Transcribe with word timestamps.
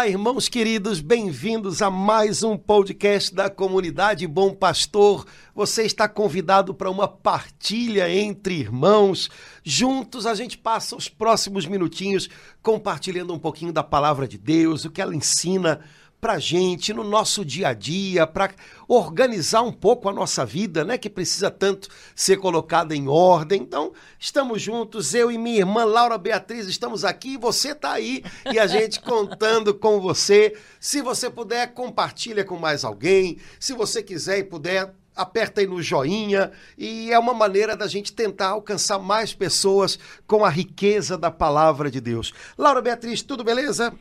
Olá, 0.00 0.08
irmãos 0.08 0.48
queridos, 0.48 0.98
bem-vindos 0.98 1.82
a 1.82 1.90
mais 1.90 2.42
um 2.42 2.56
podcast 2.56 3.34
da 3.34 3.50
comunidade 3.50 4.26
Bom 4.26 4.54
Pastor. 4.54 5.26
Você 5.54 5.82
está 5.82 6.08
convidado 6.08 6.72
para 6.72 6.90
uma 6.90 7.06
partilha 7.06 8.10
entre 8.10 8.54
irmãos. 8.54 9.28
Juntos 9.62 10.24
a 10.24 10.34
gente 10.34 10.56
passa 10.56 10.96
os 10.96 11.06
próximos 11.06 11.66
minutinhos 11.66 12.30
compartilhando 12.62 13.34
um 13.34 13.38
pouquinho 13.38 13.74
da 13.74 13.84
palavra 13.84 14.26
de 14.26 14.38
Deus, 14.38 14.86
o 14.86 14.90
que 14.90 15.02
ela 15.02 15.14
ensina 15.14 15.82
para 16.20 16.38
gente 16.38 16.92
no 16.92 17.02
nosso 17.02 17.44
dia 17.44 17.68
a 17.68 17.72
dia, 17.72 18.26
para 18.26 18.50
organizar 18.86 19.62
um 19.62 19.72
pouco 19.72 20.08
a 20.08 20.12
nossa 20.12 20.44
vida, 20.44 20.84
né, 20.84 20.98
que 20.98 21.08
precisa 21.08 21.50
tanto 21.50 21.88
ser 22.14 22.36
colocada 22.36 22.94
em 22.94 23.08
ordem. 23.08 23.62
Então, 23.62 23.92
estamos 24.18 24.60
juntos, 24.60 25.14
eu 25.14 25.30
e 25.30 25.38
minha 25.38 25.60
irmã 25.60 25.84
Laura 25.84 26.18
Beatriz 26.18 26.66
estamos 26.66 27.04
aqui, 27.04 27.38
você 27.38 27.70
está 27.70 27.92
aí 27.92 28.22
e 28.52 28.58
a 28.58 28.66
gente 28.66 29.00
contando 29.02 29.72
com 29.72 30.00
você. 30.00 30.56
Se 30.78 31.00
você 31.00 31.30
puder, 31.30 31.72
compartilha 31.72 32.44
com 32.44 32.58
mais 32.58 32.84
alguém. 32.84 33.38
Se 33.58 33.72
você 33.72 34.02
quiser 34.02 34.38
e 34.38 34.44
puder, 34.44 34.92
aperta 35.14 35.60
aí 35.60 35.66
no 35.66 35.82
joinha 35.82 36.50
e 36.76 37.10
é 37.10 37.18
uma 37.18 37.34
maneira 37.34 37.76
da 37.76 37.86
gente 37.86 38.12
tentar 38.12 38.48
alcançar 38.48 38.98
mais 38.98 39.34
pessoas 39.34 39.98
com 40.26 40.44
a 40.44 40.48
riqueza 40.48 41.16
da 41.16 41.30
palavra 41.30 41.90
de 41.90 42.00
Deus. 42.00 42.32
Laura 42.56 42.82
Beatriz, 42.82 43.22
tudo 43.22 43.44
beleza? 43.44 43.92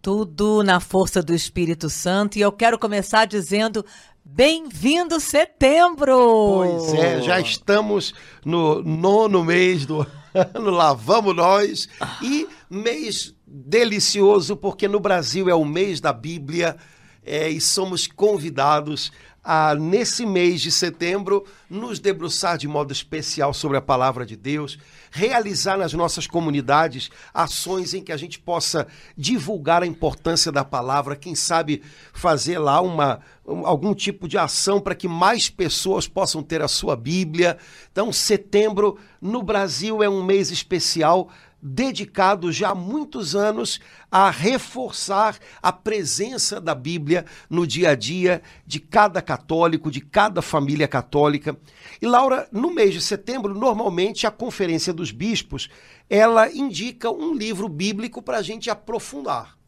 Tudo 0.00 0.62
na 0.62 0.80
força 0.80 1.22
do 1.22 1.34
Espírito 1.34 1.90
Santo. 1.90 2.38
E 2.38 2.40
eu 2.40 2.52
quero 2.52 2.78
começar 2.78 3.26
dizendo 3.26 3.84
Bem-vindo 4.24 5.18
setembro! 5.18 6.14
Pois 6.56 6.92
é, 6.94 7.22
já 7.22 7.40
estamos 7.40 8.14
no 8.44 8.82
nono 8.82 9.42
mês 9.42 9.86
do 9.86 10.06
ano, 10.34 10.70
lá 10.70 10.92
vamos 10.92 11.34
nós. 11.34 11.88
E 12.22 12.46
mês 12.68 13.34
delicioso, 13.46 14.54
porque 14.54 14.86
no 14.86 15.00
Brasil 15.00 15.48
é 15.48 15.54
o 15.54 15.64
mês 15.64 15.98
da 15.98 16.12
Bíblia 16.12 16.76
é, 17.24 17.48
e 17.48 17.60
somos 17.60 18.06
convidados 18.06 19.10
a, 19.50 19.74
nesse 19.74 20.26
mês 20.26 20.60
de 20.60 20.70
setembro, 20.70 21.42
nos 21.70 21.98
debruçar 21.98 22.58
de 22.58 22.68
modo 22.68 22.92
especial 22.92 23.54
sobre 23.54 23.78
a 23.78 23.80
palavra 23.80 24.26
de 24.26 24.36
Deus, 24.36 24.78
realizar 25.10 25.78
nas 25.78 25.94
nossas 25.94 26.26
comunidades 26.26 27.08
ações 27.32 27.94
em 27.94 28.02
que 28.02 28.12
a 28.12 28.16
gente 28.18 28.38
possa 28.38 28.86
divulgar 29.16 29.82
a 29.82 29.86
importância 29.86 30.52
da 30.52 30.66
palavra, 30.66 31.16
quem 31.16 31.34
sabe 31.34 31.80
fazer 32.12 32.58
lá 32.58 32.82
uma, 32.82 33.20
algum 33.46 33.94
tipo 33.94 34.28
de 34.28 34.36
ação 34.36 34.82
para 34.82 34.94
que 34.94 35.08
mais 35.08 35.48
pessoas 35.48 36.06
possam 36.06 36.42
ter 36.42 36.60
a 36.60 36.68
sua 36.68 36.94
Bíblia. 36.94 37.56
Então, 37.90 38.12
setembro 38.12 38.98
no 39.18 39.42
Brasil 39.42 40.02
é 40.02 40.10
um 40.10 40.22
mês 40.22 40.50
especial 40.50 41.30
dedicado 41.60 42.52
já 42.52 42.70
há 42.70 42.74
muitos 42.74 43.34
anos 43.34 43.80
a 44.10 44.30
reforçar 44.30 45.38
a 45.60 45.72
presença 45.72 46.60
da 46.60 46.74
Bíblia 46.74 47.24
no 47.50 47.66
dia 47.66 47.90
a 47.90 47.94
dia 47.94 48.42
de 48.66 48.78
cada 48.78 49.20
católico, 49.20 49.90
de 49.90 50.00
cada 50.00 50.40
família 50.40 50.86
católica. 50.86 51.58
E 52.00 52.06
Laura, 52.06 52.48
no 52.52 52.72
mês 52.72 52.94
de 52.94 53.00
setembro, 53.00 53.54
normalmente 53.54 54.26
a 54.26 54.30
Conferência 54.30 54.92
dos 54.92 55.10
Bispos, 55.10 55.68
ela 56.08 56.50
indica 56.50 57.10
um 57.10 57.34
livro 57.34 57.68
bíblico 57.68 58.22
para 58.22 58.38
a 58.38 58.42
gente 58.42 58.70
aprofundar. 58.70 59.58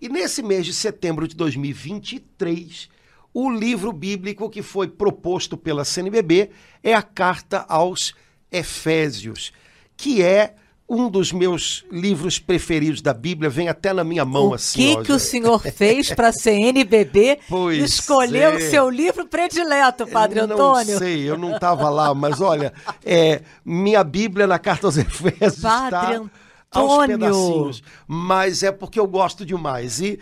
E 0.00 0.08
nesse 0.08 0.42
mês 0.42 0.66
de 0.66 0.74
setembro 0.74 1.26
de 1.26 1.34
2023, 1.34 2.88
o 3.32 3.50
livro 3.50 3.92
bíblico 3.92 4.50
que 4.50 4.62
foi 4.62 4.88
proposto 4.88 5.56
pela 5.56 5.84
CNBB 5.84 6.50
é 6.82 6.92
a 6.92 7.02
Carta 7.02 7.64
aos 7.68 8.14
Efésios, 8.50 9.52
que 9.96 10.22
é 10.22 10.54
um 10.88 11.10
dos 11.10 11.32
meus 11.32 11.84
livros 11.90 12.38
preferidos 12.38 13.02
da 13.02 13.12
Bíblia 13.12 13.50
vem 13.50 13.68
até 13.68 13.92
na 13.92 14.04
minha 14.04 14.24
mão 14.24 14.48
o 14.48 14.54
assim. 14.54 14.94
O 14.94 14.98
que, 14.98 15.04
que 15.06 15.12
o 15.12 15.18
senhor 15.18 15.60
fez 15.60 16.12
para 16.12 16.28
a 16.28 16.32
CNBB 16.32 17.40
pois 17.48 17.82
escolher 17.82 18.52
é. 18.52 18.56
o 18.56 18.60
seu 18.70 18.88
livro 18.88 19.26
predileto, 19.26 20.06
Padre 20.06 20.40
eu 20.40 20.44
Antônio? 20.44 20.92
Não 20.92 20.98
sei, 20.98 21.28
eu 21.28 21.36
não 21.36 21.56
estava 21.56 21.88
lá, 21.88 22.14
mas 22.14 22.40
olha, 22.40 22.72
é, 23.04 23.42
minha 23.64 24.04
Bíblia 24.04 24.46
na 24.46 24.58
Carta 24.58 24.86
aos 24.86 24.96
Efésios 24.96 25.60
Padre 25.60 26.28
está 26.70 26.80
aos 26.80 27.06
pedacinhos, 27.06 27.82
mas 28.06 28.62
é 28.62 28.70
porque 28.70 29.00
eu 29.00 29.06
gosto 29.08 29.44
demais 29.44 30.00
e 30.00 30.20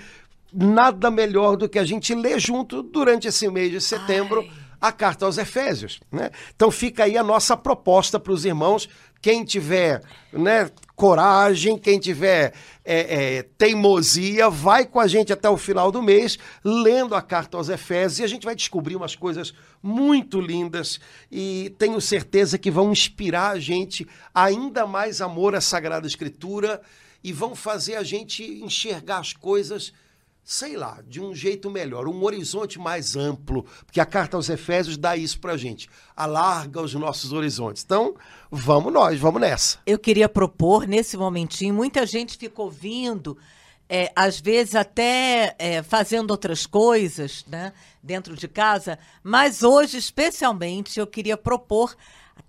nada 0.51 1.11
melhor 1.11 1.57
do 1.57 1.69
que 1.69 1.79
a 1.79 1.85
gente 1.85 2.15
ler 2.15 2.41
junto 2.41 2.83
durante 2.83 3.29
esse 3.29 3.49
mês 3.51 3.71
de 3.71 3.81
setembro. 3.81 4.41
Ai 4.41 4.65
a 4.85 4.93
carta 4.93 5.25
aos 5.25 5.39
Efésios. 5.39 5.99
Né? 6.13 6.31
Então 6.55 6.71
fica 6.71 7.05
aí 7.05 7.17
a 7.17 7.23
nossa 7.25 7.57
proposta 7.57 8.21
para 8.21 8.33
os 8.33 8.45
irmãos. 8.45 8.87
Quem 9.25 9.43
tiver 9.43 10.03
né, 10.31 10.71
coragem, 10.95 11.79
quem 11.79 11.99
tiver 11.99 12.53
é, 12.85 13.37
é, 13.39 13.43
teimosia, 13.43 14.51
vai 14.51 14.85
com 14.85 15.01
a 15.01 15.07
gente 15.07 15.33
até 15.33 15.49
o 15.49 15.57
final 15.57 15.91
do 15.91 16.03
mês, 16.03 16.39
lendo 16.63 17.15
a 17.15 17.23
carta 17.23 17.57
aos 17.57 17.71
Efésios, 17.71 18.19
e 18.19 18.23
a 18.23 18.27
gente 18.27 18.45
vai 18.45 18.55
descobrir 18.55 18.97
umas 18.97 19.17
coisas 19.17 19.55
muito 19.83 20.39
lindas 20.43 21.01
e 21.33 21.75
tenho 21.79 21.99
certeza 22.03 22.59
que 22.59 22.71
vão 22.71 22.93
inspirar 22.93 23.53
a 23.53 23.59
gente 23.59 24.07
ainda 24.35 24.87
mais 24.87 25.23
amor 25.23 25.55
à 25.55 25.61
Sagrada 25.63 26.07
Escritura 26.07 26.83
e 27.23 27.33
vão 27.33 27.55
fazer 27.55 27.95
a 27.95 28.03
gente 28.03 28.45
enxergar 28.63 29.21
as 29.21 29.33
coisas 29.33 29.91
sei 30.45 30.77
lá, 30.77 31.03
de 31.09 31.23
um 31.23 31.35
jeito 31.35 31.71
melhor, 31.71 32.07
um 32.07 32.23
horizonte 32.23 32.79
mais 32.79 33.17
amplo, 33.17 33.65
porque 33.87 33.99
a 33.99 34.05
carta 34.05 34.37
aos 34.37 34.51
Efésios 34.51 34.99
dá 34.99 35.17
isso 35.17 35.41
pra 35.41 35.57
gente, 35.57 35.89
alarga 36.15 36.83
os 36.83 36.93
nossos 36.93 37.33
horizontes. 37.33 37.83
Então, 37.83 38.15
vamos 38.51 38.93
nós, 38.93 39.19
vamos 39.19 39.41
nessa. 39.41 39.79
Eu 39.87 39.99
queria 39.99 40.29
propor 40.29 40.87
nesse 40.87 41.17
momentinho, 41.17 41.73
muita 41.73 42.05
gente 42.05 42.37
fica 42.37 42.61
ouvindo, 42.61 43.39
é, 43.89 44.13
às 44.15 44.39
vezes 44.39 44.75
até 44.75 45.57
é, 45.59 45.83
fazendo 45.83 46.31
outras 46.31 46.67
coisas, 46.67 47.43
né, 47.49 47.73
dentro 48.03 48.37
de 48.37 48.47
casa, 48.47 48.99
mas 49.23 49.63
hoje, 49.63 49.97
especialmente, 49.97 51.01
eu 51.01 51.07
queria 51.07 51.39
propor 51.39 51.97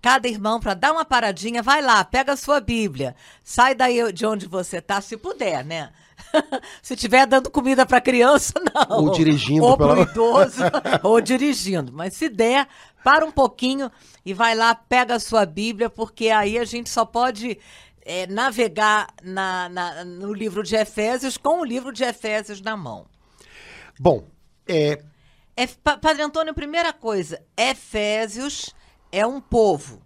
cada 0.02 0.28
irmão 0.28 0.60
para 0.60 0.74
dar 0.74 0.92
uma 0.92 1.04
paradinha, 1.04 1.62
vai 1.62 1.80
lá, 1.80 2.04
pega 2.04 2.34
a 2.34 2.36
sua 2.36 2.60
Bíblia, 2.60 3.16
sai 3.42 3.74
daí 3.74 4.12
de 4.12 4.26
onde 4.26 4.46
você 4.46 4.82
tá, 4.82 5.00
se 5.00 5.16
puder, 5.16 5.64
né? 5.64 5.90
Se 6.82 6.94
estiver 6.94 7.26
dando 7.26 7.50
comida 7.50 7.84
para 7.86 8.00
criança, 8.00 8.54
não. 8.88 9.04
Ou 9.04 9.10
dirigindo. 9.10 9.64
Ou 9.64 9.76
para 9.76 10.00
idoso, 10.00 10.62
ou 11.02 11.20
dirigindo. 11.20 11.92
Mas 11.92 12.14
se 12.14 12.28
der, 12.28 12.68
para 13.02 13.24
um 13.24 13.30
pouquinho 13.30 13.90
e 14.24 14.32
vai 14.32 14.54
lá, 14.54 14.74
pega 14.74 15.14
a 15.14 15.20
sua 15.20 15.46
Bíblia, 15.46 15.88
porque 15.90 16.28
aí 16.28 16.58
a 16.58 16.64
gente 16.64 16.90
só 16.90 17.04
pode 17.04 17.58
é, 18.02 18.26
navegar 18.26 19.08
na, 19.22 19.68
na, 19.68 20.04
no 20.04 20.32
livro 20.32 20.62
de 20.62 20.76
Efésios 20.76 21.36
com 21.36 21.60
o 21.60 21.64
livro 21.64 21.92
de 21.92 22.04
Efésios 22.04 22.60
na 22.60 22.76
mão. 22.76 23.06
Bom, 23.98 24.24
é... 24.66 25.02
é 25.56 25.66
Padre 25.66 26.22
Antônio, 26.22 26.54
primeira 26.54 26.92
coisa, 26.92 27.42
Efésios 27.56 28.74
é 29.10 29.26
um 29.26 29.40
povo. 29.40 30.05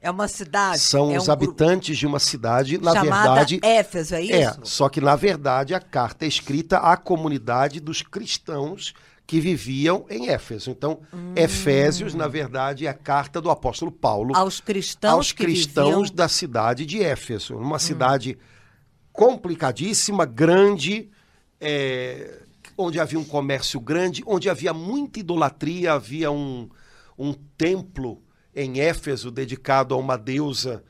É 0.00 0.10
uma 0.10 0.28
cidade. 0.28 0.78
São 0.80 1.12
é 1.12 1.18
os 1.18 1.28
um 1.28 1.32
habitantes 1.32 1.96
de 1.98 2.06
uma 2.06 2.18
cidade, 2.18 2.78
na 2.78 2.92
Chamada 2.92 3.44
verdade. 3.44 3.60
Éfeso, 3.62 4.14
é 4.14 4.22
isso? 4.22 4.34
É, 4.34 4.56
só 4.62 4.88
que 4.88 5.00
na 5.00 5.16
verdade 5.16 5.74
a 5.74 5.80
carta 5.80 6.24
é 6.24 6.28
escrita 6.28 6.78
à 6.78 6.96
comunidade 6.96 7.80
dos 7.80 8.02
cristãos 8.02 8.94
que 9.26 9.40
viviam 9.40 10.06
em 10.08 10.28
Éfeso. 10.28 10.70
Então, 10.70 11.00
hum. 11.12 11.32
Efésios, 11.34 12.14
na 12.14 12.28
verdade, 12.28 12.86
é 12.86 12.88
a 12.88 12.94
carta 12.94 13.40
do 13.40 13.50
apóstolo 13.50 13.90
Paulo 13.90 14.36
aos 14.36 14.60
cristãos, 14.60 15.14
aos 15.14 15.32
cristãos 15.32 16.10
viviam... 16.10 16.14
da 16.14 16.28
cidade 16.28 16.86
de 16.86 17.02
Éfeso. 17.02 17.56
Uma 17.56 17.76
hum. 17.76 17.80
cidade 17.80 18.38
complicadíssima, 19.12 20.24
grande, 20.24 21.10
é, 21.60 22.42
onde 22.78 23.00
havia 23.00 23.18
um 23.18 23.24
comércio 23.24 23.80
grande, 23.80 24.22
onde 24.26 24.48
havia 24.48 24.72
muita 24.72 25.18
idolatria, 25.18 25.94
havia 25.94 26.30
um, 26.30 26.68
um 27.18 27.32
templo 27.32 28.22
em 28.56 28.80
Éfeso, 28.80 29.30
dedicado 29.30 29.94
a 29.94 29.98
uma 29.98 30.16
deusa 30.16 30.82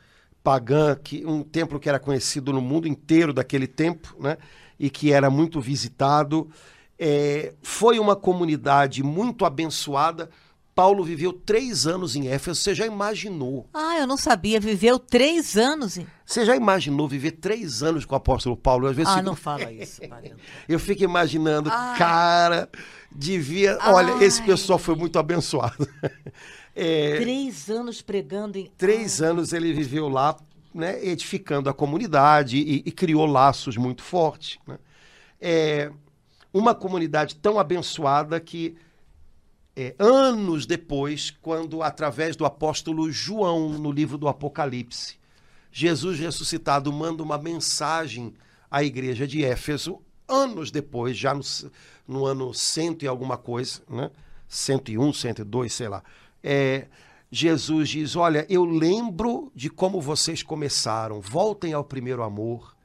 pagã, 0.42 0.94
que, 0.94 1.26
um 1.26 1.42
templo 1.42 1.80
que 1.80 1.88
era 1.88 1.98
conhecido 1.98 2.52
no 2.52 2.60
mundo 2.60 2.86
inteiro 2.86 3.32
daquele 3.32 3.66
tempo, 3.66 4.14
né? 4.20 4.38
e 4.78 4.88
que 4.88 5.12
era 5.12 5.28
muito 5.28 5.60
visitado. 5.60 6.48
É, 6.96 7.52
foi 7.60 7.98
uma 7.98 8.14
comunidade 8.14 9.02
muito 9.02 9.44
abençoada. 9.44 10.30
Paulo 10.72 11.02
viveu 11.02 11.32
três 11.32 11.86
anos 11.86 12.14
em 12.14 12.28
Éfeso. 12.28 12.60
Você 12.60 12.74
já 12.74 12.86
imaginou? 12.86 13.66
Ah, 13.74 13.98
eu 13.98 14.06
não 14.06 14.16
sabia. 14.16 14.60
Viveu 14.60 14.98
três 14.98 15.56
anos 15.56 15.96
em... 15.96 16.06
Você 16.24 16.44
já 16.44 16.54
imaginou 16.54 17.08
viver 17.08 17.32
três 17.32 17.82
anos 17.82 18.04
com 18.04 18.14
o 18.14 18.18
apóstolo 18.18 18.56
Paulo? 18.56 18.86
Às 18.86 18.94
vezes 18.94 19.10
ah, 19.10 19.16
fico... 19.16 19.26
não 19.26 19.34
fala 19.34 19.72
isso, 19.72 20.02
Eu 20.68 20.78
fico 20.78 21.02
imaginando, 21.02 21.70
Ai. 21.72 21.98
cara, 21.98 22.68
devia... 23.10 23.78
Ai. 23.80 23.94
Olha, 23.94 24.24
esse 24.24 24.42
pessoal 24.42 24.78
foi 24.78 24.94
muito 24.94 25.18
abençoado. 25.18 25.88
É, 26.78 27.16
três 27.16 27.70
anos 27.70 28.02
pregando 28.02 28.58
em. 28.58 28.70
Três 28.76 29.22
ah. 29.22 29.28
anos 29.28 29.54
ele 29.54 29.72
viveu 29.72 30.08
lá, 30.10 30.36
né, 30.74 31.02
edificando 31.02 31.70
a 31.70 31.74
comunidade 31.74 32.58
e, 32.58 32.82
e 32.84 32.92
criou 32.92 33.24
laços 33.24 33.78
muito 33.78 34.02
fortes. 34.02 34.58
Né? 34.66 34.78
É, 35.40 35.90
uma 36.52 36.74
comunidade 36.74 37.34
tão 37.36 37.58
abençoada 37.58 38.38
que 38.38 38.76
é, 39.74 39.94
anos 39.98 40.66
depois, 40.66 41.30
quando 41.30 41.82
através 41.82 42.36
do 42.36 42.44
apóstolo 42.44 43.10
João, 43.10 43.70
no 43.70 43.90
livro 43.90 44.18
do 44.18 44.28
Apocalipse, 44.28 45.16
Jesus 45.72 46.18
ressuscitado 46.18 46.92
manda 46.92 47.22
uma 47.22 47.38
mensagem 47.38 48.34
à 48.70 48.84
igreja 48.84 49.26
de 49.26 49.44
Éfeso, 49.44 50.00
anos 50.28 50.70
depois, 50.70 51.16
já 51.16 51.34
no, 51.34 51.42
no 52.06 52.26
ano 52.26 52.52
cento 52.52 53.02
e 53.02 53.08
alguma 53.08 53.38
coisa, 53.38 53.80
né? 53.88 54.10
101, 54.48 55.12
102, 55.12 55.72
sei 55.72 55.88
lá. 55.88 56.02
É, 56.48 56.86
Jesus 57.28 57.88
diz: 57.88 58.14
Olha, 58.14 58.46
eu 58.48 58.64
lembro 58.64 59.50
de 59.52 59.68
como 59.68 60.00
vocês 60.00 60.44
começaram, 60.44 61.20
voltem 61.20 61.72
ao 61.72 61.82
primeiro 61.82 62.22
amor. 62.22 62.76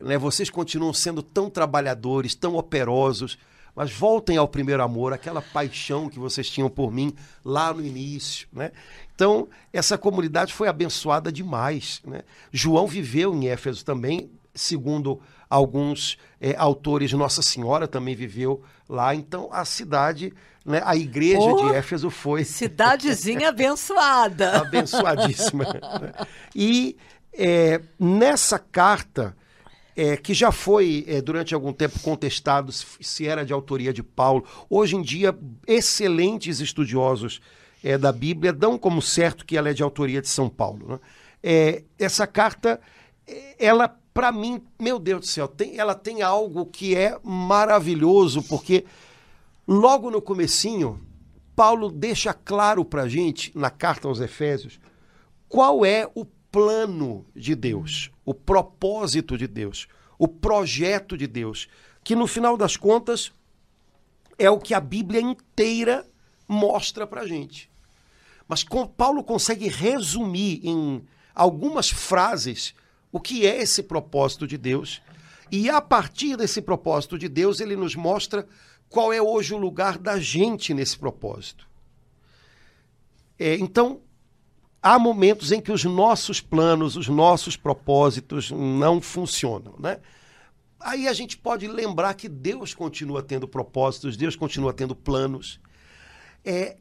Né? 0.00 0.16
Vocês 0.16 0.48
continuam 0.48 0.92
sendo 0.92 1.20
tão 1.20 1.50
trabalhadores, 1.50 2.36
tão 2.36 2.54
operosos, 2.54 3.36
mas 3.74 3.90
voltem 3.90 4.36
ao 4.36 4.46
primeiro 4.46 4.80
amor, 4.80 5.12
aquela 5.12 5.42
paixão 5.42 6.08
que 6.08 6.20
vocês 6.20 6.48
tinham 6.48 6.70
por 6.70 6.92
mim 6.92 7.12
lá 7.44 7.74
no 7.74 7.84
início. 7.84 8.46
Né? 8.52 8.70
Então, 9.12 9.48
essa 9.72 9.98
comunidade 9.98 10.54
foi 10.54 10.68
abençoada 10.68 11.32
demais. 11.32 12.00
Né? 12.06 12.22
João 12.52 12.86
viveu 12.86 13.34
em 13.34 13.48
Éfeso 13.48 13.84
também, 13.84 14.30
segundo 14.54 15.20
alguns 15.54 16.18
é, 16.40 16.56
autores, 16.56 17.12
Nossa 17.12 17.40
Senhora 17.40 17.86
também 17.86 18.14
viveu 18.16 18.62
lá. 18.88 19.14
Então, 19.14 19.48
a 19.52 19.64
cidade, 19.64 20.32
né, 20.64 20.82
a 20.84 20.96
igreja 20.96 21.38
oh, 21.38 21.68
de 21.68 21.74
Éfeso 21.76 22.10
foi. 22.10 22.42
Cidadezinha 22.44 23.50
abençoada. 23.50 24.58
Abençoadíssima. 24.62 25.66
e 26.54 26.96
é, 27.32 27.80
nessa 27.98 28.58
carta. 28.58 29.36
É, 29.96 30.16
que 30.16 30.34
já 30.34 30.50
foi 30.50 31.04
é, 31.06 31.22
durante 31.22 31.54
algum 31.54 31.72
tempo 31.72 32.00
contestado 32.00 32.72
se 32.72 33.28
era 33.28 33.46
de 33.46 33.52
autoria 33.52 33.92
de 33.92 34.02
Paulo. 34.02 34.44
Hoje 34.68 34.96
em 34.96 35.02
dia, 35.02 35.38
excelentes 35.68 36.58
estudiosos 36.58 37.40
é, 37.80 37.96
da 37.96 38.10
Bíblia 38.10 38.52
dão 38.52 38.76
como 38.76 39.00
certo 39.00 39.46
que 39.46 39.56
ela 39.56 39.68
é 39.68 39.72
de 39.72 39.84
autoria 39.84 40.20
de 40.20 40.26
São 40.26 40.48
Paulo. 40.48 40.84
Né? 40.88 41.00
É, 41.44 41.84
essa 41.96 42.26
carta, 42.26 42.80
é, 43.24 43.54
ela 43.56 43.96
para 44.14 44.30
mim, 44.30 44.62
meu 44.80 45.00
Deus 45.00 45.20
do 45.22 45.26
céu, 45.26 45.48
tem, 45.48 45.76
ela 45.76 45.94
tem 45.94 46.22
algo 46.22 46.64
que 46.66 46.94
é 46.94 47.18
maravilhoso, 47.24 48.44
porque 48.44 48.84
logo 49.66 50.08
no 50.08 50.22
comecinho, 50.22 51.04
Paulo 51.56 51.90
deixa 51.90 52.32
claro 52.32 52.84
para 52.84 53.02
a 53.02 53.08
gente, 53.08 53.50
na 53.58 53.70
carta 53.70 54.06
aos 54.06 54.20
Efésios, 54.20 54.78
qual 55.48 55.84
é 55.84 56.08
o 56.14 56.24
plano 56.24 57.26
de 57.34 57.56
Deus, 57.56 58.12
o 58.24 58.32
propósito 58.32 59.36
de 59.36 59.48
Deus, 59.48 59.88
o 60.16 60.28
projeto 60.28 61.18
de 61.18 61.26
Deus, 61.26 61.68
que 62.04 62.14
no 62.14 62.28
final 62.28 62.56
das 62.56 62.76
contas 62.76 63.32
é 64.38 64.48
o 64.48 64.60
que 64.60 64.74
a 64.74 64.80
Bíblia 64.80 65.20
inteira 65.20 66.08
mostra 66.46 67.04
para 67.04 67.22
a 67.22 67.26
gente. 67.26 67.68
Mas 68.46 68.64
Paulo 68.96 69.24
consegue 69.24 69.68
resumir 69.68 70.60
em 70.62 71.04
algumas 71.34 71.90
frases 71.90 72.74
o 73.14 73.20
que 73.20 73.46
é 73.46 73.62
esse 73.62 73.84
propósito 73.84 74.44
de 74.44 74.58
Deus. 74.58 75.00
E 75.48 75.70
a 75.70 75.80
partir 75.80 76.36
desse 76.36 76.60
propósito 76.60 77.16
de 77.16 77.28
Deus, 77.28 77.60
ele 77.60 77.76
nos 77.76 77.94
mostra 77.94 78.44
qual 78.88 79.12
é 79.12 79.22
hoje 79.22 79.54
o 79.54 79.56
lugar 79.56 79.98
da 79.98 80.18
gente 80.18 80.74
nesse 80.74 80.98
propósito. 80.98 81.64
É, 83.38 83.54
então, 83.54 84.00
há 84.82 84.98
momentos 84.98 85.52
em 85.52 85.60
que 85.60 85.70
os 85.70 85.84
nossos 85.84 86.40
planos, 86.40 86.96
os 86.96 87.06
nossos 87.06 87.56
propósitos 87.56 88.50
não 88.50 89.00
funcionam, 89.00 89.76
né? 89.78 90.00
Aí 90.80 91.06
a 91.06 91.12
gente 91.12 91.38
pode 91.38 91.68
lembrar 91.68 92.14
que 92.14 92.28
Deus 92.28 92.74
continua 92.74 93.22
tendo 93.22 93.46
propósitos, 93.46 94.16
Deus 94.16 94.34
continua 94.34 94.72
tendo 94.72 94.96
planos. 94.96 95.60
É, 96.44 96.76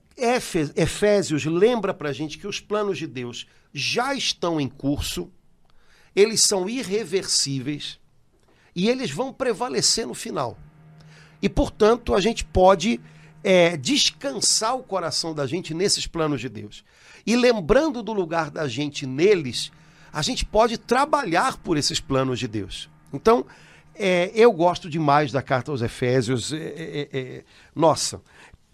Efésios 0.76 1.46
lembra 1.46 1.94
para 1.94 2.10
a 2.10 2.14
gente 2.14 2.40
que 2.40 2.48
os 2.48 2.60
planos 2.60 2.98
de 2.98 3.06
Deus 3.06 3.46
já 3.72 4.16
estão 4.16 4.60
em 4.60 4.68
curso, 4.68 5.32
eles 6.16 6.42
são 6.42 6.70
irreversíveis 6.70 8.00
e 8.76 8.90
eles 8.90 9.12
vão 9.12 9.34
prevalecer 9.34 10.08
no 10.08 10.14
final. 10.14 10.58
E, 11.42 11.50
portanto, 11.50 12.14
a 12.14 12.22
gente 12.22 12.46
pode 12.46 13.00
é, 13.44 13.76
descansar 13.76 14.76
o 14.76 14.84
coração 14.84 15.34
da 15.34 15.46
gente 15.46 15.74
nesses 15.74 16.08
planos 16.08 16.40
de 16.40 16.50
Deus. 16.50 16.84
E 17.26 17.36
lembrando 17.36 18.02
do 18.02 18.14
lugar 18.14 18.50
da 18.50 18.68
gente 18.68 19.06
neles, 19.06 19.72
a 20.12 20.22
gente 20.22 20.46
pode 20.46 20.78
trabalhar 20.78 21.58
por 21.58 21.78
esses 21.78 22.00
planos 22.00 22.40
de 22.40 22.48
Deus. 22.48 22.90
Então, 23.12 23.46
é, 23.96 24.32
eu 24.34 24.52
gosto 24.52 24.90
demais 24.90 25.32
da 25.32 25.42
carta 25.42 25.72
aos 25.72 25.82
Efésios. 25.82 26.54
É, 26.54 26.58
é, 26.58 27.10
é 27.12 27.44
nossa, 27.76 28.22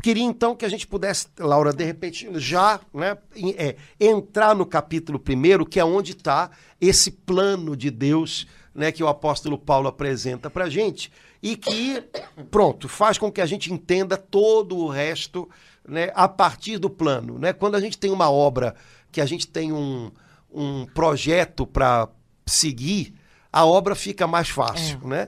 Queria 0.01 0.23
então 0.23 0.55
que 0.55 0.65
a 0.65 0.69
gente 0.69 0.87
pudesse, 0.87 1.27
Laura, 1.37 1.73
de 1.73 1.83
repente, 1.83 2.27
já 2.35 2.79
né, 2.93 3.17
é, 3.57 3.75
entrar 3.99 4.55
no 4.55 4.65
capítulo 4.65 5.19
primeiro, 5.19 5.65
que 5.65 5.79
é 5.79 5.83
onde 5.83 6.13
está 6.13 6.51
esse 6.79 7.11
plano 7.11 7.75
de 7.75 7.91
Deus 7.91 8.47
né, 8.73 8.91
que 8.91 9.03
o 9.03 9.07
apóstolo 9.07 9.57
Paulo 9.57 9.89
apresenta 9.89 10.49
para 10.49 10.65
a 10.65 10.69
gente 10.69 11.11
e 11.43 11.55
que, 11.57 12.01
pronto, 12.49 12.87
faz 12.87 13.17
com 13.17 13.31
que 13.31 13.41
a 13.41 13.45
gente 13.45 13.73
entenda 13.73 14.15
todo 14.15 14.77
o 14.77 14.87
resto 14.87 15.49
né, 15.87 16.11
a 16.15 16.27
partir 16.27 16.77
do 16.77 16.89
plano. 16.89 17.37
Né? 17.37 17.51
Quando 17.51 17.75
a 17.75 17.81
gente 17.81 17.97
tem 17.97 18.11
uma 18.11 18.31
obra, 18.31 18.75
que 19.11 19.19
a 19.19 19.25
gente 19.25 19.47
tem 19.47 19.71
um, 19.73 20.11
um 20.51 20.85
projeto 20.85 21.65
para 21.65 22.07
seguir, 22.45 23.13
a 23.51 23.65
obra 23.65 23.95
fica 23.95 24.27
mais 24.27 24.49
fácil, 24.49 24.99
é. 25.05 25.07
né? 25.07 25.27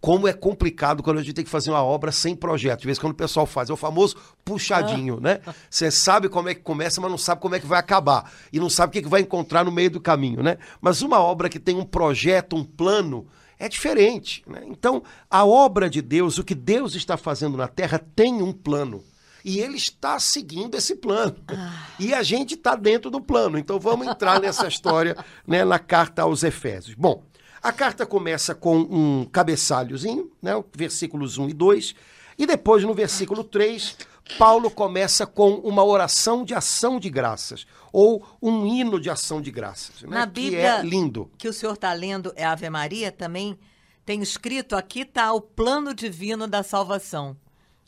Como 0.00 0.28
é 0.28 0.32
complicado 0.32 1.02
quando 1.02 1.18
a 1.18 1.22
gente 1.22 1.34
tem 1.34 1.44
que 1.44 1.50
fazer 1.50 1.70
uma 1.70 1.82
obra 1.82 2.12
sem 2.12 2.36
projeto. 2.36 2.80
De 2.80 2.86
vez 2.86 2.98
em 2.98 3.00
quando 3.00 3.12
o 3.12 3.16
pessoal 3.16 3.46
faz, 3.46 3.70
é 3.70 3.72
o 3.72 3.76
famoso 3.76 4.16
puxadinho, 4.44 5.16
ah. 5.16 5.20
né? 5.20 5.40
Você 5.70 5.90
sabe 5.90 6.28
como 6.28 6.48
é 6.48 6.54
que 6.54 6.60
começa, 6.60 7.00
mas 7.00 7.10
não 7.10 7.18
sabe 7.18 7.40
como 7.40 7.54
é 7.54 7.60
que 7.60 7.66
vai 7.66 7.78
acabar. 7.78 8.30
E 8.52 8.60
não 8.60 8.68
sabe 8.68 8.90
o 8.90 8.92
que, 8.92 9.02
que 9.02 9.08
vai 9.08 9.22
encontrar 9.22 9.64
no 9.64 9.72
meio 9.72 9.90
do 9.90 10.00
caminho, 10.00 10.42
né? 10.42 10.58
Mas 10.80 11.00
uma 11.00 11.20
obra 11.20 11.48
que 11.48 11.58
tem 11.58 11.76
um 11.76 11.84
projeto, 11.84 12.54
um 12.54 12.64
plano, 12.64 13.26
é 13.58 13.68
diferente. 13.68 14.42
Né? 14.46 14.62
Então, 14.66 15.02
a 15.30 15.44
obra 15.44 15.88
de 15.88 16.02
Deus, 16.02 16.38
o 16.38 16.44
que 16.44 16.54
Deus 16.54 16.94
está 16.94 17.16
fazendo 17.16 17.56
na 17.56 17.66
terra, 17.66 17.98
tem 17.98 18.42
um 18.42 18.52
plano. 18.52 19.02
E 19.44 19.60
ele 19.60 19.76
está 19.76 20.18
seguindo 20.18 20.74
esse 20.76 20.96
plano. 20.96 21.36
Ah. 21.48 21.86
E 21.98 22.12
a 22.12 22.22
gente 22.22 22.54
está 22.54 22.74
dentro 22.74 23.10
do 23.10 23.20
plano. 23.20 23.56
Então 23.58 23.78
vamos 23.78 24.06
entrar 24.06 24.40
nessa 24.40 24.66
história 24.68 25.16
né, 25.46 25.64
na 25.64 25.78
carta 25.78 26.22
aos 26.22 26.42
Efésios. 26.42 26.94
Bom, 26.94 27.22
a 27.62 27.72
carta 27.72 28.06
começa 28.06 28.54
com 28.54 28.78
um 28.78 29.24
cabeçalhozinho, 29.24 30.30
né, 30.40 30.52
versículos 30.74 31.38
1 31.38 31.48
e 31.48 31.52
2, 31.52 31.94
e 32.38 32.46
depois 32.46 32.84
no 32.84 32.94
versículo 32.94 33.42
3, 33.42 33.96
Paulo 34.38 34.70
começa 34.70 35.26
com 35.26 35.54
uma 35.54 35.82
oração 35.82 36.44
de 36.44 36.54
ação 36.54 37.00
de 37.00 37.08
graças, 37.08 37.66
ou 37.92 38.24
um 38.40 38.66
hino 38.66 39.00
de 39.00 39.10
ação 39.10 39.40
de 39.40 39.50
graças. 39.50 40.02
Né, 40.02 40.08
Na 40.10 40.26
Bíblia, 40.26 40.60
que 40.60 40.66
é 40.66 40.82
lindo. 40.82 41.30
que 41.38 41.48
o 41.48 41.52
senhor 41.52 41.72
está 41.72 41.92
lendo 41.92 42.32
é 42.36 42.44
Ave 42.44 42.68
Maria, 42.68 43.10
também 43.10 43.58
tem 44.04 44.22
escrito 44.22 44.76
aqui 44.76 45.00
está 45.00 45.32
o 45.32 45.40
plano 45.40 45.94
divino 45.94 46.46
da 46.46 46.62
salvação. 46.62 47.36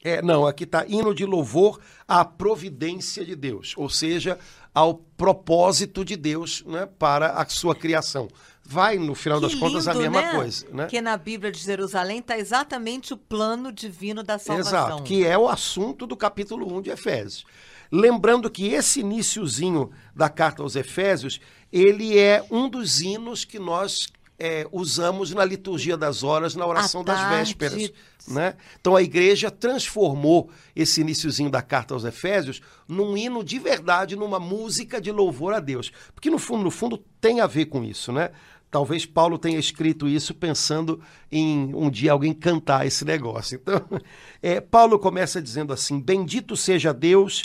É, 0.02 0.22
não, 0.22 0.46
aqui 0.46 0.64
está 0.64 0.86
hino 0.86 1.14
de 1.14 1.26
louvor 1.26 1.78
à 2.08 2.24
providência 2.24 3.24
de 3.24 3.36
Deus, 3.36 3.74
ou 3.76 3.90
seja, 3.90 4.38
ao 4.74 4.94
propósito 4.94 6.04
de 6.04 6.16
Deus 6.16 6.64
né, 6.66 6.88
para 6.98 7.32
a 7.32 7.46
sua 7.46 7.74
criação 7.74 8.28
vai, 8.64 8.98
no 8.98 9.14
final 9.14 9.40
que 9.40 9.46
das 9.46 9.54
contas, 9.54 9.86
lindo, 9.86 9.98
a 9.98 10.02
mesma 10.02 10.22
né? 10.22 10.32
coisa. 10.32 10.66
Né? 10.72 10.86
Que 10.86 11.00
na 11.00 11.16
Bíblia 11.16 11.50
de 11.50 11.58
Jerusalém 11.58 12.18
está 12.18 12.38
exatamente 12.38 13.12
o 13.12 13.16
plano 13.16 13.72
divino 13.72 14.22
da 14.22 14.38
salvação. 14.38 14.86
Exato, 14.86 15.02
que 15.02 15.24
é 15.24 15.36
o 15.36 15.48
assunto 15.48 16.06
do 16.06 16.16
capítulo 16.16 16.72
1 16.78 16.82
de 16.82 16.90
Efésios. 16.90 17.44
Lembrando 17.90 18.48
que 18.48 18.68
esse 18.68 19.00
iníciozinho 19.00 19.90
da 20.14 20.28
carta 20.28 20.62
aos 20.62 20.76
Efésios, 20.76 21.40
ele 21.72 22.16
é 22.16 22.44
um 22.50 22.68
dos 22.68 23.00
hinos 23.00 23.44
que 23.44 23.58
nós 23.58 23.96
é, 24.40 24.66
usamos 24.72 25.32
na 25.32 25.44
liturgia 25.44 25.98
das 25.98 26.22
horas, 26.22 26.54
na 26.54 26.66
oração 26.66 27.04
das 27.04 27.28
vésperas. 27.28 27.92
Né? 28.26 28.56
Então 28.80 28.96
a 28.96 29.02
igreja 29.02 29.50
transformou 29.50 30.50
esse 30.74 31.02
iníciozinho 31.02 31.50
da 31.50 31.60
carta 31.60 31.92
aos 31.92 32.04
Efésios 32.04 32.62
num 32.88 33.14
hino 33.16 33.44
de 33.44 33.58
verdade, 33.58 34.16
numa 34.16 34.40
música 34.40 34.98
de 34.98 35.12
louvor 35.12 35.52
a 35.52 35.60
Deus. 35.60 35.92
Porque 36.14 36.30
no 36.30 36.38
fundo, 36.38 36.64
no 36.64 36.70
fundo, 36.70 36.96
tem 37.20 37.40
a 37.40 37.46
ver 37.46 37.66
com 37.66 37.84
isso, 37.84 38.10
né? 38.12 38.30
Talvez 38.70 39.04
Paulo 39.04 39.36
tenha 39.36 39.58
escrito 39.58 40.08
isso 40.08 40.32
pensando 40.32 41.02
em 41.30 41.74
um 41.74 41.90
dia 41.90 42.12
alguém 42.12 42.32
cantar 42.32 42.86
esse 42.86 43.04
negócio. 43.04 43.60
Então, 43.60 43.84
é, 44.40 44.60
Paulo 44.60 44.98
começa 44.98 45.42
dizendo 45.42 45.72
assim: 45.72 46.00
Bendito 46.00 46.56
seja 46.56 46.94
Deus, 46.94 47.42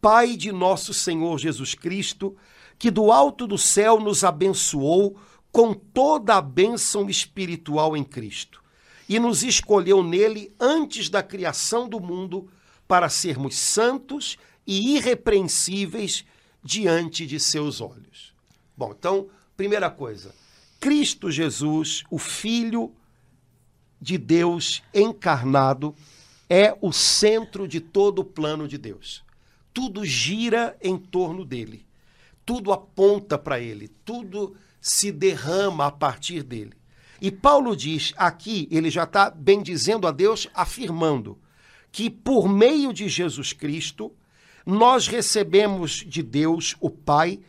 Pai 0.00 0.36
de 0.36 0.52
nosso 0.52 0.94
Senhor 0.94 1.38
Jesus 1.38 1.74
Cristo, 1.74 2.34
que 2.78 2.90
do 2.90 3.12
alto 3.12 3.46
do 3.46 3.58
céu 3.58 4.00
nos 4.00 4.24
abençoou 4.24 5.18
com 5.52 5.74
toda 5.74 6.36
a 6.36 6.40
bênção 6.40 7.08
espiritual 7.08 7.96
em 7.96 8.04
Cristo 8.04 8.62
e 9.08 9.18
nos 9.18 9.42
escolheu 9.42 10.02
nele 10.02 10.54
antes 10.60 11.08
da 11.08 11.22
criação 11.22 11.88
do 11.88 11.98
mundo 11.98 12.48
para 12.86 13.08
sermos 13.08 13.56
santos 13.56 14.38
e 14.66 14.96
irrepreensíveis 14.96 16.24
diante 16.62 17.26
de 17.26 17.40
seus 17.40 17.80
olhos. 17.80 18.32
Bom, 18.76 18.94
então, 18.96 19.28
primeira 19.56 19.90
coisa, 19.90 20.34
Cristo 20.78 21.30
Jesus, 21.30 22.04
o 22.10 22.18
Filho 22.18 22.92
de 24.00 24.16
Deus 24.16 24.82
encarnado, 24.94 25.94
é 26.48 26.76
o 26.80 26.92
centro 26.92 27.68
de 27.68 27.80
todo 27.80 28.20
o 28.20 28.24
plano 28.24 28.66
de 28.66 28.78
Deus. 28.78 29.22
Tudo 29.74 30.04
gira 30.04 30.76
em 30.82 30.96
torno 30.96 31.44
dele, 31.44 31.86
tudo 32.46 32.72
aponta 32.72 33.38
para 33.38 33.60
ele, 33.60 33.88
tudo 34.04 34.56
se 34.80 35.12
derrama 35.12 35.86
a 35.86 35.90
partir 35.90 36.42
dele. 36.42 36.72
E 37.20 37.30
Paulo 37.30 37.76
diz 37.76 38.14
aqui, 38.16 38.66
ele 38.70 38.90
já 38.90 39.04
está 39.04 39.30
bendizendo 39.30 40.06
a 40.06 40.10
Deus, 40.10 40.48
afirmando 40.54 41.38
que 41.92 42.08
por 42.08 42.48
meio 42.48 42.92
de 42.92 43.08
Jesus 43.08 43.52
Cristo, 43.52 44.12
nós 44.64 45.06
recebemos 45.06 46.04
de 46.06 46.22
Deus, 46.22 46.76
o 46.80 46.88
Pai, 46.88 47.40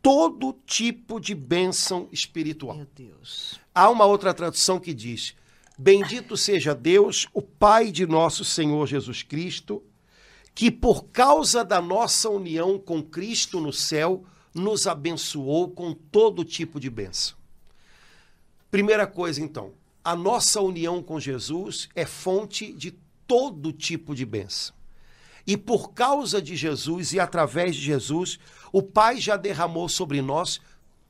todo 0.00 0.56
tipo 0.64 1.20
de 1.20 1.34
bênção 1.34 2.08
espiritual. 2.12 2.76
Meu 2.76 2.86
Deus. 2.94 3.60
Há 3.74 3.90
uma 3.90 4.04
outra 4.04 4.32
tradução 4.32 4.78
que 4.78 4.94
diz: 4.94 5.34
Bendito 5.76 6.36
seja 6.36 6.74
Deus, 6.74 7.28
o 7.34 7.42
Pai 7.42 7.90
de 7.90 8.06
nosso 8.06 8.44
Senhor 8.44 8.86
Jesus 8.86 9.22
Cristo, 9.22 9.82
que 10.54 10.70
por 10.70 11.06
causa 11.06 11.64
da 11.64 11.80
nossa 11.80 12.28
união 12.30 12.78
com 12.78 13.02
Cristo 13.02 13.60
no 13.60 13.72
céu, 13.72 14.24
nos 14.58 14.86
abençoou 14.86 15.70
com 15.70 15.94
todo 15.94 16.44
tipo 16.44 16.78
de 16.78 16.90
bênção. 16.90 17.36
Primeira 18.70 19.06
coisa, 19.06 19.40
então, 19.40 19.72
a 20.04 20.14
nossa 20.14 20.60
união 20.60 21.02
com 21.02 21.18
Jesus 21.18 21.88
é 21.94 22.04
fonte 22.04 22.72
de 22.72 22.94
todo 23.26 23.72
tipo 23.72 24.14
de 24.14 24.26
bênção. 24.26 24.74
E 25.46 25.56
por 25.56 25.92
causa 25.92 26.42
de 26.42 26.54
Jesus 26.54 27.12
e 27.14 27.20
através 27.20 27.74
de 27.74 27.80
Jesus, 27.80 28.38
o 28.70 28.82
Pai 28.82 29.18
já 29.18 29.36
derramou 29.36 29.88
sobre 29.88 30.20
nós 30.20 30.60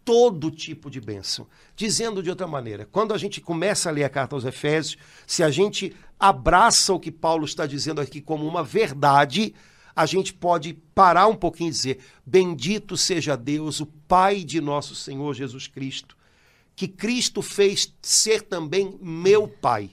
todo 0.04 0.50
tipo 0.50 0.88
de 0.88 1.00
bênção. 1.00 1.46
Dizendo 1.76 2.22
de 2.22 2.30
outra 2.30 2.46
maneira, 2.46 2.88
quando 2.90 3.12
a 3.12 3.18
gente 3.18 3.40
começa 3.40 3.88
a 3.88 3.92
ler 3.92 4.04
a 4.04 4.08
carta 4.08 4.34
aos 4.34 4.44
Efésios, 4.44 4.96
se 5.26 5.42
a 5.42 5.50
gente 5.50 5.94
abraça 6.18 6.94
o 6.94 7.00
que 7.00 7.10
Paulo 7.10 7.44
está 7.44 7.66
dizendo 7.66 8.00
aqui 8.00 8.20
como 8.20 8.46
uma 8.46 8.62
verdade, 8.62 9.54
a 9.98 10.06
gente 10.06 10.32
pode 10.32 10.74
parar 10.94 11.26
um 11.26 11.34
pouquinho 11.34 11.70
e 11.70 11.72
dizer: 11.72 11.98
Bendito 12.24 12.96
seja 12.96 13.36
Deus, 13.36 13.80
o 13.80 13.86
Pai 13.86 14.44
de 14.44 14.60
nosso 14.60 14.94
Senhor 14.94 15.34
Jesus 15.34 15.66
Cristo, 15.66 16.16
que 16.76 16.86
Cristo 16.86 17.42
fez 17.42 17.92
ser 18.00 18.42
também 18.42 18.96
meu 19.02 19.48
Pai. 19.48 19.90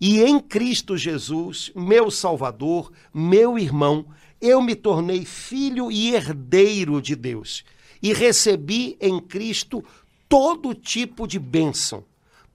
E 0.00 0.20
em 0.20 0.40
Cristo 0.40 0.96
Jesus, 0.96 1.70
meu 1.76 2.10
Salvador, 2.10 2.90
meu 3.14 3.56
irmão, 3.56 4.06
eu 4.40 4.60
me 4.60 4.74
tornei 4.74 5.24
filho 5.24 5.88
e 5.88 6.12
herdeiro 6.12 7.00
de 7.00 7.14
Deus. 7.14 7.64
E 8.02 8.12
recebi 8.12 8.96
em 9.00 9.20
Cristo 9.20 9.84
todo 10.28 10.74
tipo 10.74 11.28
de 11.28 11.38
bênção. 11.38 12.04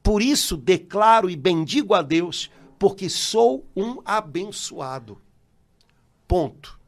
Por 0.01 0.21
isso 0.21 0.57
declaro 0.57 1.29
e 1.29 1.35
bendigo 1.37 1.93
a 1.93 2.01
Deus, 2.01 2.51
porque 2.77 3.07
sou 3.07 3.65
um 3.73 4.01
abençoado. 4.03 5.22
Ponto. 6.33 6.79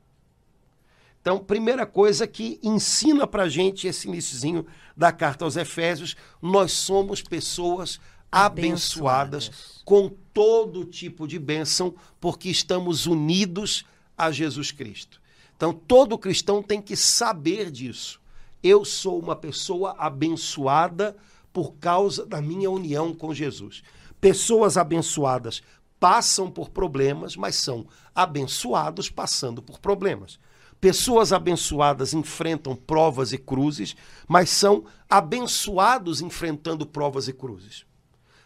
Então, 1.21 1.37
primeira 1.37 1.85
coisa 1.85 2.25
que 2.25 2.59
ensina 2.63 3.27
para 3.27 3.47
gente 3.47 3.85
esse 3.85 4.07
iníciozinho 4.07 4.65
da 4.97 5.11
carta 5.11 5.45
aos 5.45 5.55
Efésios, 5.55 6.15
nós 6.41 6.71
somos 6.71 7.21
pessoas 7.21 7.99
abençoadas, 8.31 9.45
abençoadas 9.45 9.81
com 9.85 10.09
todo 10.33 10.83
tipo 10.83 11.27
de 11.27 11.37
bênção, 11.37 11.93
porque 12.19 12.49
estamos 12.49 13.05
unidos 13.05 13.85
a 14.17 14.31
Jesus 14.31 14.71
Cristo. 14.71 15.21
Então, 15.55 15.71
todo 15.71 16.17
cristão 16.17 16.63
tem 16.63 16.81
que 16.81 16.95
saber 16.95 17.69
disso. 17.69 18.19
Eu 18.63 18.83
sou 18.83 19.19
uma 19.19 19.35
pessoa 19.35 19.93
abençoada 19.99 21.15
por 21.53 21.73
causa 21.73 22.25
da 22.25 22.41
minha 22.41 22.71
união 22.71 23.13
com 23.13 23.31
Jesus. 23.31 23.83
Pessoas 24.19 24.75
abençoadas 24.75 25.61
passam 25.99 26.49
por 26.49 26.69
problemas, 26.69 27.35
mas 27.35 27.55
são 27.55 27.85
abençoados 28.15 29.09
passando 29.09 29.61
por 29.61 29.79
problemas. 29.79 30.39
Pessoas 30.79 31.33
abençoadas 31.33 32.13
enfrentam 32.13 32.75
provas 32.75 33.33
e 33.33 33.37
cruzes, 33.37 33.95
mas 34.27 34.49
são 34.49 34.85
abençoados 35.09 36.21
enfrentando 36.21 36.85
provas 36.85 37.27
e 37.27 37.33
cruzes. 37.33 37.85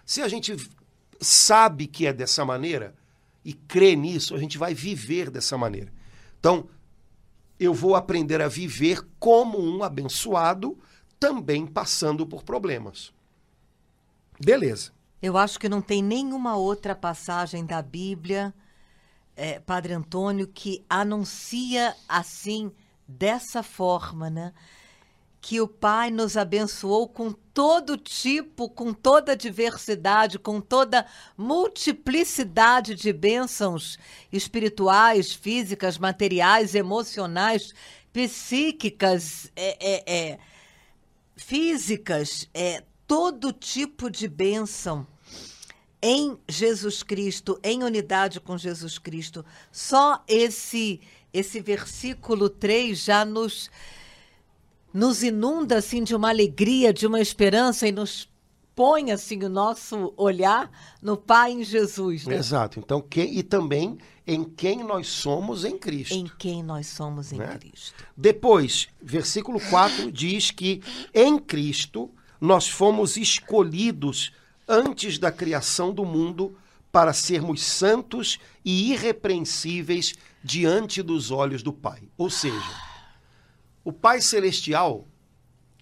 Se 0.05 0.21
a 0.21 0.27
gente 0.27 0.55
sabe 1.21 1.85
que 1.85 2.07
é 2.07 2.13
dessa 2.13 2.43
maneira 2.43 2.95
e 3.43 3.53
crê 3.53 3.95
nisso, 3.95 4.35
a 4.35 4.39
gente 4.39 4.57
vai 4.57 4.73
viver 4.73 5.29
dessa 5.29 5.57
maneira. 5.57 5.91
Então, 6.39 6.67
eu 7.59 7.73
vou 7.73 7.95
aprender 7.95 8.41
a 8.41 8.47
viver 8.47 9.05
como 9.19 9.59
um 9.59 9.83
abençoado, 9.83 10.77
também 11.19 11.67
passando 11.67 12.25
por 12.25 12.43
problemas. 12.43 13.11
Beleza. 14.39 14.91
Eu 15.21 15.38
acho 15.38 15.59
que 15.59 15.67
não 15.67 15.81
tem 15.81 16.01
nenhuma 16.01 16.55
outra 16.55 16.95
passagem 16.95 17.65
da 17.65 17.81
Bíblia 17.81 18.53
é, 19.39 19.58
Padre 19.58 19.93
Antônio, 19.93 20.46
que 20.46 20.86
anuncia 20.89 21.96
assim, 22.10 22.74
dessa 23.08 23.63
forma, 23.63 24.29
né? 24.29 24.53
Que 25.39 25.62
o 25.62 25.67
Pai 25.67 26.12
nos 26.12 26.36
abençoou 26.36 27.08
com 27.08 27.31
todo 27.31 27.96
tipo, 27.96 28.69
com 28.69 28.93
toda 28.93 29.38
diversidade, 29.38 30.38
com 30.38 30.60
toda 30.60 31.05
multiplicidade 31.38 32.93
de 32.93 33.13
bênçãos 33.13 33.98
espirituais, 34.29 35.34
físicas, 35.34 35.98
materiais, 35.98 36.75
emocionais, 36.75 37.74
psíquicas, 38.12 39.50
é, 39.55 39.77
é, 39.79 40.31
é 40.31 40.39
físicas, 41.38 42.50
é, 42.53 42.84
todo 43.08 43.53
tipo 43.53 44.12
de 44.12 44.27
bênção 44.27 45.08
em 46.01 46.38
Jesus 46.48 47.03
Cristo, 47.03 47.60
em 47.63 47.84
unidade 47.84 48.39
com 48.39 48.58
Jesus 48.58 48.98
Cristo. 48.98 49.46
Só 49.72 50.24
esse 50.27 51.00
esse 51.32 51.60
versículo 51.60 52.50
3 52.50 52.98
já 52.98 53.24
nos 53.24 53.70
nos 54.91 55.22
inunda 55.22 55.77
assim 55.77 56.03
de 56.03 56.15
uma 56.15 56.29
alegria, 56.29 56.91
de 56.91 57.06
uma 57.06 57.22
esperança 57.22 57.88
e 57.88 57.91
nos 57.91 58.27
põe 58.75 59.12
assim 59.12 59.44
o 59.44 59.50
nosso 59.50 60.13
olhar 60.15 60.72
no 61.01 61.18
Pai 61.18 61.51
em 61.51 61.63
Jesus. 61.63 62.25
Né? 62.25 62.36
Exato. 62.36 62.79
Então, 62.79 63.06
e 63.15 63.44
também 63.44 63.98
em 64.25 64.44
quem 64.44 64.84
nós 64.84 65.08
somos 65.08 65.65
em 65.65 65.77
Cristo. 65.77 66.15
Em 66.15 66.32
quem 66.39 66.63
nós 66.63 66.88
somos 66.88 67.34
em 67.34 67.38
né? 67.38 67.58
Cristo. 67.58 68.06
Depois, 68.15 68.88
versículo 69.01 69.60
4 69.70 70.12
diz 70.12 70.50
que 70.50 70.82
em 71.13 71.38
Cristo 71.38 72.10
nós 72.39 72.70
fomos 72.70 73.18
escolhidos 73.18 74.32
antes 74.69 75.17
da 75.17 75.31
criação 75.31 75.91
do 75.91 76.05
mundo 76.05 76.55
para 76.91 77.11
sermos 77.11 77.63
santos 77.63 78.38
e 78.63 78.91
irrepreensíveis 78.91 80.13
diante 80.43 81.01
dos 81.01 81.31
olhos 81.31 81.63
do 81.63 81.73
Pai. 81.73 82.03
Ou 82.15 82.29
seja, 82.29 82.55
o 83.83 83.91
Pai 83.91 84.21
Celestial, 84.21 85.07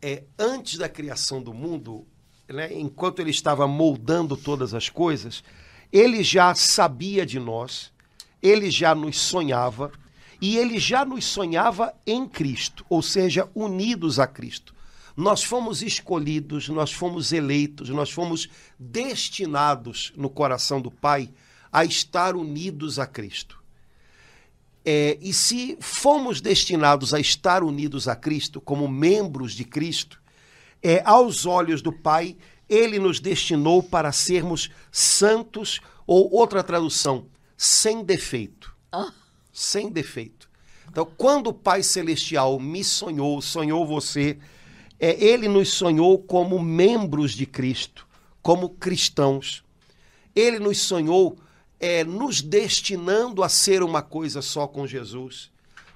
é, 0.01 0.23
antes 0.39 0.77
da 0.77 0.87
criação 0.87 1.41
do 1.43 1.53
mundo, 1.53 2.07
né, 2.47 2.73
enquanto 2.73 3.19
ele 3.19 3.31
estava 3.31 3.67
moldando 3.67 4.37
todas 4.37 4.73
as 4.73 4.89
coisas, 4.89 5.43
ele 5.91 6.23
já 6.23 6.55
sabia 6.55 7.25
de 7.25 7.39
nós, 7.39 7.91
ele 8.41 8.71
já 8.71 8.95
nos 8.95 9.17
sonhava, 9.19 9.91
e 10.39 10.57
ele 10.57 10.79
já 10.79 11.03
nos 11.03 11.25
sonhava 11.25 11.93
em 12.05 12.27
Cristo, 12.27 12.85
ou 12.89 13.01
seja, 13.01 13.49
unidos 13.55 14.19
a 14.19 14.27
Cristo. 14.27 14.76
Nós 15.17 15.43
fomos 15.43 15.81
escolhidos, 15.81 16.69
nós 16.69 16.93
fomos 16.93 17.31
eleitos, 17.31 17.89
nós 17.89 18.11
fomos 18.11 18.47
destinados 18.77 20.13
no 20.15 20.29
coração 20.29 20.79
do 20.79 20.91
Pai 20.91 21.31
a 21.71 21.83
estar 21.83 22.35
unidos 22.35 22.99
a 22.99 23.07
Cristo. 23.07 23.57
É, 24.85 25.17
e 25.19 25.33
se 25.33 25.75
fomos 25.81 26.39
destinados 26.39 27.15
a 27.15 27.19
estar 27.19 27.63
unidos 27.63 28.07
a 28.07 28.15
Cristo, 28.15 28.61
como 28.61 28.87
membros 28.87 29.53
de 29.53 29.65
Cristo, 29.65 30.21
é, 30.83 31.01
aos 31.03 31.47
olhos 31.47 31.81
do 31.81 31.91
Pai, 31.91 32.37
ele 32.69 32.99
nos 32.99 33.19
destinou 33.19 33.81
para 33.81 34.11
sermos 34.11 34.69
santos, 34.91 35.81
ou 36.05 36.31
outra 36.31 36.63
tradução, 36.63 37.25
sem 37.57 38.03
defeito. 38.03 38.71
Oh. 38.93 39.09
Sem 39.51 39.89
defeito. 39.89 40.47
Então, 40.87 41.05
quando 41.17 41.47
o 41.47 41.53
Pai 41.53 41.81
Celestial 41.81 42.59
me 42.59 42.83
sonhou, 42.83 43.41
sonhou 43.41 43.85
você, 43.85 44.37
é, 44.99 45.23
ele 45.23 45.47
nos 45.47 45.69
sonhou 45.69 46.17
como 46.17 46.59
membros 46.59 47.33
de 47.33 47.45
Cristo, 47.45 48.07
como 48.41 48.69
cristãos. 48.69 49.63
Ele 50.35 50.59
nos 50.59 50.79
sonhou 50.79 51.37
é, 51.79 52.03
nos 52.03 52.41
destinando 52.41 53.43
a 53.43 53.49
ser 53.49 53.83
uma 53.83 54.01
coisa 54.01 54.41
só 54.41 54.67
com 54.67 54.87
Jesus. 54.87 55.51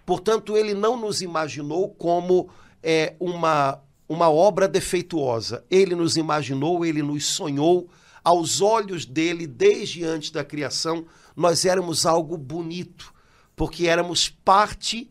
Portanto, 0.06 0.56
ele 0.56 0.74
não 0.74 1.00
nos 1.00 1.22
imaginou 1.22 1.90
como 1.90 2.50
é, 2.84 3.16
uma, 3.20 3.80
uma 4.08 4.30
obra 4.30 4.68
defeituosa. 4.68 5.64
Ele 5.70 5.96
nos 5.96 6.18
imaginou, 6.18 6.86
ele 6.86 7.02
nos 7.02 7.26
sonhou. 7.26 7.90
Aos 8.24 8.62
olhos 8.62 9.06
dele, 9.06 9.48
desde 9.48 10.04
antes 10.04 10.30
da 10.30 10.44
criação, 10.44 11.06
nós 11.36 11.66
éramos 11.66 12.06
algo 12.06 12.38
bonito, 12.38 13.12
porque 13.56 13.88
éramos 13.88 14.30
parte 14.30 15.10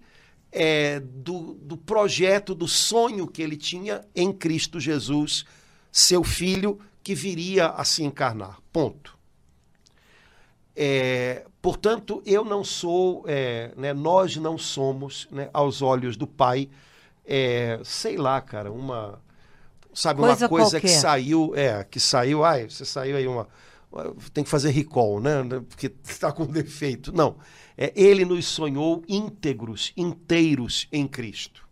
é, 0.53 1.01
do, 1.01 1.55
do 1.55 1.77
projeto, 1.77 2.55
do 2.55 2.67
sonho 2.67 3.27
que 3.27 3.43
ele 3.43 3.57
tinha 3.57 4.05
em 4.15 4.33
Cristo 4.33 4.81
Jesus, 4.81 5.45
seu 5.93 6.23
filho 6.23 6.79
que 7.03 7.15
viria 7.15 7.69
a 7.69 7.85
se 7.85 8.03
encarnar. 8.03 8.59
Ponto. 8.73 9.19
É, 10.75 11.45
portanto, 11.61 12.23
eu 12.25 12.45
não 12.45 12.65
sou, 12.65 13.25
é, 13.27 13.73
né, 13.77 13.93
nós 13.93 14.37
não 14.37 14.57
somos, 14.57 15.29
né, 15.31 15.51
aos 15.53 15.83
olhos 15.83 16.17
do 16.17 16.27
Pai, 16.27 16.69
é, 17.25 17.81
sei 17.85 18.17
lá, 18.17 18.41
cara, 18.41 18.73
uma 18.73 19.21
Sabe, 19.93 20.21
Coisa 20.21 20.45
uma 20.45 20.49
coisa 20.49 20.71
qualquer. 20.71 20.81
que 20.81 20.89
saiu, 20.89 21.53
é, 21.57 21.85
que 21.85 21.99
saiu, 21.99 22.45
ai, 22.45 22.69
você 22.69 22.85
saiu 22.85 23.17
aí 23.17 23.27
uma. 23.27 23.49
Tem 24.33 24.45
que 24.45 24.51
fazer 24.51 24.71
recall, 24.71 25.21
né? 25.21 25.43
Porque 25.69 25.93
está 26.05 26.31
com 26.33 26.47
defeito. 26.47 27.13
Não. 27.13 27.37
É, 27.83 27.91
ele 27.97 28.27
nos 28.27 28.45
sonhou 28.45 29.03
íntegros, 29.09 29.91
inteiros 29.97 30.87
em 30.93 31.09
Cristo. 31.09 31.67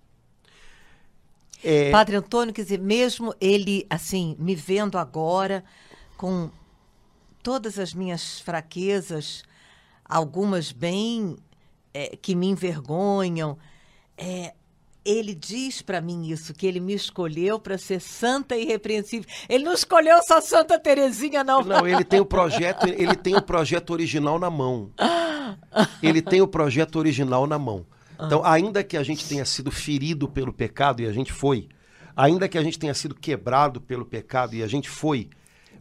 É, 1.63 1.91
Padre 1.91 2.17
Antônio, 2.17 2.55
quer 2.55 2.63
dizer, 2.63 2.79
mesmo 2.79 3.35
ele, 3.39 3.87
assim, 3.91 4.35
me 4.39 4.55
vendo 4.55 4.97
agora, 4.97 5.63
com 6.17 6.51
todas 7.43 7.79
as 7.79 7.93
minhas 7.93 8.41
fraquezas, 8.41 9.45
algumas 10.03 10.73
bem 10.73 11.37
é, 11.93 12.17
que 12.17 12.35
me 12.35 12.47
envergonham, 12.47 13.59
é, 14.17 14.55
ele 15.05 15.35
diz 15.35 15.83
para 15.83 16.01
mim 16.01 16.27
isso, 16.27 16.55
que 16.55 16.67
ele 16.67 16.81
me 16.81 16.95
escolheu 16.95 17.59
para 17.59 17.77
ser 17.77 18.01
santa 18.01 18.57
e 18.57 18.63
irrepreensível. 18.63 19.29
Ele 19.49 19.65
não 19.65 19.73
escolheu 19.73 20.23
só 20.23 20.41
Santa 20.41 20.79
Terezinha, 20.79 21.45
não. 21.45 21.63
Não, 21.63 21.87
ele 21.87 22.05
tem 22.05 22.21
o 22.21 22.25
projeto, 22.27 22.87
ele 22.87 23.15
tem 23.15 23.35
o 23.37 23.43
projeto 23.43 23.91
original 23.91 24.39
na 24.39 24.51
mão. 24.51 24.91
Ele 26.03 26.21
tem 26.23 26.41
o 26.41 26.49
projeto 26.49 26.97
original 26.97 27.47
na 27.47 27.59
mão. 27.59 27.85
Então, 28.21 28.45
ainda 28.45 28.83
que 28.83 28.97
a 28.97 29.03
gente 29.03 29.29
tenha 29.29 29.45
sido 29.45 29.71
ferido 29.71 30.29
pelo 30.29 30.53
pecado 30.53 31.01
e 31.01 31.07
a 31.07 31.13
gente 31.13 31.33
foi, 31.33 31.69
ainda 32.17 32.49
que 32.49 32.59
a 32.59 32.63
gente 32.63 32.79
tenha 32.79 32.93
sido 32.95 33.15
quebrado 33.15 33.81
pelo 33.81 34.05
pecado 34.05 34.55
e 34.57 34.63
a 34.63 34.67
gente 34.67 34.89
foi, 34.89 35.29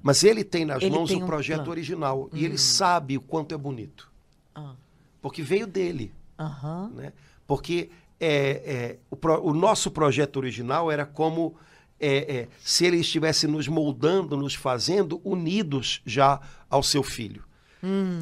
mas 0.04 0.24
ele 0.24 0.44
tem 0.44 0.64
nas 0.64 0.84
Ele 0.84 0.96
mãos 0.96 1.10
tem 1.10 1.22
o 1.22 1.26
projeto 1.26 1.58
plano. 1.58 1.72
original 1.72 2.30
e 2.32 2.46
ele 2.46 2.58
sabe 2.58 3.18
o 3.18 3.22
quanto 3.22 3.56
é 3.56 3.58
bonito, 3.58 4.12
Ah, 4.54 4.76
porque 5.22 5.42
veio 5.42 5.66
dele, 5.66 6.14
Aham. 6.38 6.92
né? 6.96 7.12
Porque 7.48 7.90
é, 8.20 8.30
é, 8.30 8.98
o, 9.10 9.16
pro- 9.16 9.42
o 9.44 9.52
nosso 9.54 9.90
projeto 9.90 10.38
original 10.38 10.92
era 10.92 11.06
como 11.08 11.56
é, 12.00 12.42
é, 12.42 12.48
se 12.64 12.86
ele 12.86 12.98
estivesse 12.98 13.48
nos 13.48 13.68
moldando, 13.68 14.38
nos 14.38 14.54
fazendo 14.54 15.20
unidos 15.24 16.02
já 16.06 16.40
ao 16.70 16.84
seu 16.84 17.02
filho. 17.02 17.44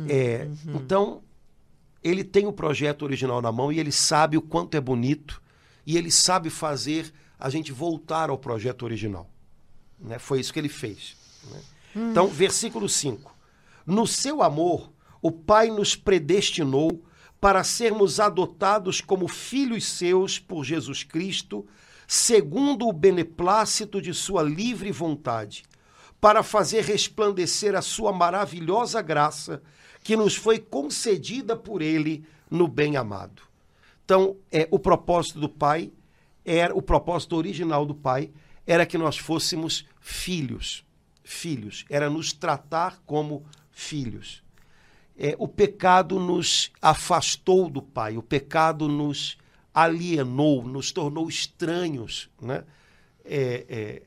É, 0.08 0.48
Então, 0.74 1.22
ele 2.06 2.24
tem 2.24 2.46
o 2.46 2.54
projeto 2.54 3.02
original 3.02 3.42
na 3.42 3.52
mão 3.52 3.72
e 3.72 3.80
ele 3.80 3.92
sabe 3.92 4.38
o 4.38 4.42
quanto 4.42 4.76
é 4.76 4.80
bonito 4.80 5.42
e 5.88 5.98
ele 5.98 6.12
sabe 6.12 6.52
fazer 6.52 7.12
a 7.40 7.50
gente 7.50 7.72
voltar 7.72 8.30
ao 8.30 8.38
projeto 8.38 8.84
original. 8.84 9.28
né? 10.00 10.20
Foi 10.20 10.40
isso 10.40 10.54
que 10.54 10.60
ele 10.60 10.70
fez. 10.70 11.16
né? 11.50 11.60
Então, 11.96 12.28
versículo 12.28 12.88
5. 12.88 13.36
No 13.88 14.06
seu 14.06 14.44
amor, 14.44 14.92
o 15.20 15.32
Pai 15.32 15.72
nos 15.72 15.96
predestinou 15.96 17.04
para 17.42 17.64
sermos 17.64 18.20
adotados 18.20 19.02
como 19.02 19.28
filhos 19.28 19.86
seus 19.86 20.38
por 20.38 20.64
Jesus 20.64 21.04
Cristo, 21.04 21.66
segundo 22.08 22.88
o 22.88 22.94
beneplácito 22.94 24.00
de 24.00 24.14
sua 24.14 24.44
livre 24.44 24.92
vontade, 24.92 25.64
para 26.22 26.44
fazer 26.44 26.84
resplandecer 26.84 27.74
a 27.76 27.82
sua 27.82 28.14
maravilhosa 28.14 29.02
graça 29.02 29.64
que 30.06 30.16
nos 30.16 30.36
foi 30.36 30.60
concedida 30.60 31.56
por 31.58 31.82
ele 31.82 32.24
no 32.48 32.68
bem-amado. 32.68 33.42
Então, 34.06 34.38
é, 34.52 34.68
o 34.70 34.78
propósito 34.78 35.40
do 35.40 35.50
Pai 35.50 35.92
era 36.46 36.76
o 36.76 36.82
propósito 36.82 37.36
original 37.36 37.88
do 37.88 37.96
Pai 37.96 38.30
era 38.68 38.86
que 38.86 39.00
nós 39.00 39.18
fôssemos 39.18 39.84
filhos, 40.00 40.86
filhos, 41.24 41.86
era 41.90 42.08
nos 42.08 42.32
tratar 42.32 43.02
como 43.04 43.48
filhos. 43.72 44.44
É, 45.18 45.36
o 45.40 45.48
pecado 45.48 46.20
nos 46.20 46.72
afastou 46.80 47.68
do 47.68 47.82
Pai, 47.82 48.16
o 48.16 48.22
pecado 48.22 48.88
nos 48.88 49.40
alienou, 49.74 50.68
nos 50.68 50.92
tornou 50.92 51.28
estranhos, 51.28 52.30
né? 52.40 52.64
É, 53.26 53.66
é, 53.68 54.02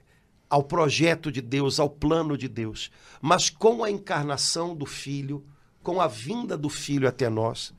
ao 0.49 0.63
projeto 0.63 1.33
de 1.33 1.41
Deus, 1.41 1.81
ao 1.81 1.91
plano 1.91 2.39
de 2.39 2.47
Deus. 2.47 2.89
Mas 3.21 3.51
com 3.51 3.83
a 3.83 3.91
encarnação 3.91 4.77
do 4.77 4.87
Filho, 4.87 5.45
com 5.89 6.03
a 6.03 6.07
vinda 6.07 6.55
do 6.55 6.69
Filho 6.69 7.09
até 7.09 7.31
nós, 7.31 7.73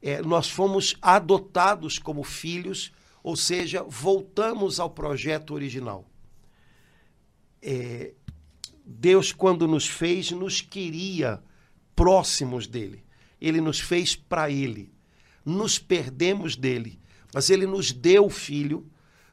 é, 0.00 0.22
nós 0.22 0.48
fomos 0.48 0.96
adotados 1.02 1.98
como 1.98 2.24
filhos, 2.24 2.90
ou 3.22 3.36
seja, 3.36 3.82
voltamos 3.82 4.80
ao 4.80 4.88
projeto 4.88 5.52
original. 5.52 6.08
É, 7.60 8.14
Deus, 8.82 9.30
quando 9.30 9.68
nos 9.68 9.86
fez, 9.86 10.30
nos 10.30 10.62
queria 10.62 11.38
próximos 11.94 12.66
dele. 12.66 13.04
Ele 13.38 13.60
nos 13.60 13.78
fez 13.78 14.16
para 14.16 14.50
ele. 14.50 14.90
Nos 15.44 15.78
perdemos 15.78 16.56
dele, 16.56 16.98
mas 17.30 17.50
ele 17.50 17.66
nos 17.66 17.92
deu 17.92 18.24
o 18.24 18.30
filho, 18.30 18.90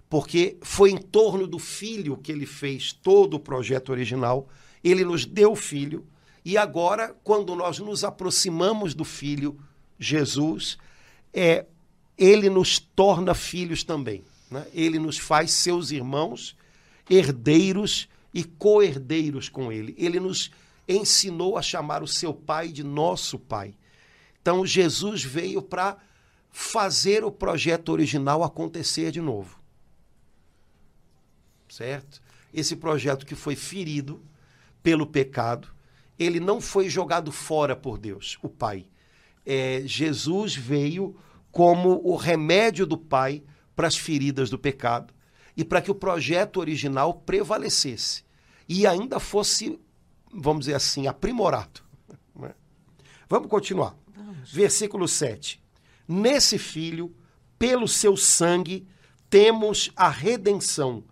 porque 0.10 0.58
foi 0.62 0.92
em 0.92 0.98
torno 0.98 1.48
do 1.48 1.60
filho 1.60 2.18
que 2.18 2.34
ele 2.34 2.46
fez 2.46 2.92
todo 2.92 3.36
o 3.36 3.40
projeto 3.40 3.90
original. 3.90 4.50
Ele 4.84 5.06
nos 5.06 5.26
deu 5.26 5.54
o 5.54 5.56
filho, 5.56 6.06
e 6.44 6.58
agora, 6.58 7.16
quando 7.24 7.56
nós 7.56 7.80
nos 7.80 8.04
aproximamos 8.04 8.94
do 8.94 9.04
filho, 9.04 9.60
Jesus, 10.00 10.78
é, 11.34 11.66
ele 12.18 12.50
nos 12.50 12.80
torna 12.80 13.34
filhos 13.34 13.84
também. 13.84 14.24
né? 14.50 14.66
Ele 14.74 14.98
nos 14.98 15.18
faz 15.18 15.52
seus 15.52 15.92
irmãos, 15.92 16.56
herdeiros 17.10 18.10
e 18.34 18.44
co-herdeiros 18.44 19.50
com 19.50 19.72
ele. 19.72 19.94
Ele 19.98 20.20
nos 20.20 20.52
ensinou 20.88 21.58
a 21.58 21.62
chamar 21.62 22.02
o 22.02 22.08
seu 22.08 22.34
pai 22.34 22.70
de 22.70 22.84
nosso 22.84 23.38
pai. 23.38 23.76
Então, 24.42 24.66
Jesus 24.66 25.24
veio 25.24 25.62
para 25.62 25.98
fazer 26.50 27.24
o 27.24 27.32
projeto 27.32 27.90
original 27.90 28.44
acontecer 28.44 29.12
de 29.12 29.22
novo. 29.22 29.60
Certo? 31.70 32.22
Esse 32.54 32.76
projeto 32.76 33.26
que 33.26 33.36
foi 33.36 33.56
ferido 33.56 34.22
pelo 34.84 35.06
pecado, 35.06 35.70
ele 36.18 36.40
não 36.40 36.62
foi 36.62 36.90
jogado 36.90 37.32
fora 37.32 37.76
por 37.76 37.98
Deus, 37.98 38.38
o 38.42 38.50
Pai. 38.50 38.88
É, 39.46 39.82
Jesus 39.86 40.56
veio 40.56 41.16
como 41.52 42.02
o 42.04 42.16
remédio 42.16 42.86
do 42.86 42.98
Pai 42.98 43.44
para 43.76 43.88
as 43.88 43.98
feridas 43.98 44.50
do 44.50 44.60
pecado 44.60 45.14
e 45.56 45.64
para 45.64 45.82
que 45.82 45.92
o 45.92 45.96
projeto 45.96 46.58
original 46.58 47.14
prevalecesse 47.14 48.24
e 48.68 48.88
ainda 48.88 49.20
fosse, 49.20 49.80
vamos 50.32 50.62
dizer 50.62 50.76
assim, 50.76 51.08
aprimorado. 51.08 51.82
né? 52.36 52.54
Vamos 53.28 53.50
continuar. 53.50 53.96
Versículo 54.46 55.08
7. 55.08 55.62
Nesse 56.08 56.58
filho, 56.58 57.16
pelo 57.58 57.88
seu 57.88 58.16
sangue, 58.18 58.88
temos 59.30 59.92
a 59.96 60.10
redenção, 60.10 61.04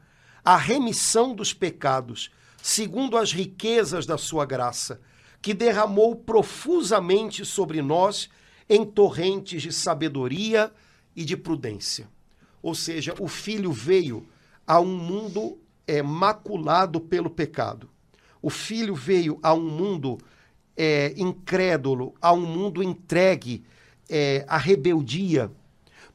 a 0.44 0.58
remissão 0.58 1.36
dos 1.36 1.54
pecados, 1.54 2.32
segundo 2.62 3.18
as 3.18 3.32
riquezas 3.32 4.06
da 4.06 4.18
sua 4.18 4.46
graça, 4.46 5.02
que 5.42 5.54
derramou 5.54 6.16
profusamente 6.16 7.46
sobre 7.46 7.82
nós 7.82 8.30
em 8.70 8.86
torrentes 8.86 9.62
de 9.62 9.72
sabedoria 9.72 10.72
e 11.16 11.24
de 11.26 11.36
prudência. 11.36 12.08
Ou 12.62 12.76
seja, 12.76 13.16
o 13.20 13.28
filho 13.28 13.72
veio 13.72 14.28
a 14.68 14.80
um 14.80 14.96
mundo 14.96 15.58
é, 15.88 16.02
maculado 16.04 17.00
pelo 17.00 17.30
pecado. 17.30 17.90
O 18.42 18.50
filho 18.50 18.94
veio 18.94 19.40
a 19.42 19.54
um 19.54 19.70
mundo 19.70 20.18
é, 20.78 21.14
incrédulo, 21.18 22.14
a 22.22 22.32
um 22.32 22.46
mundo 22.46 22.84
entregue 22.84 23.64
é, 24.10 24.46
à 24.48 24.58
rebeldia. 24.58 25.52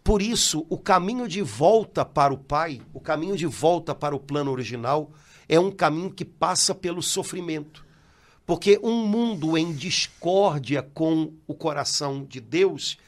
Por 0.02 0.22
isso, 0.22 0.66
o 0.68 0.78
caminho 0.78 1.26
de 1.26 1.42
volta 1.42 2.04
para 2.04 2.32
o 2.32 2.38
Pai, 2.38 2.80
o 2.92 3.00
caminho 3.00 3.36
de 3.36 3.46
volta 3.46 3.94
para 3.94 4.14
o 4.14 4.20
plano 4.20 4.50
original, 4.50 5.10
é 5.48 5.58
um 5.58 5.70
caminho 5.70 6.10
que 6.10 6.24
passa 6.24 6.74
pelo 6.74 7.02
sofrimento. 7.02 7.84
Porque 8.46 8.78
um 8.82 9.06
mundo 9.06 9.56
em 9.56 9.72
discórdia 9.72 10.82
com 10.82 11.32
o 11.46 11.54
coração 11.54 12.24
de 12.24 12.40
Deus 12.40 12.98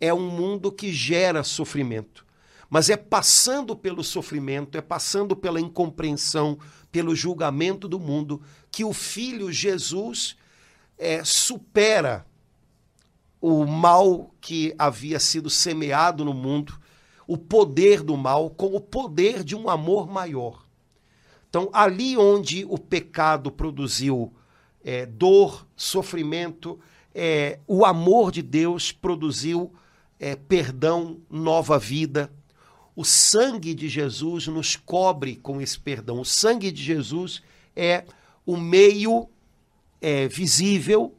é 0.00 0.12
um 0.12 0.28
mundo 0.28 0.70
que 0.70 0.92
gera 0.92 1.42
sofrimento. 1.42 2.26
Mas 2.68 2.90
é 2.90 2.96
passando 2.96 3.76
pelo 3.76 4.02
sofrimento, 4.02 4.76
é 4.76 4.80
passando 4.80 5.36
pela 5.36 5.60
incompreensão, 5.60 6.58
pelo 6.90 7.14
julgamento 7.14 7.88
do 7.88 7.98
mundo, 7.98 8.42
que 8.70 8.84
o 8.84 8.92
Filho 8.92 9.52
Jesus 9.52 10.36
é, 10.98 11.22
supera 11.24 12.26
o 13.40 13.66
mal 13.66 14.34
que 14.40 14.74
havia 14.78 15.18
sido 15.18 15.50
semeado 15.50 16.24
no 16.24 16.32
mundo, 16.32 16.78
o 17.26 17.36
poder 17.36 18.02
do 18.02 18.16
mal, 18.16 18.50
com 18.50 18.74
o 18.74 18.80
poder 18.80 19.42
de 19.42 19.56
um 19.56 19.68
amor 19.68 20.08
maior. 20.08 20.64
Então, 21.52 21.68
ali 21.70 22.16
onde 22.16 22.64
o 22.66 22.78
pecado 22.78 23.52
produziu 23.52 24.32
é, 24.82 25.04
dor, 25.04 25.66
sofrimento, 25.76 26.80
é, 27.14 27.58
o 27.66 27.84
amor 27.84 28.32
de 28.32 28.40
Deus 28.40 28.90
produziu 28.90 29.70
é, 30.18 30.34
perdão, 30.34 31.20
nova 31.28 31.78
vida. 31.78 32.32
O 32.96 33.04
sangue 33.04 33.74
de 33.74 33.86
Jesus 33.86 34.46
nos 34.46 34.76
cobre 34.76 35.36
com 35.36 35.60
esse 35.60 35.78
perdão. 35.78 36.22
O 36.22 36.24
sangue 36.24 36.72
de 36.72 36.82
Jesus 36.82 37.42
é 37.76 38.06
o 38.46 38.56
meio 38.56 39.28
é, 40.00 40.28
visível 40.28 41.14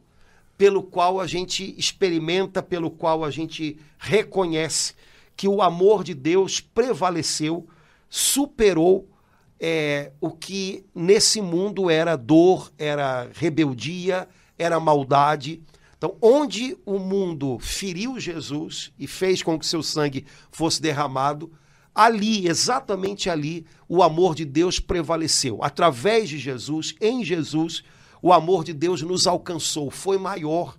pelo 0.58 0.82
qual 0.82 1.20
a 1.20 1.28
gente 1.28 1.76
experimenta, 1.78 2.60
pelo 2.60 2.90
qual 2.90 3.22
a 3.22 3.30
gente 3.30 3.78
reconhece 3.98 4.94
que 5.36 5.46
o 5.46 5.62
amor 5.62 6.02
de 6.02 6.12
Deus 6.12 6.58
prevaleceu, 6.58 7.68
superou 8.10 9.13
é, 9.60 10.12
o 10.20 10.30
que 10.30 10.84
nesse 10.94 11.40
mundo 11.40 11.88
era 11.88 12.16
dor, 12.16 12.72
era 12.78 13.28
rebeldia, 13.34 14.28
era 14.58 14.78
maldade. 14.78 15.62
Então, 15.96 16.16
onde 16.20 16.76
o 16.84 16.98
mundo 16.98 17.58
feriu 17.58 18.18
Jesus 18.20 18.92
e 18.98 19.06
fez 19.06 19.42
com 19.42 19.58
que 19.58 19.66
seu 19.66 19.82
sangue 19.82 20.26
fosse 20.50 20.82
derramado, 20.82 21.52
ali, 21.94 22.48
exatamente 22.48 23.30
ali, 23.30 23.64
o 23.88 24.02
amor 24.02 24.34
de 24.34 24.44
Deus 24.44 24.80
prevaleceu. 24.80 25.62
Através 25.62 26.28
de 26.28 26.38
Jesus, 26.38 26.94
em 27.00 27.24
Jesus, 27.24 27.84
o 28.20 28.32
amor 28.32 28.64
de 28.64 28.72
Deus 28.72 29.00
nos 29.02 29.26
alcançou, 29.26 29.90
foi 29.90 30.18
maior. 30.18 30.76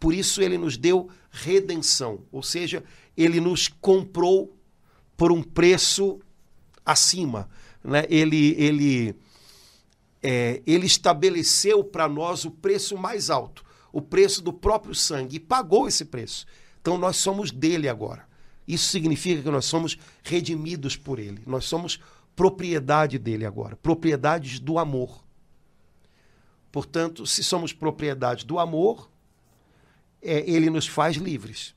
Por 0.00 0.14
isso 0.14 0.42
ele 0.42 0.56
nos 0.56 0.76
deu 0.76 1.08
redenção, 1.30 2.20
ou 2.32 2.42
seja, 2.42 2.82
ele 3.16 3.40
nos 3.40 3.68
comprou 3.68 4.56
por 5.16 5.30
um 5.30 5.42
preço 5.42 6.20
acima. 6.84 7.48
Né? 7.84 8.06
Ele, 8.08 8.54
ele, 8.58 9.14
é, 10.22 10.62
ele 10.66 10.86
estabeleceu 10.86 11.84
para 11.84 12.08
nós 12.08 12.46
o 12.46 12.50
preço 12.50 12.96
mais 12.96 13.28
alto, 13.28 13.62
o 13.92 14.00
preço 14.00 14.42
do 14.42 14.52
próprio 14.52 14.94
sangue, 14.94 15.36
e 15.36 15.40
pagou 15.40 15.86
esse 15.86 16.06
preço. 16.06 16.46
Então 16.80 16.96
nós 16.96 17.16
somos 17.16 17.50
dele 17.50 17.88
agora. 17.88 18.26
Isso 18.66 18.88
significa 18.88 19.42
que 19.42 19.50
nós 19.50 19.66
somos 19.66 19.98
redimidos 20.22 20.96
por 20.96 21.18
ele. 21.18 21.42
Nós 21.46 21.66
somos 21.66 22.00
propriedade 22.34 23.18
dele 23.18 23.44
agora, 23.44 23.76
propriedades 23.76 24.58
do 24.58 24.78
amor. 24.78 25.22
Portanto, 26.72 27.26
se 27.26 27.44
somos 27.44 27.72
propriedade 27.72 28.44
do 28.44 28.58
amor, 28.58 29.08
é, 30.20 30.50
ele 30.50 30.70
nos 30.70 30.88
faz 30.88 31.16
livres. 31.16 31.74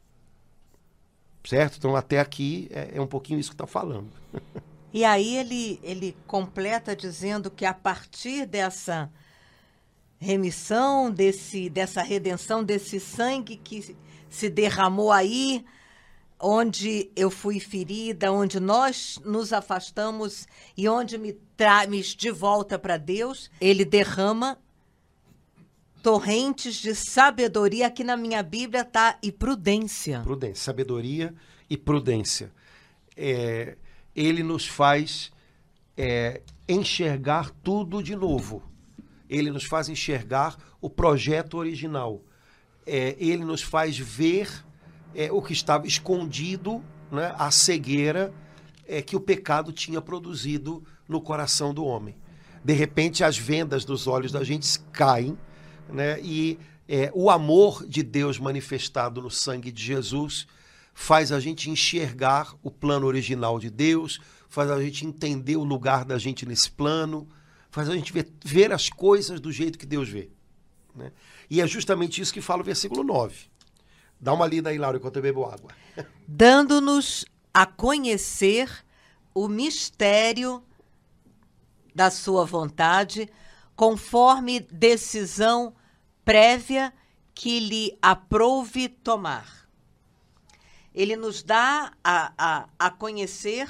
Certo? 1.45 1.77
Então, 1.77 1.95
até 1.95 2.19
aqui 2.19 2.67
é, 2.71 2.93
é 2.95 3.01
um 3.01 3.07
pouquinho 3.07 3.39
isso 3.39 3.49
que 3.49 3.53
está 3.53 3.67
falando. 3.67 4.09
E 4.93 5.03
aí 5.03 5.37
ele, 5.37 5.79
ele 5.83 6.15
completa 6.25 6.95
dizendo 6.95 7.51
que 7.51 7.65
a 7.65 7.73
partir 7.73 8.45
dessa 8.45 9.11
remissão, 10.19 11.11
desse, 11.11 11.69
dessa 11.69 12.01
redenção, 12.01 12.63
desse 12.63 12.99
sangue 12.99 13.57
que 13.57 13.95
se 14.29 14.49
derramou 14.49 15.11
aí, 15.11 15.63
onde 16.39 17.11
eu 17.15 17.29
fui 17.29 17.59
ferida, 17.59 18.31
onde 18.31 18.59
nós 18.59 19.19
nos 19.25 19.51
afastamos 19.51 20.47
e 20.75 20.87
onde 20.87 21.17
me 21.17 21.33
traz 21.55 22.15
de 22.15 22.31
volta 22.31 22.77
para 22.77 22.97
Deus, 22.97 23.49
ele 23.59 23.83
derrama 23.83 24.57
torrentes 26.01 26.75
de 26.75 26.93
sabedoria, 26.95 27.87
aqui 27.87 28.03
na 28.03 28.15
minha 28.15 28.41
Bíblia 28.43 28.85
tá 28.85 29.17
e 29.21 29.31
prudência. 29.31 30.21
Prudência, 30.21 30.63
sabedoria 30.63 31.33
e 31.69 31.75
prudência. 31.75 32.51
É, 33.15 33.75
ele 34.17 34.43
nos 34.43 34.67
faz 34.67 35.31
é, 35.95 36.41
enxergar 36.67 37.51
tudo 37.63 38.03
de 38.03 38.15
novo. 38.15 38.61
Ele 39.29 39.51
nos 39.51 39.63
faz 39.63 39.87
enxergar 39.87 40.57
o 40.81 40.89
projeto 40.89 41.57
original. 41.57 42.21
É, 42.85 43.15
ele 43.17 43.45
nos 43.45 43.61
faz 43.61 43.97
ver 43.97 44.49
é, 45.15 45.31
o 45.31 45.41
que 45.41 45.53
estava 45.53 45.87
escondido, 45.87 46.83
né, 47.09 47.33
a 47.37 47.51
cegueira 47.51 48.33
é, 48.85 49.01
que 49.01 49.15
o 49.15 49.21
pecado 49.21 49.71
tinha 49.71 50.01
produzido 50.01 50.83
no 51.07 51.21
coração 51.21 51.73
do 51.73 51.85
homem. 51.85 52.15
De 52.63 52.73
repente, 52.73 53.23
as 53.23 53.37
vendas 53.37 53.85
dos 53.85 54.07
olhos 54.07 54.31
da 54.31 54.43
gente 54.43 54.79
caem 54.91 55.37
né? 55.89 56.19
E 56.21 56.59
é, 56.87 57.11
o 57.13 57.29
amor 57.29 57.85
de 57.87 58.03
Deus 58.03 58.39
manifestado 58.39 59.21
no 59.21 59.29
sangue 59.29 59.71
de 59.71 59.83
Jesus 59.83 60.47
faz 60.99 61.31
a 61.31 61.39
gente 61.39 61.69
enxergar 61.69 62.55
o 62.63 62.71
plano 62.71 63.05
original 63.05 63.59
de 63.59 63.69
Deus, 63.69 64.19
faz 64.49 64.71
a 64.71 64.81
gente 64.81 65.05
entender 65.05 65.55
o 65.55 65.63
lugar 65.63 66.03
da 66.03 66.17
gente 66.17 66.43
nesse 66.43 66.71
plano, 66.71 67.29
faz 67.69 67.87
a 67.87 67.95
gente 67.95 68.11
ver, 68.11 68.27
ver 68.43 68.73
as 68.73 68.89
coisas 68.89 69.39
do 69.39 69.51
jeito 69.51 69.77
que 69.77 69.85
Deus 69.85 70.09
vê. 70.09 70.31
Né? 70.95 71.11
E 71.51 71.61
é 71.61 71.67
justamente 71.67 72.19
isso 72.19 72.33
que 72.33 72.41
fala 72.41 72.63
o 72.63 72.65
versículo 72.65 73.03
9. 73.03 73.45
Dá 74.19 74.33
uma 74.33 74.47
lida 74.47 74.71
aí, 74.71 74.79
Laura, 74.79 74.97
enquanto 74.97 75.17
eu 75.17 75.21
bebo 75.21 75.45
água. 75.45 75.69
Dando-nos 76.27 77.25
a 77.53 77.67
conhecer 77.67 78.67
o 79.35 79.47
mistério 79.47 80.63
da 81.93 82.09
sua 82.09 82.43
vontade, 82.43 83.29
conforme 83.75 84.61
decisão 84.61 85.75
prévia 86.25 86.91
que 87.35 87.59
lhe 87.59 87.95
aprouve 88.01 88.89
tomar. 88.89 89.66
Ele 90.97 91.15
nos 91.15 91.43
dá 91.43 91.93
a, 92.03 92.33
a, 92.35 92.69
a 92.79 92.89
conhecer 92.89 93.69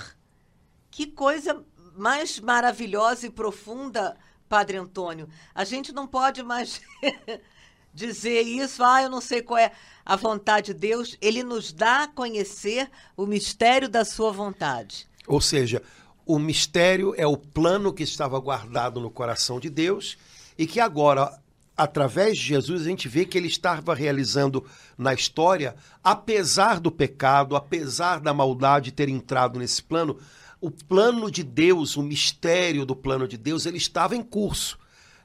que 0.90 1.06
coisa 1.06 1.62
mais 1.94 2.40
maravilhosa 2.40 3.28
e 3.28 3.30
profunda, 3.30 4.16
Padre 4.48 4.78
Antônio. 4.78 5.28
A 5.54 5.66
gente 5.66 5.92
não 5.92 6.08
pode 6.08 6.42
mais 6.42 6.80
dizer 7.94 8.44
isso, 8.44 8.82
ah, 8.82 9.04
eu 9.04 9.10
não 9.10 9.20
sei 9.20 9.42
qual 9.42 9.58
é 9.58 9.74
a 10.06 10.16
vontade 10.16 10.68
de 10.68 10.80
Deus. 10.80 11.18
Ele 11.20 11.44
nos 11.44 11.74
dá 11.74 12.04
a 12.04 12.08
conhecer 12.08 12.90
o 13.18 13.26
mistério 13.26 13.90
da 13.90 14.06
sua 14.06 14.32
vontade. 14.32 15.06
Ou 15.28 15.42
seja, 15.42 15.84
o 16.26 16.40
mistério 16.40 17.14
é 17.18 17.28
o 17.28 17.36
plano 17.36 17.92
que 17.92 18.04
estava 18.04 18.40
guardado 18.40 19.02
no 19.02 19.12
coração 19.12 19.60
de 19.60 19.70
Deus 19.70 20.18
e 20.58 20.66
que 20.66 20.80
agora, 20.80 21.38
através 21.78 22.38
de 22.38 22.44
Jesus, 22.44 22.82
a 22.82 22.90
gente 22.90 23.08
vê 23.08 23.24
que 23.24 23.38
ele 23.38 23.48
estava 23.48 23.94
realizando 23.94 24.66
na 24.98 25.14
história, 25.14 25.76
apesar 26.04 26.80
do 26.80 26.92
pecado, 26.92 27.56
apesar 27.56 28.20
da 28.20 28.34
maldade 28.34 28.92
ter 28.92 29.08
entrado 29.08 29.60
nesse 29.60 29.84
plano, 29.84 30.18
o 30.60 30.72
plano 30.72 31.30
de 31.30 31.44
Deus, 31.44 31.96
o 31.96 32.02
mistério 32.02 32.84
do 32.84 32.96
plano 32.96 33.28
de 33.28 33.38
Deus, 33.38 33.68
ele 33.68 33.78
estava 33.78 34.16
em 34.16 34.24
curso. 34.24 34.80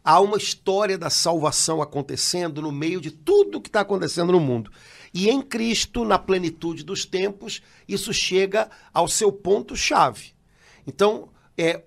Há 0.04 0.20
uma 0.20 0.36
história 0.36 0.98
da 0.98 1.08
salvação 1.08 1.80
acontecendo 1.80 2.60
no 2.60 2.70
meio 2.70 3.00
de 3.00 3.10
tudo 3.10 3.60
que 3.60 3.68
está 3.68 3.80
acontecendo 3.80 4.32
no 4.32 4.40
mundo. 4.40 4.70
E 5.14 5.30
em 5.30 5.40
Cristo, 5.40 6.04
na 6.04 6.18
plenitude 6.18 6.82
dos 6.84 7.06
tempos, 7.06 7.62
isso 7.88 8.12
chega 8.12 8.68
ao 8.92 9.08
seu 9.08 9.32
ponto-chave. 9.32 10.32
Então, 10.86 11.30
é, 11.56 11.82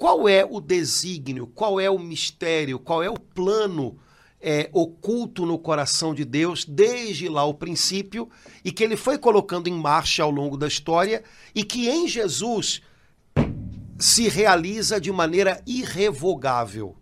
qual 0.00 0.26
é 0.26 0.46
o 0.48 0.62
desígnio, 0.62 1.46
qual 1.46 1.78
é 1.78 1.90
o 1.90 1.98
mistério, 1.98 2.78
qual 2.78 3.02
é 3.02 3.10
o 3.10 3.20
plano 3.20 3.98
é, 4.40 4.70
oculto 4.72 5.44
no 5.44 5.58
coração 5.58 6.14
de 6.14 6.24
Deus 6.24 6.64
desde 6.64 7.28
lá 7.28 7.44
o 7.44 7.52
princípio 7.52 8.26
e 8.64 8.72
que 8.72 8.82
ele 8.82 8.96
foi 8.96 9.18
colocando 9.18 9.68
em 9.68 9.74
marcha 9.74 10.22
ao 10.22 10.30
longo 10.30 10.56
da 10.56 10.66
história 10.66 11.22
e 11.54 11.62
que 11.62 11.86
em 11.90 12.08
Jesus 12.08 12.80
se 13.98 14.26
realiza 14.26 14.98
de 14.98 15.12
maneira 15.12 15.62
irrevogável. 15.66 16.96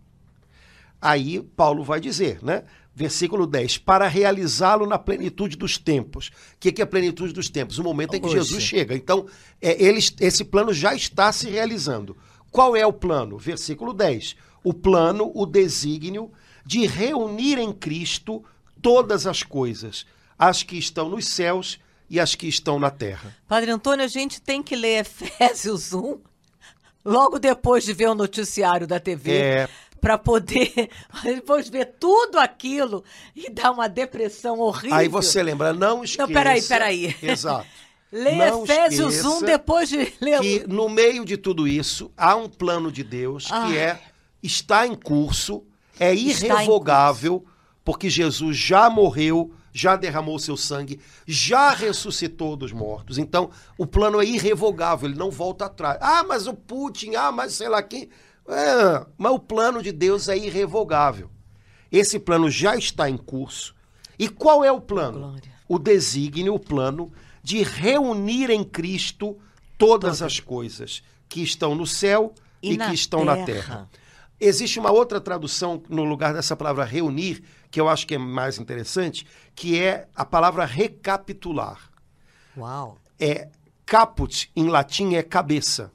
Aí 1.01 1.41
Paulo 1.41 1.85
vai 1.85 2.01
dizer, 2.01 2.43
né? 2.43 2.65
Versículo 2.97 3.47
10, 3.47 3.79
para 3.79 4.09
realizá-lo 4.09 4.89
na 4.89 4.99
plenitude 4.99 5.57
dos 5.57 5.79
tempos. 5.79 6.33
O 6.55 6.59
que, 6.59 6.73
que 6.73 6.83
é 6.83 6.85
a 6.85 6.89
plenitude 6.89 7.33
dos 7.33 7.49
tempos? 7.49 7.79
O 7.79 7.85
momento 7.85 8.17
em 8.17 8.21
que. 8.21 8.29
Jesus 8.29 8.61
chega. 8.61 8.93
Então, 8.97 9.29
é, 9.63 9.81
ele, 9.81 10.01
esse 10.21 10.45
plano 10.45 10.75
já 10.75 10.93
está 10.97 11.31
se 11.31 11.49
realizando. 11.49 12.17
Qual 12.51 12.77
é 12.77 12.87
o 12.87 12.93
plano? 12.93 13.39
Versículo 13.39 13.93
10. 13.93 14.37
O 14.65 14.75
plano, 14.75 15.31
o 15.35 15.47
desígnio 15.47 16.31
de 16.65 16.87
reunir 16.87 17.59
em 17.59 17.73
Cristo 17.73 18.45
todas 18.83 19.27
as 19.27 19.43
coisas, 19.43 20.07
as 20.39 20.63
que 20.63 20.77
estão 20.77 21.09
nos 21.09 21.27
céus 21.29 21.79
e 22.11 22.19
as 22.21 22.35
que 22.35 22.47
estão 22.47 22.79
na 22.79 22.91
terra. 22.91 23.35
Padre 23.47 23.71
Antônio, 23.71 24.05
a 24.05 24.09
gente 24.09 24.41
tem 24.41 24.63
que 24.63 24.77
ler 24.77 25.01
Efésios 25.01 25.93
1 25.93 26.19
logo 27.05 27.39
depois 27.39 27.85
de 27.85 27.93
ver 27.93 28.09
o 28.09 28.15
noticiário 28.15 28.87
da 28.87 29.01
TV. 29.01 29.33
É, 29.33 29.69
para 30.01 30.17
poder 30.17 30.91
depois 31.23 31.69
ver 31.69 31.95
tudo 31.99 32.39
aquilo 32.39 33.05
e 33.35 33.51
dar 33.51 33.73
uma 33.73 33.89
depressão 33.89 34.59
horrível. 34.61 34.97
Aí 34.97 35.09
você 35.09 35.43
lembra, 35.43 35.73
não 35.73 36.05
esqueça. 36.05 36.27
Não, 36.27 36.33
peraí, 36.33 36.63
peraí. 36.63 37.17
Exato. 37.23 37.67
Leia 38.11 38.49
Efésios 38.49 39.25
1 39.25 39.43
depois 39.43 39.89
de 39.89 40.13
ler. 40.21 40.41
Que 40.41 40.65
no 40.67 40.89
meio 40.89 41.25
de 41.25 41.37
tudo 41.37 41.69
isso 41.69 42.11
há 42.17 42.35
um 42.35 42.49
plano 42.49 42.91
de 42.91 43.05
Deus 43.05 43.49
Ai. 43.51 43.69
que 43.69 43.79
é 43.79 44.01
está 44.43 44.87
em 44.87 44.95
curso, 44.95 45.65
é 45.99 46.15
irrevogável, 46.15 47.45
porque 47.85 48.09
Jesus 48.09 48.57
já 48.57 48.89
morreu, 48.89 49.53
já 49.73 49.97
derramou 49.97 50.39
seu 50.39 50.57
sangue, 50.57 51.01
já 51.27 51.71
ressuscitou 51.71 52.57
dos 52.57 52.73
mortos. 52.73 53.19
Então, 53.19 53.51
o 53.77 53.87
plano 53.87 54.21
é 54.21 54.25
irrevogável, 54.25 55.09
ele 55.09 55.19
não 55.19 55.31
volta 55.31 55.67
atrás. 55.67 55.99
Ah, 56.01 56.25
mas 56.27 56.47
o 56.47 56.55
Putin, 56.55 57.15
ah, 57.15 57.33
mas 57.33 57.55
sei 57.55 57.69
lá 57.69 57.83
quem. 57.83 58.09
É, 58.49 59.07
mas 59.19 59.33
o 59.33 59.39
plano 59.39 59.83
de 59.83 59.93
Deus 59.93 60.29
é 60.29 60.37
irrevogável. 60.37 61.31
Esse 61.91 62.19
plano 62.19 62.51
já 62.51 62.77
está 62.77 63.09
em 63.09 63.17
curso. 63.17 63.75
E 64.19 64.29
qual 64.29 64.65
é 64.65 64.73
o 64.73 64.81
plano? 64.81 65.19
Glória. 65.19 65.53
O 65.69 65.79
desígnio, 65.79 66.55
o 66.55 66.59
plano 66.59 67.13
de 67.49 67.63
reunir 67.63 68.51
em 68.51 68.63
Cristo 68.63 69.39
todas 69.79 70.21
as 70.21 70.39
coisas 70.39 71.03
que 71.27 71.43
estão 71.43 71.75
no 71.75 71.87
céu 71.87 72.35
e, 72.63 72.75
e 72.75 72.77
que 72.77 72.93
estão 72.93 73.21
terra. 73.21 73.37
na 73.37 73.47
terra. 73.47 73.91
Existe 74.39 74.79
uma 74.79 74.91
outra 74.91 75.19
tradução 75.19 75.83
no 75.89 76.05
lugar 76.05 76.35
dessa 76.35 76.55
palavra 76.55 76.85
reunir, 76.85 77.43
que 77.71 77.81
eu 77.81 77.89
acho 77.89 78.07
que 78.07 78.17
é 78.17 78.19
mais 78.19 78.59
interessante, 78.59 79.27
que 79.55 79.81
é 79.81 80.07
a 80.15 80.27
palavra 80.27 80.67
recapitular. 80.67 81.91
Uau! 82.55 82.99
É 83.19 83.49
caput 83.87 84.53
em 84.55 84.69
latim 84.69 85.15
é 85.15 85.23
cabeça. 85.23 85.91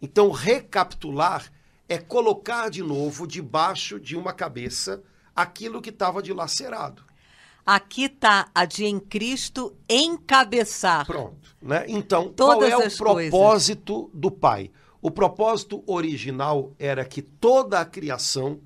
Então, 0.00 0.30
recapitular 0.30 1.52
é 1.86 1.98
colocar 1.98 2.70
de 2.70 2.82
novo 2.82 3.26
debaixo 3.26 4.00
de 4.00 4.16
uma 4.16 4.32
cabeça 4.32 5.02
aquilo 5.36 5.82
que 5.82 5.90
estava 5.90 6.22
dilacerado. 6.22 7.04
Aqui 7.70 8.04
está 8.04 8.48
a 8.54 8.64
de 8.64 8.86
em 8.86 8.98
Cristo 8.98 9.76
encabeçar. 9.86 11.04
Pronto. 11.04 11.54
Né? 11.60 11.84
Então, 11.86 12.30
Todas 12.30 12.70
qual 12.70 12.82
é 12.82 12.86
o 12.86 12.96
propósito 12.96 14.10
do 14.14 14.30
Pai? 14.30 14.70
O 15.02 15.10
propósito 15.10 15.84
original 15.86 16.72
era 16.78 17.04
que 17.04 17.20
toda 17.20 17.78
a 17.78 17.84
criação, 17.84 18.58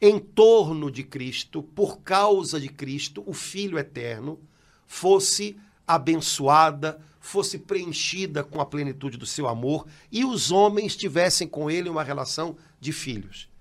em 0.00 0.18
torno 0.18 0.90
de 0.90 1.04
Cristo, 1.04 1.62
por 1.62 2.00
causa 2.00 2.58
de 2.58 2.68
Cristo, 2.68 3.22
o 3.26 3.32
Filho 3.32 3.78
eterno, 3.78 4.40
fosse 4.88 5.56
abençoada, 5.86 7.00
fosse 7.20 7.60
preenchida 7.60 8.42
com 8.42 8.60
a 8.60 8.66
plenitude 8.66 9.16
do 9.16 9.24
seu 9.24 9.46
amor 9.46 9.86
e 10.10 10.24
os 10.24 10.50
homens 10.50 10.96
tivessem 10.96 11.46
com 11.46 11.70
ele 11.70 11.88
uma 11.88 12.02
relação 12.02 12.56
de 12.80 12.90
filhos. 12.90 13.51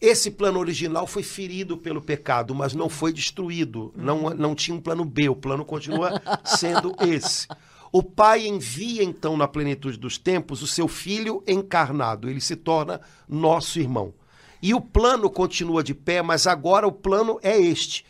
Esse 0.00 0.30
plano 0.30 0.58
original 0.58 1.06
foi 1.06 1.22
ferido 1.22 1.78
pelo 1.78 2.02
pecado, 2.02 2.54
mas 2.54 2.74
não 2.74 2.88
foi 2.88 3.12
destruído. 3.12 3.92
Não, 3.96 4.30
não 4.30 4.54
tinha 4.54 4.76
um 4.76 4.80
plano 4.80 5.04
B, 5.04 5.28
o 5.28 5.36
plano 5.36 5.64
continua 5.64 6.20
sendo 6.44 6.94
esse. 7.00 7.48
O 7.90 8.02
Pai 8.02 8.46
envia 8.46 9.02
então 9.02 9.36
na 9.36 9.48
plenitude 9.48 9.96
dos 9.96 10.18
tempos 10.18 10.60
o 10.60 10.66
seu 10.66 10.86
filho 10.86 11.42
encarnado, 11.46 12.28
ele 12.28 12.40
se 12.40 12.56
torna 12.56 13.00
nosso 13.26 13.78
irmão. 13.78 14.12
E 14.60 14.74
o 14.74 14.80
plano 14.80 15.30
continua 15.30 15.82
de 15.82 15.94
pé, 15.94 16.20
mas 16.20 16.46
agora 16.46 16.86
o 16.86 16.92
plano 16.92 17.38
é 17.42 17.58
este: 17.58 18.04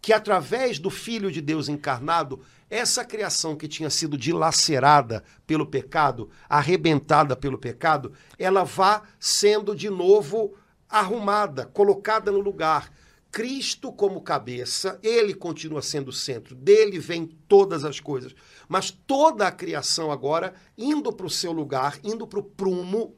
que 0.00 0.12
através 0.12 0.78
do 0.78 0.90
Filho 0.90 1.30
de 1.30 1.40
Deus 1.40 1.68
encarnado, 1.68 2.40
essa 2.70 3.04
criação 3.04 3.56
que 3.56 3.68
tinha 3.68 3.90
sido 3.90 4.16
dilacerada 4.16 5.24
pelo 5.46 5.66
pecado, 5.66 6.30
arrebentada 6.48 7.34
pelo 7.34 7.58
pecado, 7.58 8.12
ela 8.38 8.64
vá 8.64 9.02
sendo 9.18 9.74
de 9.74 9.90
novo 9.90 10.54
arrumada, 10.92 11.64
colocada 11.66 12.30
no 12.30 12.40
lugar. 12.40 12.92
Cristo 13.32 13.90
como 13.90 14.20
cabeça, 14.20 15.00
ele 15.02 15.32
continua 15.32 15.80
sendo 15.80 16.08
o 16.08 16.12
centro, 16.12 16.54
dele 16.54 16.98
vem 16.98 17.26
todas 17.48 17.82
as 17.82 17.98
coisas. 17.98 18.34
Mas 18.68 18.90
toda 18.90 19.48
a 19.48 19.50
criação 19.50 20.12
agora 20.12 20.54
indo 20.76 21.10
para 21.10 21.24
o 21.24 21.30
seu 21.30 21.50
lugar, 21.50 21.98
indo 22.04 22.26
para 22.26 22.38
o 22.38 22.42
prumo, 22.42 23.16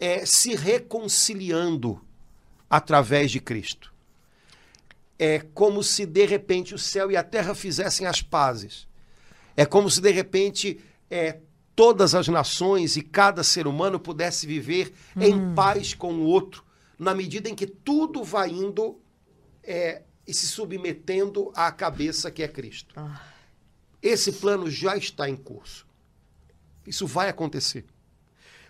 é, 0.00 0.24
se 0.24 0.54
reconciliando 0.54 2.00
através 2.70 3.30
de 3.30 3.38
Cristo. 3.38 3.92
É 5.18 5.40
como 5.52 5.82
se 5.82 6.06
de 6.06 6.24
repente 6.24 6.74
o 6.74 6.78
céu 6.78 7.10
e 7.10 7.16
a 7.16 7.22
terra 7.22 7.54
fizessem 7.54 8.06
as 8.06 8.22
pazes. 8.22 8.88
É 9.54 9.66
como 9.66 9.90
se 9.90 10.00
de 10.00 10.10
repente 10.10 10.80
é, 11.10 11.38
todas 11.76 12.14
as 12.14 12.28
nações 12.28 12.96
e 12.96 13.02
cada 13.02 13.42
ser 13.42 13.66
humano 13.66 14.00
pudesse 14.00 14.46
viver 14.46 14.92
hum. 15.16 15.22
em 15.22 15.54
paz 15.54 15.94
com 15.94 16.14
o 16.14 16.24
outro, 16.24 16.64
na 16.98 17.14
medida 17.14 17.48
em 17.48 17.54
que 17.54 17.66
tudo 17.66 18.22
vai 18.22 18.50
indo 18.50 19.00
é, 19.62 20.02
e 20.26 20.32
se 20.32 20.46
submetendo 20.46 21.52
à 21.54 21.70
cabeça 21.70 22.30
que 22.30 22.42
é 22.42 22.48
Cristo. 22.48 22.94
Ah. 22.96 23.20
Esse 24.02 24.32
plano 24.32 24.70
já 24.70 24.96
está 24.96 25.28
em 25.28 25.36
curso. 25.36 25.86
Isso 26.86 27.06
vai 27.06 27.28
acontecer. 27.28 27.86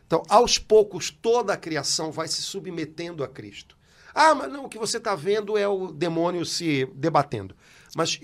Então, 0.07 0.23
aos 0.29 0.59
poucos, 0.59 1.11
toda 1.11 1.53
a 1.53 1.57
criação 1.57 2.13
vai 2.13 2.29
se 2.29 2.43
submetendo 2.43 3.25
a 3.25 3.29
Cristo. 3.29 3.77
Ah, 4.15 4.35
mas 4.35 4.53
não, 4.53 4.67
o 4.67 4.69
que 4.69 4.79
você 4.79 4.99
está 4.99 5.17
vendo 5.17 5.59
é 5.59 5.67
o 5.67 5.91
demônio 5.91 6.45
se 6.45 6.87
debatendo. 6.95 7.57
Mas 7.97 8.21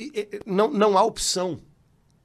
não, 0.46 0.70
não 0.70 0.96
há 0.96 1.02
opção. 1.02 1.60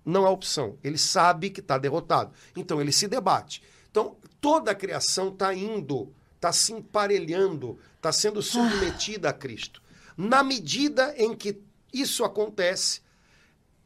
Não 0.04 0.26
há 0.26 0.30
opção. 0.30 0.78
Ele 0.84 1.00
sabe 1.00 1.50
que 1.50 1.62
está 1.62 1.80
derrotado. 1.80 2.32
Então, 2.56 2.80
ele 2.80 2.92
se 2.92 3.08
debate. 3.08 3.64
Então, 3.90 4.18
toda 4.40 4.70
a 4.70 4.76
criação 4.76 5.30
está 5.30 5.54
indo, 5.54 6.14
está 6.46 6.54
se 6.54 6.74
emparelhando, 6.74 7.80
está 7.96 8.12
sendo 8.12 8.40
submetida 8.40 9.30
a 9.30 9.34
Cristo. 9.34 9.82
Na 10.16 10.44
medida 10.44 11.16
em 11.18 11.36
que 11.36 11.60
isso 11.92 12.24
acontece, 12.24 13.02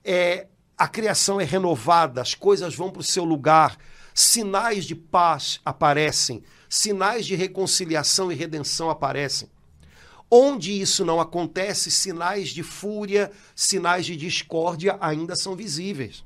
é, 0.04 0.48
a 0.78 0.88
criação 0.88 1.39
é 1.39 1.45
renovada, 1.45 2.22
as 2.22 2.36
coisas 2.36 2.76
vão 2.76 2.91
para 2.91 3.00
o 3.00 3.04
seu 3.04 3.24
lugar, 3.24 3.78
sinais 4.13 4.84
de 4.84 4.93
paz 4.93 5.62
aparecem, 5.63 6.43
sinais 6.67 7.26
de 7.26 7.36
reconciliação 7.36 8.30
e 8.30 8.36
redenção 8.36 8.89
aparecem. 8.89 9.50
Onde 10.30 10.80
isso 10.80 11.06
não 11.06 11.22
acontece, 11.22 11.89
sinais 11.89 12.50
de 12.50 12.62
fúria, 12.62 13.32
sinais 13.56 14.06
de 14.06 14.17
discórdia 14.17 14.98
ainda 15.00 15.36
são 15.36 15.56
visíveis. 15.56 16.26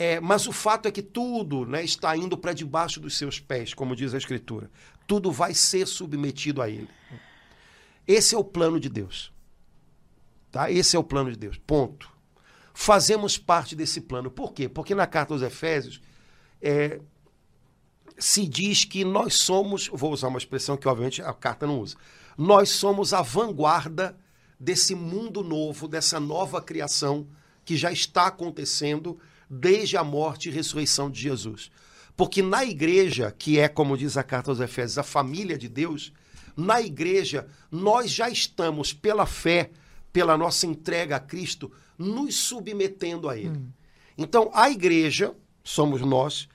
É, 0.00 0.18
mas 0.18 0.46
o 0.46 0.52
fato 0.52 0.88
é 0.88 0.90
que 0.90 1.02
tudo 1.02 1.66
né, 1.66 1.84
está 1.84 2.16
indo 2.16 2.34
para 2.38 2.54
debaixo 2.54 2.98
dos 2.98 3.18
seus 3.18 3.38
pés, 3.38 3.74
como 3.74 3.94
diz 3.94 4.14
a 4.14 4.16
Escritura. 4.16 4.70
Tudo 5.06 5.30
vai 5.30 5.52
ser 5.52 5.86
submetido 5.86 6.62
a 6.62 6.70
Ele. 6.70 6.88
Esse 8.08 8.34
é 8.34 8.38
o 8.38 8.42
plano 8.42 8.80
de 8.80 8.88
Deus. 8.88 9.30
Tá? 10.50 10.70
Esse 10.70 10.96
é 10.96 10.98
o 10.98 11.04
plano 11.04 11.30
de 11.30 11.36
Deus. 11.36 11.58
Ponto. 11.66 12.10
Fazemos 12.72 13.36
parte 13.36 13.76
desse 13.76 14.00
plano. 14.00 14.30
Por 14.30 14.54
quê? 14.54 14.70
Porque 14.70 14.94
na 14.94 15.06
carta 15.06 15.34
aos 15.34 15.42
Efésios 15.42 16.00
é, 16.62 16.98
se 18.16 18.46
diz 18.46 18.86
que 18.86 19.04
nós 19.04 19.34
somos, 19.34 19.90
vou 19.92 20.14
usar 20.14 20.28
uma 20.28 20.38
expressão 20.38 20.78
que 20.78 20.88
obviamente 20.88 21.20
a 21.20 21.34
carta 21.34 21.66
não 21.66 21.78
usa, 21.78 21.98
nós 22.38 22.70
somos 22.70 23.12
a 23.12 23.20
vanguarda 23.20 24.16
desse 24.58 24.94
mundo 24.94 25.44
novo, 25.44 25.86
dessa 25.86 26.18
nova 26.18 26.62
criação 26.62 27.28
que 27.66 27.76
já 27.76 27.92
está 27.92 28.28
acontecendo 28.28 29.20
desde 29.50 29.96
a 29.96 30.04
morte 30.04 30.48
e 30.48 30.52
ressurreição 30.52 31.10
de 31.10 31.20
Jesus. 31.20 31.70
Porque 32.16 32.40
na 32.40 32.64
igreja, 32.64 33.34
que 33.36 33.58
é, 33.58 33.66
como 33.68 33.98
diz 33.98 34.16
a 34.16 34.22
carta 34.22 34.50
aos 34.50 34.60
Efésios, 34.60 34.98
a 34.98 35.02
família 35.02 35.58
de 35.58 35.68
Deus, 35.68 36.12
na 36.56 36.80
igreja, 36.80 37.48
nós 37.70 38.10
já 38.10 38.28
estamos, 38.28 38.92
pela 38.92 39.26
fé, 39.26 39.70
pela 40.12 40.36
nossa 40.36 40.66
entrega 40.66 41.16
a 41.16 41.20
Cristo, 41.20 41.72
nos 41.98 42.36
submetendo 42.36 43.28
a 43.28 43.36
Ele. 43.36 43.58
Hum. 43.58 43.70
Então, 44.16 44.50
a 44.52 44.70
igreja, 44.70 45.34
somos 45.64 46.00
nós, 46.02 46.48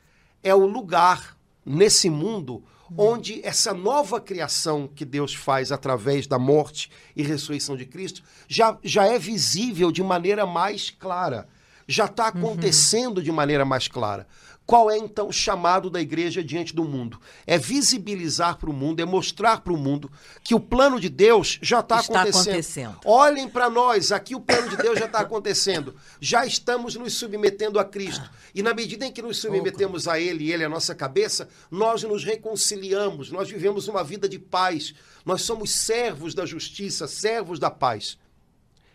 é 0.43 0.53
o 0.53 0.65
lugar 0.65 1.37
nesse 1.65 2.09
mundo 2.09 2.63
hum. 2.91 2.95
onde 2.97 3.41
essa 3.43 3.73
nova 3.73 4.21
criação 4.21 4.87
que 4.87 5.03
Deus 5.03 5.33
faz 5.33 5.71
através 5.71 6.27
da 6.27 6.37
morte 6.37 6.91
e 7.15 7.23
ressurreição 7.23 7.75
de 7.75 7.85
Cristo 7.85 8.21
já, 8.47 8.77
já 8.83 9.05
é 9.05 9.17
visível 9.17 9.91
de 9.91 10.03
maneira 10.03 10.45
mais 10.45 10.91
clara, 10.91 11.47
já 11.87 12.05
está 12.05 12.25
uhum. 12.25 12.39
acontecendo 12.39 13.17
uhum. 13.17 13.23
de 13.23 13.31
maneira 13.31 13.65
mais 13.65 13.87
clara. 13.87 14.27
Qual 14.65 14.89
é 14.89 14.97
então 14.97 15.27
o 15.27 15.31
chamado 15.31 15.91
da 15.91 16.01
igreja 16.01 16.43
diante 16.43 16.75
do 16.75 16.83
mundo? 16.83 17.21
É 17.45 17.55
visibilizar 17.55 18.57
para 18.57 18.69
o 18.69 18.73
mundo, 18.73 18.99
é 18.99 19.05
mostrar 19.05 19.61
para 19.61 19.71
o 19.71 19.77
mundo 19.77 20.11
que 20.43 20.55
o 20.55 20.59
plano 20.59 20.99
de 20.99 21.07
Deus 21.07 21.59
já 21.61 21.83
tá 21.83 21.99
está 21.99 22.21
acontecendo. 22.21 22.41
acontecendo. 22.41 22.99
Olhem 23.05 23.47
para 23.47 23.69
nós, 23.69 24.11
aqui 24.11 24.33
o 24.33 24.41
plano 24.41 24.67
de 24.69 24.77
Deus 24.77 24.97
já 24.97 25.05
está 25.05 25.19
acontecendo. 25.19 25.95
Já 26.19 26.47
estamos 26.47 26.95
nos 26.95 27.13
submetendo 27.13 27.79
a 27.79 27.85
Cristo. 27.85 28.27
E 28.55 28.63
na 28.63 28.73
medida 28.73 29.05
em 29.05 29.11
que 29.11 29.21
nos 29.21 29.37
submetemos 29.37 30.07
a 30.07 30.19
Ele 30.19 30.45
e 30.45 30.51
Ele 30.51 30.63
é 30.63 30.65
a 30.65 30.69
nossa 30.69 30.95
cabeça, 30.95 31.47
nós 31.69 32.01
nos 32.01 32.23
reconciliamos, 32.23 33.31
nós 33.31 33.47
vivemos 33.47 33.87
uma 33.87 34.03
vida 34.03 34.27
de 34.27 34.39
paz. 34.39 34.95
Nós 35.23 35.43
somos 35.43 35.69
servos 35.69 36.33
da 36.33 36.45
justiça, 36.45 37.07
servos 37.07 37.59
da 37.59 37.69
paz. 37.69 38.17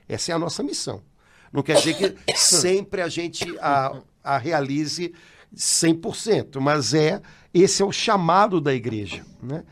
Essa 0.08 0.32
é 0.32 0.34
a 0.34 0.38
nossa 0.38 0.64
missão. 0.64 1.00
Não 1.52 1.62
quer 1.62 1.76
dizer 1.76 1.94
que 1.94 2.36
sempre 2.36 3.02
a 3.02 3.08
gente 3.08 3.44
a, 3.58 4.00
a 4.22 4.38
realize 4.38 5.12
100%, 5.54 6.60
mas 6.60 6.94
é 6.94 7.20
esse 7.52 7.82
é 7.82 7.84
o 7.84 7.92
chamado 7.92 8.60
da 8.60 8.72
igreja, 8.72 9.24
né? 9.42 9.64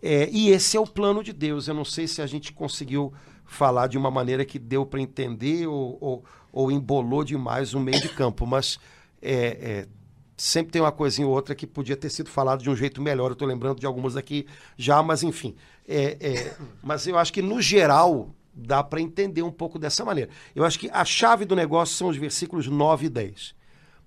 É, 0.00 0.28
e 0.30 0.50
esse 0.50 0.76
é 0.76 0.80
o 0.80 0.86
plano 0.86 1.24
de 1.24 1.32
Deus. 1.32 1.66
Eu 1.66 1.74
não 1.74 1.84
sei 1.84 2.06
se 2.06 2.20
a 2.20 2.26
gente 2.26 2.52
conseguiu 2.52 3.12
falar 3.44 3.86
de 3.86 3.96
uma 3.96 4.10
maneira 4.10 4.44
que 4.44 4.58
deu 4.58 4.84
para 4.84 5.00
entender 5.00 5.66
ou, 5.66 5.96
ou, 6.00 6.24
ou, 6.52 6.70
embolou 6.70 7.24
demais 7.24 7.72
o 7.72 7.80
meio 7.80 8.00
de 8.00 8.10
campo, 8.10 8.46
mas 8.46 8.78
é, 9.22 9.34
é, 9.34 9.88
sempre 10.36 10.72
tem 10.72 10.82
uma 10.82 10.92
coisinha 10.92 11.26
ou 11.26 11.32
outra 11.32 11.54
que 11.54 11.66
podia 11.66 11.96
ter 11.96 12.10
sido 12.10 12.28
falado 12.28 12.62
de 12.62 12.68
um 12.68 12.76
jeito 12.76 13.00
melhor. 13.00 13.28
Eu 13.28 13.32
estou 13.32 13.48
lembrando 13.48 13.80
de 13.80 13.86
algumas 13.86 14.14
aqui 14.14 14.46
já, 14.76 15.02
mas 15.02 15.22
enfim. 15.22 15.54
É, 15.88 16.16
é, 16.20 16.56
mas 16.82 17.06
eu 17.06 17.18
acho 17.18 17.32
que, 17.32 17.40
no 17.40 17.60
geral, 17.62 18.30
dá 18.54 18.82
para 18.82 19.00
entender 19.00 19.42
um 19.42 19.50
pouco 19.50 19.78
dessa 19.78 20.04
maneira. 20.04 20.30
Eu 20.54 20.64
acho 20.64 20.78
que 20.78 20.88
a 20.90 21.04
chave 21.04 21.44
do 21.44 21.56
negócio 21.56 21.96
são 21.96 22.08
os 22.08 22.16
versículos 22.16 22.66
9 22.66 23.06
e 23.06 23.08
10 23.08 23.54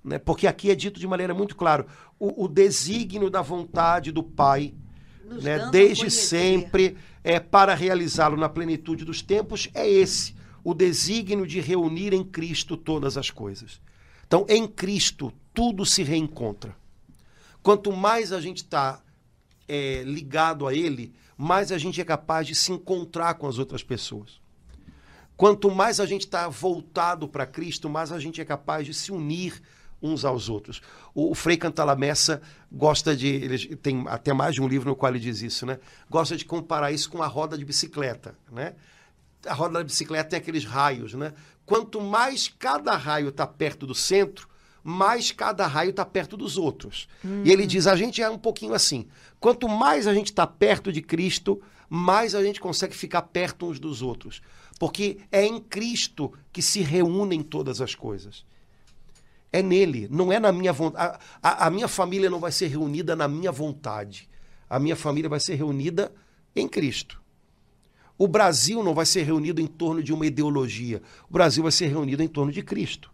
né? 0.07 0.17
porque 0.17 0.47
aqui 0.47 0.71
é 0.71 0.75
dito 0.75 0.99
de 0.99 1.05
maneira 1.05 1.33
muito 1.33 1.55
clara 1.55 1.85
o, 2.17 2.45
o 2.45 2.47
desígnio 2.47 3.29
da 3.29 3.41
vontade 3.41 4.11
do 4.11 4.23
Pai, 4.23 4.73
né? 5.41 5.69
desde 5.69 6.09
sempre, 6.09 6.97
é, 7.23 7.39
para 7.39 7.75
realizá-lo 7.75 8.37
na 8.37 8.47
plenitude 8.47 9.03
dos 9.03 9.21
tempos, 9.21 9.69
é 9.73 9.87
esse, 9.87 10.33
o 10.63 10.73
desígnio 10.73 11.45
de 11.45 11.59
reunir 11.59 12.13
em 12.13 12.23
Cristo 12.23 12.77
todas 12.77 13.17
as 13.17 13.29
coisas. 13.29 13.81
Então, 14.25 14.45
em 14.49 14.67
Cristo, 14.67 15.31
tudo 15.53 15.85
se 15.85 16.03
reencontra. 16.03 16.75
Quanto 17.61 17.91
mais 17.91 18.31
a 18.31 18.39
gente 18.39 18.57
está 18.57 19.01
é, 19.67 20.03
ligado 20.03 20.65
a 20.65 20.73
Ele, 20.73 21.13
mais 21.37 21.71
a 21.71 21.77
gente 21.77 22.01
é 22.01 22.05
capaz 22.05 22.47
de 22.47 22.55
se 22.55 22.71
encontrar 22.71 23.35
com 23.35 23.47
as 23.47 23.59
outras 23.59 23.83
pessoas. 23.83 24.41
Quanto 25.35 25.69
mais 25.69 25.99
a 25.99 26.05
gente 26.05 26.21
está 26.21 26.49
voltado 26.49 27.27
para 27.27 27.45
Cristo, 27.45 27.87
mais 27.87 28.11
a 28.11 28.19
gente 28.19 28.41
é 28.41 28.45
capaz 28.45 28.87
de 28.87 28.93
se 28.93 29.11
unir 29.11 29.61
uns 30.01 30.25
aos 30.25 30.49
outros. 30.49 30.81
O, 31.13 31.31
o 31.31 31.35
Frei 31.35 31.57
Cantalamessa 31.57 32.41
gosta 32.71 33.15
de. 33.15 33.27
Ele 33.27 33.75
tem 33.75 34.03
até 34.07 34.33
mais 34.33 34.55
de 34.55 34.61
um 34.61 34.67
livro 34.67 34.89
no 34.89 34.95
qual 34.95 35.11
ele 35.11 35.19
diz 35.19 35.41
isso, 35.41 35.65
né? 35.65 35.79
Gosta 36.09 36.35
de 36.35 36.43
comparar 36.43 36.91
isso 36.91 37.09
com 37.09 37.21
a 37.21 37.27
roda 37.27 37.57
de 37.57 37.63
bicicleta, 37.63 38.35
né? 38.51 38.75
A 39.45 39.53
roda 39.53 39.75
da 39.75 39.83
bicicleta 39.83 40.31
tem 40.31 40.39
aqueles 40.39 40.65
raios, 40.65 41.13
né? 41.13 41.33
Quanto 41.65 42.01
mais 42.01 42.47
cada 42.47 42.95
raio 42.95 43.29
está 43.29 43.45
perto 43.45 43.85
do 43.85 43.93
centro, 43.93 44.47
mais 44.87 45.33
cada 45.33 45.67
raio 45.67 45.89
está 45.89 46.05
perto 46.05 46.37
dos 46.37 46.57
outros. 46.57 47.09
Hum. 47.23 47.43
E 47.43 47.51
ele 47.51 47.67
diz: 47.67 47.87
a 47.87 47.95
gente 47.97 48.21
é 48.21 48.29
um 48.29 48.37
pouquinho 48.37 48.73
assim. 48.73 49.05
Quanto 49.37 49.67
mais 49.67 50.07
a 50.07 50.13
gente 50.13 50.27
está 50.27 50.47
perto 50.47 50.93
de 50.93 51.01
Cristo, 51.01 51.61
mais 51.89 52.33
a 52.33 52.41
gente 52.41 52.61
consegue 52.61 52.95
ficar 52.95 53.23
perto 53.23 53.67
uns 53.67 53.81
dos 53.81 54.01
outros. 54.01 54.41
Porque 54.79 55.17
é 55.29 55.45
em 55.45 55.59
Cristo 55.59 56.31
que 56.53 56.61
se 56.61 56.79
reúnem 56.79 57.41
todas 57.41 57.81
as 57.81 57.93
coisas. 57.95 58.45
É 59.51 59.61
nele, 59.61 60.07
não 60.09 60.31
é 60.31 60.39
na 60.39 60.53
minha 60.53 60.71
vontade. 60.71 61.19
A, 61.43 61.67
a, 61.67 61.69
minha 61.69 61.89
família 61.89 62.29
não 62.29 62.39
vai 62.39 62.53
ser 62.53 62.67
reunida 62.67 63.13
na 63.13 63.27
minha 63.27 63.51
vontade. 63.51 64.29
A 64.69 64.79
minha 64.79 64.95
família 64.95 65.29
vai 65.29 65.41
ser 65.41 65.55
reunida 65.55 66.13
em 66.55 66.65
Cristo. 66.65 67.21
O 68.17 68.25
Brasil 68.25 68.81
não 68.81 68.93
vai 68.93 69.05
ser 69.05 69.23
reunido 69.23 69.59
em 69.59 69.67
torno 69.67 70.01
de 70.01 70.13
uma 70.13 70.25
ideologia. 70.25 71.01
O 71.29 71.33
Brasil 71.33 71.61
vai 71.61 71.73
ser 71.73 71.87
reunido 71.87 72.23
em 72.23 72.27
torno 72.29 72.53
de 72.53 72.63
Cristo. 72.63 73.11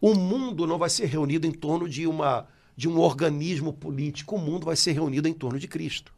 O 0.00 0.14
mundo 0.14 0.66
não 0.66 0.78
vai 0.78 0.90
ser 0.90 1.06
reunido 1.06 1.46
em 1.46 1.52
torno 1.52 1.88
de, 1.88 2.06
uma, 2.06 2.46
de 2.76 2.88
um 2.88 2.98
organismo 2.98 3.72
político. 3.72 4.36
O 4.36 4.38
mundo 4.38 4.66
vai 4.66 4.76
ser 4.76 4.92
reunido 4.92 5.28
em 5.28 5.32
torno 5.32 5.58
de 5.58 5.68
Cristo. 5.68 6.12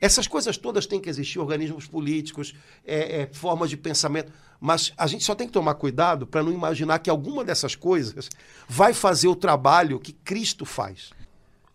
Essas 0.00 0.26
coisas 0.26 0.56
todas 0.56 0.84
têm 0.84 1.00
que 1.00 1.08
existir, 1.08 1.38
organismos 1.38 1.86
políticos, 1.86 2.54
é, 2.84 3.20
é, 3.22 3.30
formas 3.32 3.70
de 3.70 3.76
pensamento, 3.76 4.32
mas 4.60 4.92
a 4.98 5.06
gente 5.06 5.22
só 5.22 5.32
tem 5.32 5.46
que 5.46 5.52
tomar 5.52 5.74
cuidado 5.74 6.26
para 6.26 6.42
não 6.42 6.52
imaginar 6.52 6.98
que 6.98 7.08
alguma 7.08 7.44
dessas 7.44 7.76
coisas 7.76 8.28
vai 8.68 8.92
fazer 8.92 9.28
o 9.28 9.36
trabalho 9.36 10.00
que 10.00 10.12
Cristo 10.12 10.64
faz. 10.64 11.10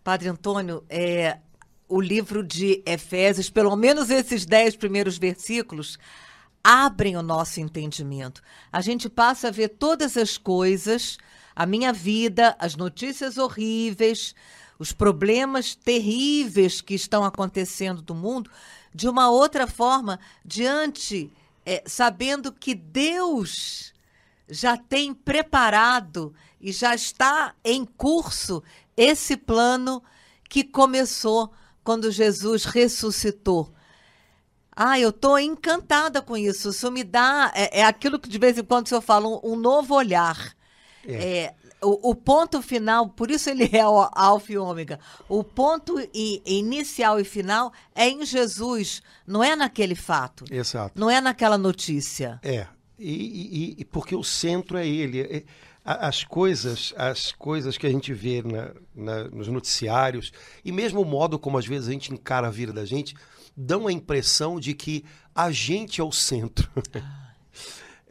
Padre 0.04 0.28
Antônio, 0.28 0.84
é, 0.90 1.38
o 1.88 2.00
livro 2.00 2.44
de 2.44 2.82
Efésios, 2.84 3.48
pelo 3.48 3.74
menos 3.74 4.10
esses 4.10 4.44
dez 4.44 4.76
primeiros 4.76 5.16
versículos, 5.16 5.98
abrem 6.62 7.16
o 7.16 7.22
nosso 7.22 7.60
entendimento. 7.60 8.42
A 8.72 8.80
gente 8.80 9.08
passa 9.08 9.48
a 9.48 9.50
ver 9.50 9.68
todas 9.68 10.16
as 10.16 10.36
coisas, 10.36 11.18
a 11.54 11.66
minha 11.66 11.92
vida, 11.92 12.56
as 12.58 12.76
notícias 12.76 13.38
horríveis, 13.38 14.34
os 14.78 14.92
problemas 14.92 15.74
terríveis 15.74 16.80
que 16.80 16.94
estão 16.94 17.24
acontecendo 17.24 18.04
no 18.08 18.14
mundo 18.14 18.50
de 18.94 19.08
uma 19.08 19.30
outra 19.30 19.66
forma, 19.66 20.18
diante, 20.44 21.32
é, 21.64 21.82
sabendo 21.86 22.52
que 22.52 22.74
Deus 22.74 23.92
já 24.48 24.76
tem 24.76 25.12
preparado 25.12 26.34
e 26.60 26.72
já 26.72 26.94
está 26.94 27.54
em 27.64 27.84
curso 27.84 28.62
esse 28.96 29.36
plano 29.36 30.02
que 30.48 30.64
começou 30.64 31.52
quando 31.84 32.10
Jesus 32.10 32.64
ressuscitou. 32.64 33.72
Ah, 34.80 34.96
eu 34.96 35.08
estou 35.08 35.36
encantada 35.40 36.22
com 36.22 36.36
isso. 36.36 36.68
Isso 36.68 36.88
me 36.92 37.02
dá. 37.02 37.50
É, 37.52 37.80
é, 37.80 37.84
aquilo 37.84 38.16
que 38.16 38.28
de 38.28 38.38
vez 38.38 38.56
em 38.56 38.62
quando 38.62 38.86
o 38.86 38.88
senhor 38.88 39.00
fala, 39.00 39.26
um, 39.26 39.40
um 39.42 39.56
novo 39.56 39.92
olhar. 39.92 40.54
É. 41.04 41.14
é 41.14 41.54
o, 41.82 42.10
o, 42.10 42.14
ponto 42.14 42.62
final, 42.62 43.08
por 43.08 43.28
isso 43.28 43.50
ele 43.50 43.68
é 43.76 43.84
o 43.84 44.08
alfa 44.12 44.52
e 44.52 44.56
ômega. 44.56 45.00
O 45.28 45.42
ponto 45.42 45.98
i, 46.14 46.40
inicial 46.46 47.18
e 47.18 47.24
final 47.24 47.72
é 47.92 48.08
em 48.08 48.24
Jesus, 48.24 49.02
não 49.26 49.42
é 49.42 49.56
naquele 49.56 49.96
fato. 49.96 50.44
Exato. 50.48 50.92
Não 50.94 51.10
é 51.10 51.20
naquela 51.20 51.58
notícia. 51.58 52.38
É. 52.40 52.68
E, 52.96 53.10
e, 53.10 53.80
e 53.80 53.84
porque 53.84 54.14
o 54.14 54.22
centro 54.22 54.78
é 54.78 54.86
ele. 54.86 55.22
É, 55.22 55.42
as 55.84 56.22
coisas, 56.22 56.94
as 56.96 57.32
coisas 57.32 57.76
que 57.76 57.86
a 57.86 57.90
gente 57.90 58.12
vê 58.12 58.42
na, 58.42 58.74
na, 58.94 59.24
nos 59.24 59.48
noticiários 59.48 60.32
e 60.64 60.70
mesmo 60.70 61.00
o 61.00 61.04
modo 61.04 61.36
como 61.36 61.58
às 61.58 61.66
vezes 61.66 61.88
a 61.88 61.92
gente 61.92 62.12
encara 62.12 62.46
a 62.46 62.50
vida 62.50 62.72
da 62.72 62.84
gente 62.84 63.16
dão 63.60 63.88
a 63.88 63.92
impressão 63.92 64.60
de 64.60 64.72
que 64.72 65.04
a 65.34 65.50
gente 65.50 66.00
é 66.00 66.04
o 66.04 66.12
centro. 66.12 66.70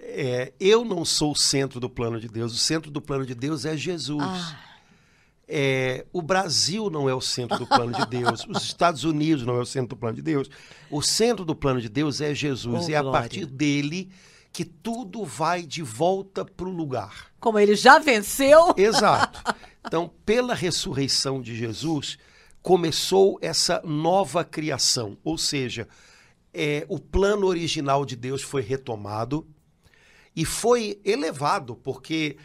É, 0.10 0.54
eu 0.58 0.86
não 0.86 1.04
sou 1.04 1.34
o 1.34 1.36
centro 1.36 1.82
do 1.82 1.90
plano 1.90 2.18
de 2.18 2.30
Deus. 2.30 2.54
O 2.54 2.58
centro 2.58 2.90
do 2.90 3.02
plano 3.02 3.26
de 3.26 3.36
Deus 3.36 3.66
é 3.66 3.76
Jesus. 3.76 4.24
Ah. 4.24 4.58
É, 5.46 6.06
o 6.14 6.22
Brasil 6.22 6.90
não 6.90 7.10
é 7.10 7.14
o 7.14 7.20
centro 7.20 7.60
do 7.60 7.68
plano 7.68 7.92
de 7.92 8.06
Deus. 8.06 8.48
Os 8.48 8.64
Estados 8.64 9.04
Unidos 9.04 9.46
não 9.46 9.58
é 9.58 9.60
o 9.60 9.66
centro 9.66 9.90
do 9.90 9.98
plano 9.98 10.16
de 10.16 10.22
Deus. 10.22 10.50
O 10.90 11.02
centro 11.02 11.44
do 11.44 11.54
plano 11.54 11.82
de 11.82 11.90
Deus 11.90 12.22
é 12.22 12.34
Jesus. 12.34 12.86
Oh, 12.86 12.90
e 12.90 12.94
é 12.94 12.98
a 12.98 13.04
partir 13.04 13.46
dele 13.46 14.10
que 14.54 14.64
tudo 14.64 15.26
vai 15.26 15.64
de 15.64 15.84
volta 15.84 16.46
para 16.46 16.68
o 16.68 16.72
lugar. 16.72 17.28
Como 17.38 17.60
ele 17.60 17.76
já 17.76 18.00
venceu. 18.00 18.74
Exato. 18.78 19.44
Então, 19.86 20.10
pela 20.26 20.56
ressurreição 20.56 21.42
de 21.42 21.54
Jesus, 21.54 22.18
começou 22.68 23.40
essa 23.42 23.82
nova 23.86 24.44
criação. 24.44 25.18
Ou 25.24 25.38
seja, 25.38 25.88
é, 26.54 26.86
o 26.90 27.00
plano 27.00 27.48
original 27.48 28.06
de 28.06 28.14
Deus 28.14 28.42
foi 28.42 28.62
retomado 28.62 29.48
e 30.36 30.44
foi 30.44 31.00
elevado, 31.06 31.78
porque 31.78 32.36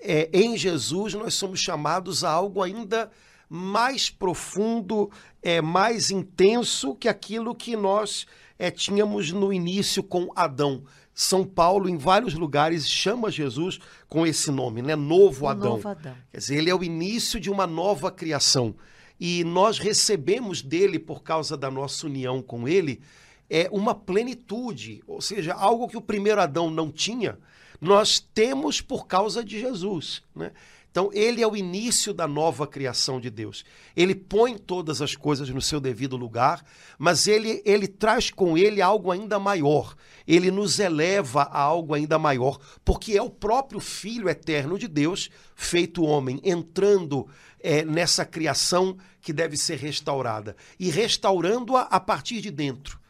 é, 0.00 0.30
em 0.32 0.56
Jesus 0.56 1.14
nós 1.14 1.34
somos 1.34 1.58
chamados 1.58 2.22
a 2.22 2.30
algo 2.30 2.62
ainda 2.62 3.10
mais 3.50 4.08
profundo, 4.08 5.10
é, 5.42 5.60
mais 5.60 6.12
intenso 6.12 6.94
que 6.94 7.08
aquilo 7.08 7.52
que 7.52 7.74
nós 7.74 8.24
é, 8.56 8.70
tínhamos 8.70 9.32
no 9.32 9.52
início 9.52 10.00
com 10.00 10.30
Adão. 10.36 10.84
São 11.12 11.44
Paulo, 11.44 11.88
em 11.88 11.98
vários 11.98 12.34
lugares, 12.34 12.88
chama 12.88 13.32
Jesus 13.32 13.80
com 14.08 14.24
esse 14.24 14.48
nome, 14.52 14.80
né? 14.80 14.94
Novo 14.94 15.48
Adão. 15.48 15.70
Novo 15.72 15.88
Adão. 15.88 16.14
Quer 16.30 16.38
dizer, 16.38 16.58
ele 16.58 16.70
é 16.70 16.74
o 16.74 16.84
início 16.84 17.40
de 17.40 17.50
uma 17.50 17.66
nova 17.66 18.12
criação. 18.12 18.76
E 19.24 19.44
nós 19.44 19.78
recebemos 19.78 20.62
dele, 20.62 20.98
por 20.98 21.22
causa 21.22 21.56
da 21.56 21.70
nossa 21.70 22.08
união 22.08 22.42
com 22.42 22.66
ele, 22.66 23.00
é 23.48 23.68
uma 23.70 23.94
plenitude, 23.94 25.00
ou 25.06 25.20
seja, 25.20 25.54
algo 25.54 25.86
que 25.86 25.96
o 25.96 26.02
primeiro 26.02 26.40
Adão 26.40 26.68
não 26.68 26.90
tinha, 26.90 27.38
nós 27.80 28.18
temos 28.18 28.80
por 28.80 29.06
causa 29.06 29.44
de 29.44 29.60
Jesus. 29.60 30.24
Né? 30.34 30.50
Então, 30.90 31.08
ele 31.12 31.40
é 31.40 31.46
o 31.46 31.56
início 31.56 32.12
da 32.12 32.26
nova 32.26 32.66
criação 32.66 33.20
de 33.20 33.30
Deus. 33.30 33.64
Ele 33.94 34.12
põe 34.12 34.58
todas 34.58 35.00
as 35.00 35.14
coisas 35.14 35.48
no 35.50 35.62
seu 35.62 35.78
devido 35.78 36.16
lugar, 36.16 36.64
mas 36.98 37.28
ele, 37.28 37.62
ele 37.64 37.86
traz 37.86 38.28
com 38.28 38.58
ele 38.58 38.82
algo 38.82 39.12
ainda 39.12 39.38
maior. 39.38 39.94
Ele 40.26 40.50
nos 40.50 40.80
eleva 40.80 41.42
a 41.42 41.60
algo 41.60 41.94
ainda 41.94 42.18
maior, 42.18 42.58
porque 42.84 43.16
é 43.16 43.22
o 43.22 43.30
próprio 43.30 43.78
Filho 43.78 44.28
eterno 44.28 44.76
de 44.76 44.88
Deus, 44.88 45.30
feito 45.54 46.02
homem, 46.02 46.40
entrando 46.42 47.28
é, 47.60 47.84
nessa 47.84 48.24
criação 48.24 48.98
que 49.22 49.32
deve 49.32 49.56
ser 49.56 49.78
restaurada 49.78 50.54
e 50.78 50.90
restaurando-a 50.90 51.82
a 51.82 52.00
partir 52.00 52.42
de 52.42 52.50
dentro 52.50 53.00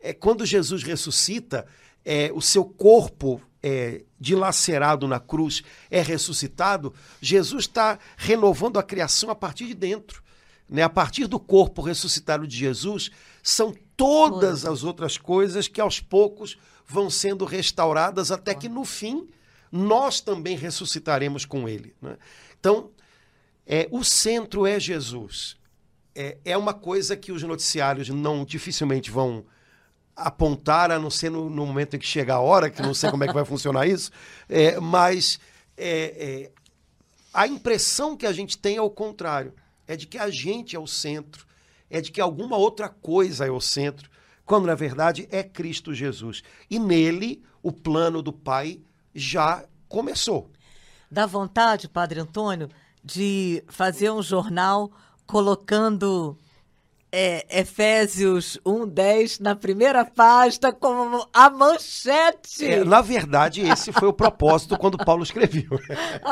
é, 0.00 0.12
quando 0.12 0.46
Jesus 0.46 0.82
ressuscita, 0.82 1.66
é, 2.04 2.30
o 2.34 2.40
seu 2.40 2.64
corpo 2.64 3.40
é, 3.62 4.02
dilacerado 4.18 5.06
na 5.06 5.20
cruz 5.20 5.62
é 5.90 6.00
ressuscitado, 6.00 6.94
Jesus 7.20 7.64
está 7.64 7.98
renovando 8.16 8.78
a 8.78 8.82
criação 8.82 9.30
a 9.30 9.34
partir 9.34 9.66
de 9.66 9.74
dentro. 9.74 10.22
Né? 10.68 10.82
A 10.82 10.88
partir 10.88 11.26
do 11.26 11.38
corpo 11.38 11.82
ressuscitado 11.82 12.46
de 12.46 12.56
Jesus, 12.56 13.10
são 13.42 13.74
todas 13.96 14.64
as 14.64 14.82
outras 14.82 15.18
coisas 15.18 15.68
que 15.68 15.80
aos 15.80 16.00
poucos 16.00 16.56
vão 16.86 17.10
sendo 17.10 17.44
restauradas 17.44 18.32
até 18.32 18.54
que 18.54 18.68
no 18.68 18.84
fim 18.84 19.28
nós 19.70 20.20
também 20.20 20.56
ressuscitaremos 20.56 21.44
com 21.44 21.68
ele. 21.68 21.94
Né? 22.00 22.16
Então, 22.58 22.90
é, 23.66 23.88
o 23.90 24.02
centro 24.02 24.66
é 24.66 24.78
Jesus. 24.78 25.56
É, 26.14 26.38
é 26.44 26.56
uma 26.56 26.74
coisa 26.74 27.16
que 27.16 27.32
os 27.32 27.42
noticiários 27.42 28.08
não 28.08 28.44
dificilmente 28.44 29.10
vão 29.10 29.44
apontar, 30.16 30.90
a 30.90 30.98
não 30.98 31.10
ser 31.10 31.30
no, 31.30 31.48
no, 31.48 31.64
momento 31.64 31.96
em 31.96 31.98
que 31.98 32.06
chegar 32.06 32.36
a 32.36 32.40
hora, 32.40 32.68
que 32.68 32.82
não 32.82 32.92
sei 32.92 33.10
como 33.10 33.24
é 33.24 33.26
que 33.26 33.32
vai 33.32 33.44
funcionar 33.44 33.86
isso, 33.86 34.10
é, 34.48 34.78
mas 34.78 35.40
é, 35.76 36.50
é, 36.50 36.50
a 37.32 37.46
impressão 37.46 38.16
que 38.16 38.26
a 38.26 38.32
gente 38.32 38.58
tem 38.58 38.76
é 38.76 38.82
o 38.82 38.90
contrário. 38.90 39.54
É 39.86 39.96
de 39.96 40.06
que 40.06 40.18
a 40.18 40.30
gente 40.30 40.76
é 40.76 40.78
o 40.78 40.86
centro, 40.86 41.46
é 41.88 42.00
de 42.00 42.12
que 42.12 42.20
alguma 42.20 42.56
outra 42.56 42.88
coisa 42.88 43.46
é 43.46 43.50
o 43.50 43.60
centro, 43.60 44.08
quando 44.44 44.66
na 44.66 44.74
verdade 44.74 45.26
é 45.30 45.42
Cristo 45.42 45.94
Jesus. 45.94 46.42
E 46.70 46.78
nele 46.78 47.42
o 47.62 47.72
plano 47.72 48.22
do 48.22 48.32
Pai 48.32 48.80
já 49.14 49.64
começou. 49.88 50.50
Dá 51.10 51.26
vontade, 51.26 51.88
Padre 51.88 52.20
Antônio, 52.20 52.68
de 53.02 53.62
fazer 53.68 54.10
um 54.10 54.22
jornal 54.22 54.90
colocando 55.26 56.36
é, 57.12 57.60
Efésios 57.60 58.58
1:10 58.64 59.40
na 59.40 59.56
primeira 59.56 60.04
página 60.04 60.72
como 60.72 61.26
a 61.32 61.50
manchete. 61.50 62.64
É, 62.64 62.84
na 62.84 63.00
verdade, 63.00 63.62
esse 63.62 63.92
foi 63.92 64.08
o 64.08 64.12
propósito 64.12 64.78
quando 64.78 64.98
Paulo 64.98 65.22
escreveu. 65.22 65.78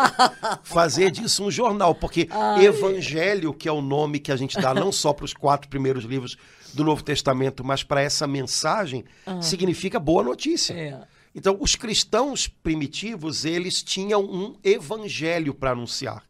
Fazer 0.62 1.10
disso 1.10 1.44
um 1.44 1.50
jornal, 1.50 1.94
porque 1.94 2.28
Ai. 2.30 2.66
Evangelho, 2.66 3.52
que 3.52 3.68
é 3.68 3.72
o 3.72 3.82
nome 3.82 4.20
que 4.20 4.30
a 4.30 4.36
gente 4.36 4.60
dá 4.60 4.72
não 4.72 4.92
só 4.92 5.12
para 5.12 5.24
os 5.24 5.34
quatro 5.34 5.68
primeiros 5.68 6.04
livros 6.04 6.36
do 6.72 6.84
Novo 6.84 7.02
Testamento, 7.02 7.64
mas 7.64 7.82
para 7.82 8.02
essa 8.02 8.26
mensagem, 8.26 9.04
ah. 9.26 9.42
significa 9.42 9.98
boa 9.98 10.22
notícia. 10.22 10.74
É. 10.74 11.00
Então, 11.34 11.56
os 11.60 11.76
cristãos 11.76 12.48
primitivos, 12.48 13.44
eles 13.44 13.82
tinham 13.82 14.22
um 14.22 14.56
evangelho 14.62 15.54
para 15.54 15.70
anunciar. 15.70 16.22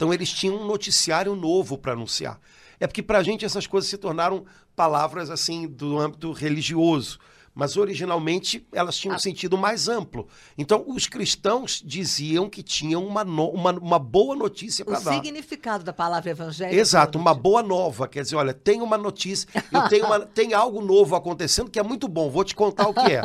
Então 0.00 0.14
eles 0.14 0.32
tinham 0.32 0.56
um 0.56 0.64
noticiário 0.64 1.36
novo 1.36 1.76
para 1.76 1.92
anunciar. 1.92 2.40
É 2.80 2.86
porque 2.86 3.02
para 3.02 3.18
a 3.18 3.22
gente 3.22 3.44
essas 3.44 3.66
coisas 3.66 3.90
se 3.90 3.98
tornaram 3.98 4.46
palavras 4.74 5.28
assim 5.28 5.68
do 5.68 5.98
âmbito 5.98 6.32
religioso 6.32 7.18
mas 7.54 7.76
originalmente 7.76 8.66
elas 8.72 8.96
tinham 8.96 9.12
um 9.12 9.16
ah. 9.16 9.18
sentido 9.18 9.58
mais 9.58 9.88
amplo. 9.88 10.28
Então, 10.56 10.84
os 10.86 11.06
cristãos 11.06 11.82
diziam 11.84 12.48
que 12.48 12.62
tinham 12.62 13.04
uma, 13.04 13.24
no, 13.24 13.50
uma, 13.50 13.72
uma 13.72 13.98
boa 13.98 14.36
notícia 14.36 14.84
para 14.84 15.00
dar. 15.00 15.10
O 15.10 15.14
significado 15.14 15.84
da 15.84 15.92
palavra 15.92 16.30
evangelho. 16.30 16.78
Exato, 16.78 17.18
uma 17.18 17.34
boa 17.34 17.62
nova. 17.62 18.06
Quer 18.06 18.22
dizer, 18.22 18.36
olha, 18.36 18.54
tem 18.54 18.80
uma 18.80 18.96
notícia, 18.96 19.48
eu 19.72 19.88
tenho 19.88 20.06
uma, 20.06 20.20
tem 20.24 20.54
algo 20.54 20.80
novo 20.80 21.16
acontecendo 21.16 21.70
que 21.70 21.78
é 21.78 21.82
muito 21.82 22.06
bom, 22.08 22.30
vou 22.30 22.44
te 22.44 22.54
contar 22.54 22.88
o 22.88 22.94
que 22.94 23.12
é. 23.12 23.22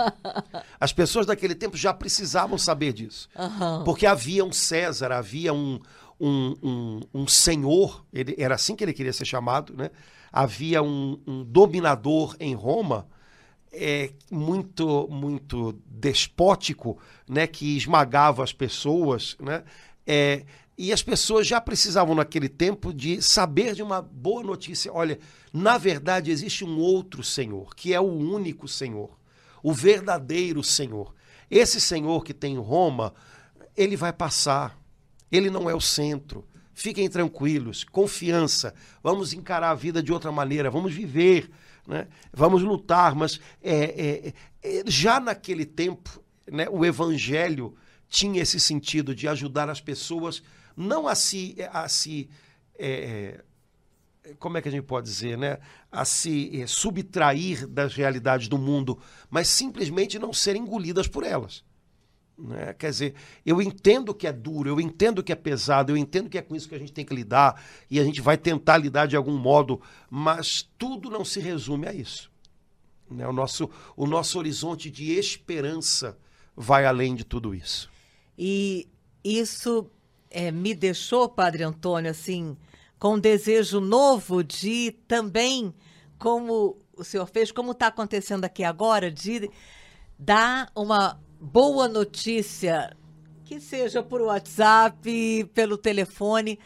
As 0.80 0.92
pessoas 0.92 1.26
daquele 1.26 1.56
tempo 1.56 1.78
já 1.78 1.94
precisavam 1.94 2.58
saber 2.58 2.94
disso. 2.94 3.30
Uhum. 3.38 3.84
Porque 3.84 4.06
havia 4.06 4.44
um 4.44 4.52
César, 4.52 5.12
havia 5.12 5.54
um, 5.54 5.80
um, 6.20 6.56
um, 6.64 7.00
um 7.14 7.28
senhor, 7.28 8.06
ele, 8.14 8.36
era 8.38 8.56
assim 8.56 8.76
que 8.76 8.84
ele 8.84 8.94
queria 8.94 9.14
ser 9.14 9.26
chamado, 9.26 9.76
né? 9.76 9.90
havia 10.32 10.84
um, 10.84 11.20
um 11.26 11.44
dominador 11.44 12.36
em 12.40 12.54
Roma 12.54 13.08
é, 13.72 14.12
muito 14.32 15.08
muito 15.10 15.80
despótico, 15.86 16.98
né, 17.28 17.46
que 17.46 17.78
esmagava 17.78 18.44
as 18.44 18.54
pessoas, 18.54 19.36
né? 19.40 19.64
É, 20.08 20.46
e 20.78 20.92
as 20.92 21.02
pessoas 21.02 21.48
já 21.48 21.62
precisavam 21.62 22.14
naquele 22.16 22.50
tempo 22.50 22.94
de 22.94 23.22
saber 23.22 23.74
de 23.76 23.82
uma 23.82 24.02
boa 24.02 24.44
notícia. 24.44 24.92
Olha, 24.92 25.18
na 25.54 25.78
verdade 25.78 26.32
existe 26.32 26.66
um 26.66 26.78
outro 26.80 27.24
Senhor, 27.24 27.74
que 27.74 27.94
é 27.94 28.00
o 28.00 28.04
único 28.04 28.68
Senhor, 28.68 29.18
o 29.64 29.74
verdadeiro 29.74 30.62
Senhor. 30.64 31.14
Esse 31.50 31.80
Senhor 31.80 32.24
que 32.26 32.34
tem 32.34 32.56
em 32.56 32.60
Roma, 32.60 33.14
ele 33.76 33.96
vai 33.96 34.12
passar. 34.12 34.78
Ele 35.36 35.50
não 35.50 35.70
é 35.70 35.76
o 35.76 35.82
centro. 35.82 36.46
Fiquem 36.74 37.10
tranquilos, 37.10 37.84
confiança. 37.84 38.74
Vamos 39.02 39.34
encarar 39.34 39.72
a 39.72 39.76
vida 39.76 40.04
de 40.04 40.12
outra 40.12 40.32
maneira, 40.32 40.70
vamos 40.70 40.94
viver 40.94 41.50
né? 41.88 42.08
vamos 42.34 42.64
lutar, 42.64 43.16
mas 43.16 43.40
é, 43.62 43.84
é, 43.84 44.34
é, 44.64 44.84
já 44.88 45.20
naquele 45.20 45.66
tempo 45.66 46.24
né, 46.52 46.68
o 46.70 46.84
evangelho 46.86 47.76
tinha 48.08 48.42
esse 48.42 48.60
sentido 48.60 49.14
de 49.14 49.28
ajudar 49.28 49.70
as 49.70 49.82
pessoas 49.82 50.42
não 50.76 51.08
a 51.08 51.16
se, 51.16 51.56
a 51.72 51.88
se 51.88 52.30
é, 52.78 53.40
é, 54.24 54.34
como 54.40 54.58
é 54.58 54.62
que 54.62 54.68
a 54.68 54.72
gente 54.72 54.84
pode 54.84 55.08
dizer, 55.08 55.38
né? 55.38 55.60
A 55.92 56.04
se 56.04 56.62
é, 56.62 56.68
subtrair 56.68 57.68
das 57.68 57.94
realidades 57.94 58.48
do 58.48 58.58
mundo, 58.58 59.00
mas 59.30 59.48
simplesmente 59.48 60.18
não 60.18 60.34
serem 60.34 60.64
engolidas 60.64 61.08
por 61.08 61.24
elas. 61.24 61.64
Né? 62.38 62.74
Quer 62.74 62.90
dizer, 62.92 63.16
eu 63.46 63.62
entendo 63.62 64.14
que 64.14 64.28
é 64.28 64.34
duro, 64.34 64.70
eu 64.70 64.80
entendo 64.80 65.24
que 65.24 65.32
é 65.32 65.36
pesado, 65.36 65.92
eu 65.92 65.98
entendo 65.98 66.30
que 66.30 66.38
é 66.38 66.42
com 66.42 66.56
isso 66.56 66.68
que 66.68 66.76
a 66.76 66.80
gente 66.80 66.92
tem 66.92 67.06
que 67.06 67.16
lidar 67.16 67.62
e 67.90 68.00
a 68.00 68.04
gente 68.04 68.22
vai 68.22 68.38
tentar 68.38 68.78
lidar 68.78 69.06
de 69.06 69.16
algum 69.16 69.38
modo, 69.38 69.82
mas 70.10 70.70
tudo 70.78 71.10
não 71.10 71.24
se 71.24 71.40
resume 71.40 71.88
a 71.88 71.94
isso. 71.94 72.32
Né? 73.10 73.28
O, 73.28 73.34
nosso, 73.34 73.70
o 73.96 74.06
nosso 74.06 74.38
horizonte 74.38 74.92
de 74.92 75.14
esperança 75.14 76.18
vai 76.56 76.86
além 76.86 77.16
de 77.16 77.24
tudo 77.24 77.54
isso. 77.56 77.90
E 78.38 78.88
isso 79.24 79.90
é, 80.30 80.52
me 80.52 80.76
deixou, 80.76 81.30
Padre 81.30 81.64
Antônio, 81.64 82.12
assim, 82.12 82.58
com 83.00 83.16
um 83.16 83.20
desejo 83.20 83.80
novo 83.80 84.44
de 84.44 84.92
também, 85.08 85.74
como 86.18 86.78
o 86.98 87.04
senhor 87.04 87.28
fez, 87.28 87.52
como 87.52 87.72
está 87.72 87.88
acontecendo 87.88 88.46
aqui 88.46 88.64
agora, 88.64 89.12
de 89.12 89.50
dar 90.18 90.72
uma 90.76 91.20
boa 91.46 91.88
notícia, 91.88 92.98
que 93.46 93.60
seja 93.60 94.02
por 94.02 94.20
WhatsApp, 94.20 95.48
pelo 95.54 95.78
telefone, 95.78 96.60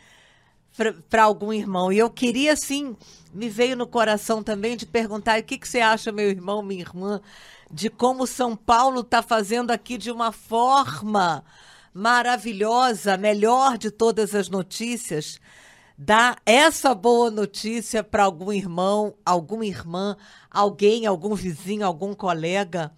para 1.09 1.23
algum 1.23 1.51
irmão. 1.51 1.91
E 1.91 1.97
eu 1.97 2.09
queria, 2.09 2.53
assim, 2.53 2.95
me 3.34 3.49
veio 3.49 3.75
no 3.75 3.86
coração 3.86 4.41
também 4.41 4.77
de 4.77 4.86
perguntar: 4.86 5.39
o 5.39 5.43
que, 5.43 5.57
que 5.57 5.67
você 5.67 5.82
acha, 5.82 6.13
meu 6.13 6.30
irmão, 6.30 6.63
minha 6.63 6.82
irmã, 6.82 7.19
de 7.69 7.89
como 7.89 8.25
São 8.25 8.55
Paulo 8.55 9.01
está 9.01 9.21
fazendo 9.21 9.71
aqui 9.71 9.97
de 9.97 10.09
uma 10.09 10.32
forma 10.32 11.43
maravilhosa, 11.93 13.17
melhor 13.17 13.77
de 13.77 13.91
todas 13.91 14.34
as 14.34 14.47
notícias, 14.47 15.41
dar 15.97 16.38
essa 16.45 16.95
boa 16.95 17.30
notícia 17.30 18.01
para 18.01 18.23
algum 18.23 18.53
irmão, 18.53 19.13
alguma 19.25 19.65
irmã, 19.65 20.15
alguém, 20.49 21.05
algum 21.05 21.36
vizinho, 21.36 21.86
algum 21.86 22.13
colega 22.13 22.93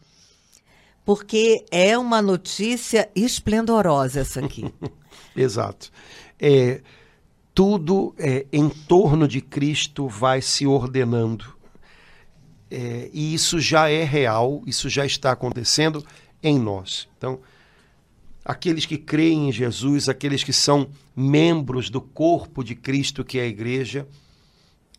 porque 1.05 1.65
é 1.71 1.97
uma 1.97 2.21
notícia 2.21 3.09
esplendorosa 3.15 4.21
essa 4.21 4.39
aqui. 4.39 4.71
Exato. 5.35 5.91
É, 6.39 6.81
tudo 7.53 8.13
é, 8.17 8.45
em 8.51 8.69
torno 8.69 9.27
de 9.27 9.41
Cristo 9.41 10.07
vai 10.07 10.41
se 10.41 10.65
ordenando. 10.65 11.45
É, 12.69 13.09
e 13.11 13.33
isso 13.33 13.59
já 13.59 13.89
é 13.89 14.03
real, 14.03 14.61
isso 14.65 14.87
já 14.89 15.05
está 15.05 15.31
acontecendo 15.31 16.05
em 16.41 16.57
nós. 16.57 17.07
Então, 17.17 17.39
aqueles 18.45 18.85
que 18.85 18.97
creem 18.97 19.49
em 19.49 19.51
Jesus, 19.51 20.07
aqueles 20.07 20.43
que 20.43 20.53
são 20.53 20.89
membros 21.15 21.89
do 21.89 21.99
corpo 21.99 22.63
de 22.63 22.75
Cristo, 22.75 23.25
que 23.25 23.37
é 23.39 23.43
a 23.43 23.47
igreja, 23.47 24.07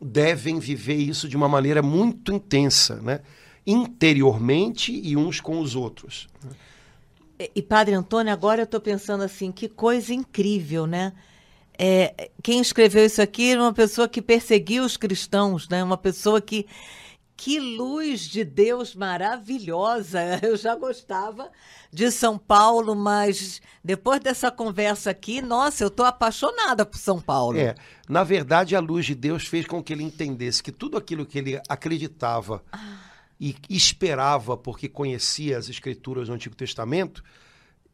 devem 0.00 0.58
viver 0.58 0.96
isso 0.96 1.28
de 1.28 1.36
uma 1.36 1.48
maneira 1.48 1.82
muito 1.82 2.32
intensa, 2.32 2.96
né? 2.96 3.20
Interiormente 3.66 4.92
e 4.92 5.16
uns 5.16 5.40
com 5.40 5.60
os 5.60 5.74
outros. 5.74 6.28
E, 7.54 7.62
Padre 7.62 7.94
Antônio, 7.94 8.32
agora 8.32 8.60
eu 8.60 8.64
estou 8.64 8.80
pensando 8.80 9.22
assim, 9.24 9.50
que 9.50 9.68
coisa 9.68 10.14
incrível, 10.14 10.86
né? 10.86 11.12
É, 11.78 12.30
quem 12.42 12.60
escreveu 12.60 13.04
isso 13.04 13.20
aqui 13.20 13.52
era 13.52 13.60
uma 13.60 13.72
pessoa 13.72 14.08
que 14.08 14.22
perseguiu 14.22 14.84
os 14.84 14.96
cristãos, 14.96 15.68
né? 15.68 15.82
Uma 15.82 15.96
pessoa 15.96 16.40
que 16.40 16.66
que 17.34 17.58
luz 17.58 18.20
de 18.20 18.44
Deus 18.44 18.94
maravilhosa! 18.94 20.20
Eu 20.42 20.56
já 20.56 20.76
gostava 20.76 21.50
de 21.90 22.08
São 22.10 22.38
Paulo, 22.38 22.94
mas 22.94 23.60
depois 23.82 24.20
dessa 24.20 24.48
conversa 24.48 25.10
aqui, 25.10 25.42
nossa, 25.42 25.82
eu 25.82 25.88
estou 25.88 26.06
apaixonada 26.06 26.86
por 26.86 26.96
São 26.96 27.20
Paulo. 27.20 27.58
É, 27.58 27.74
na 28.08 28.22
verdade, 28.22 28.76
a 28.76 28.80
luz 28.80 29.04
de 29.04 29.14
Deus 29.14 29.44
fez 29.44 29.66
com 29.66 29.82
que 29.82 29.92
ele 29.92 30.04
entendesse 30.04 30.62
que 30.62 30.72
tudo 30.72 30.96
aquilo 30.96 31.26
que 31.26 31.36
ele 31.36 31.60
acreditava. 31.68 32.62
Ah 32.72 33.11
e 33.42 33.56
esperava, 33.68 34.56
porque 34.56 34.88
conhecia 34.88 35.58
as 35.58 35.68
escrituras 35.68 36.28
do 36.28 36.34
Antigo 36.34 36.54
Testamento, 36.54 37.24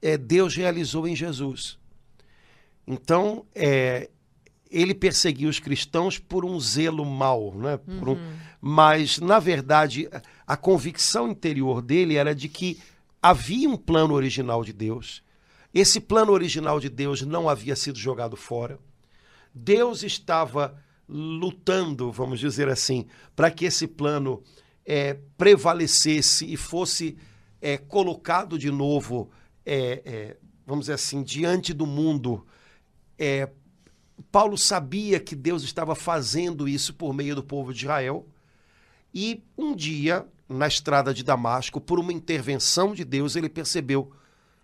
é, 0.02 0.18
Deus 0.18 0.54
realizou 0.54 1.08
em 1.08 1.16
Jesus. 1.16 1.78
Então, 2.86 3.46
é, 3.54 4.10
ele 4.70 4.94
perseguiu 4.94 5.48
os 5.48 5.58
cristãos 5.58 6.18
por 6.18 6.44
um 6.44 6.60
zelo 6.60 7.04
mau, 7.04 7.54
né? 7.54 7.80
Um, 7.88 8.10
uhum. 8.10 8.36
mas, 8.60 9.18
na 9.18 9.38
verdade, 9.38 10.06
a 10.46 10.56
convicção 10.56 11.30
interior 11.30 11.80
dele 11.80 12.16
era 12.16 12.34
de 12.34 12.48
que 12.48 12.78
havia 13.22 13.70
um 13.70 13.76
plano 13.76 14.12
original 14.12 14.62
de 14.62 14.74
Deus. 14.74 15.22
Esse 15.72 15.98
plano 15.98 16.32
original 16.32 16.78
de 16.78 16.90
Deus 16.90 17.22
não 17.22 17.48
havia 17.48 17.74
sido 17.74 17.98
jogado 17.98 18.36
fora. 18.36 18.78
Deus 19.54 20.02
estava 20.02 20.78
lutando, 21.08 22.12
vamos 22.12 22.38
dizer 22.38 22.68
assim, 22.68 23.06
para 23.34 23.50
que 23.50 23.64
esse 23.64 23.86
plano 23.86 24.42
é, 24.88 25.18
prevalecesse 25.36 26.50
e 26.50 26.56
fosse 26.56 27.18
é, 27.60 27.76
colocado 27.76 28.58
de 28.58 28.70
novo, 28.70 29.30
é, 29.66 30.02
é 30.02 30.36
vamos 30.66 30.84
dizer 30.84 30.94
assim, 30.94 31.22
diante 31.22 31.74
do 31.74 31.86
mundo, 31.86 32.46
é, 33.18 33.50
Paulo 34.32 34.56
sabia 34.56 35.20
que 35.20 35.36
Deus 35.36 35.62
estava 35.62 35.94
fazendo 35.94 36.66
isso 36.66 36.94
por 36.94 37.12
meio 37.12 37.34
do 37.34 37.44
povo 37.44 37.72
de 37.72 37.84
Israel. 37.84 38.26
E 39.14 39.42
um 39.56 39.74
dia, 39.76 40.26
na 40.48 40.66
estrada 40.66 41.12
de 41.12 41.22
Damasco, 41.22 41.80
por 41.80 41.98
uma 41.98 42.12
intervenção 42.12 42.94
de 42.94 43.04
Deus, 43.04 43.36
ele 43.36 43.48
percebeu: 43.48 44.10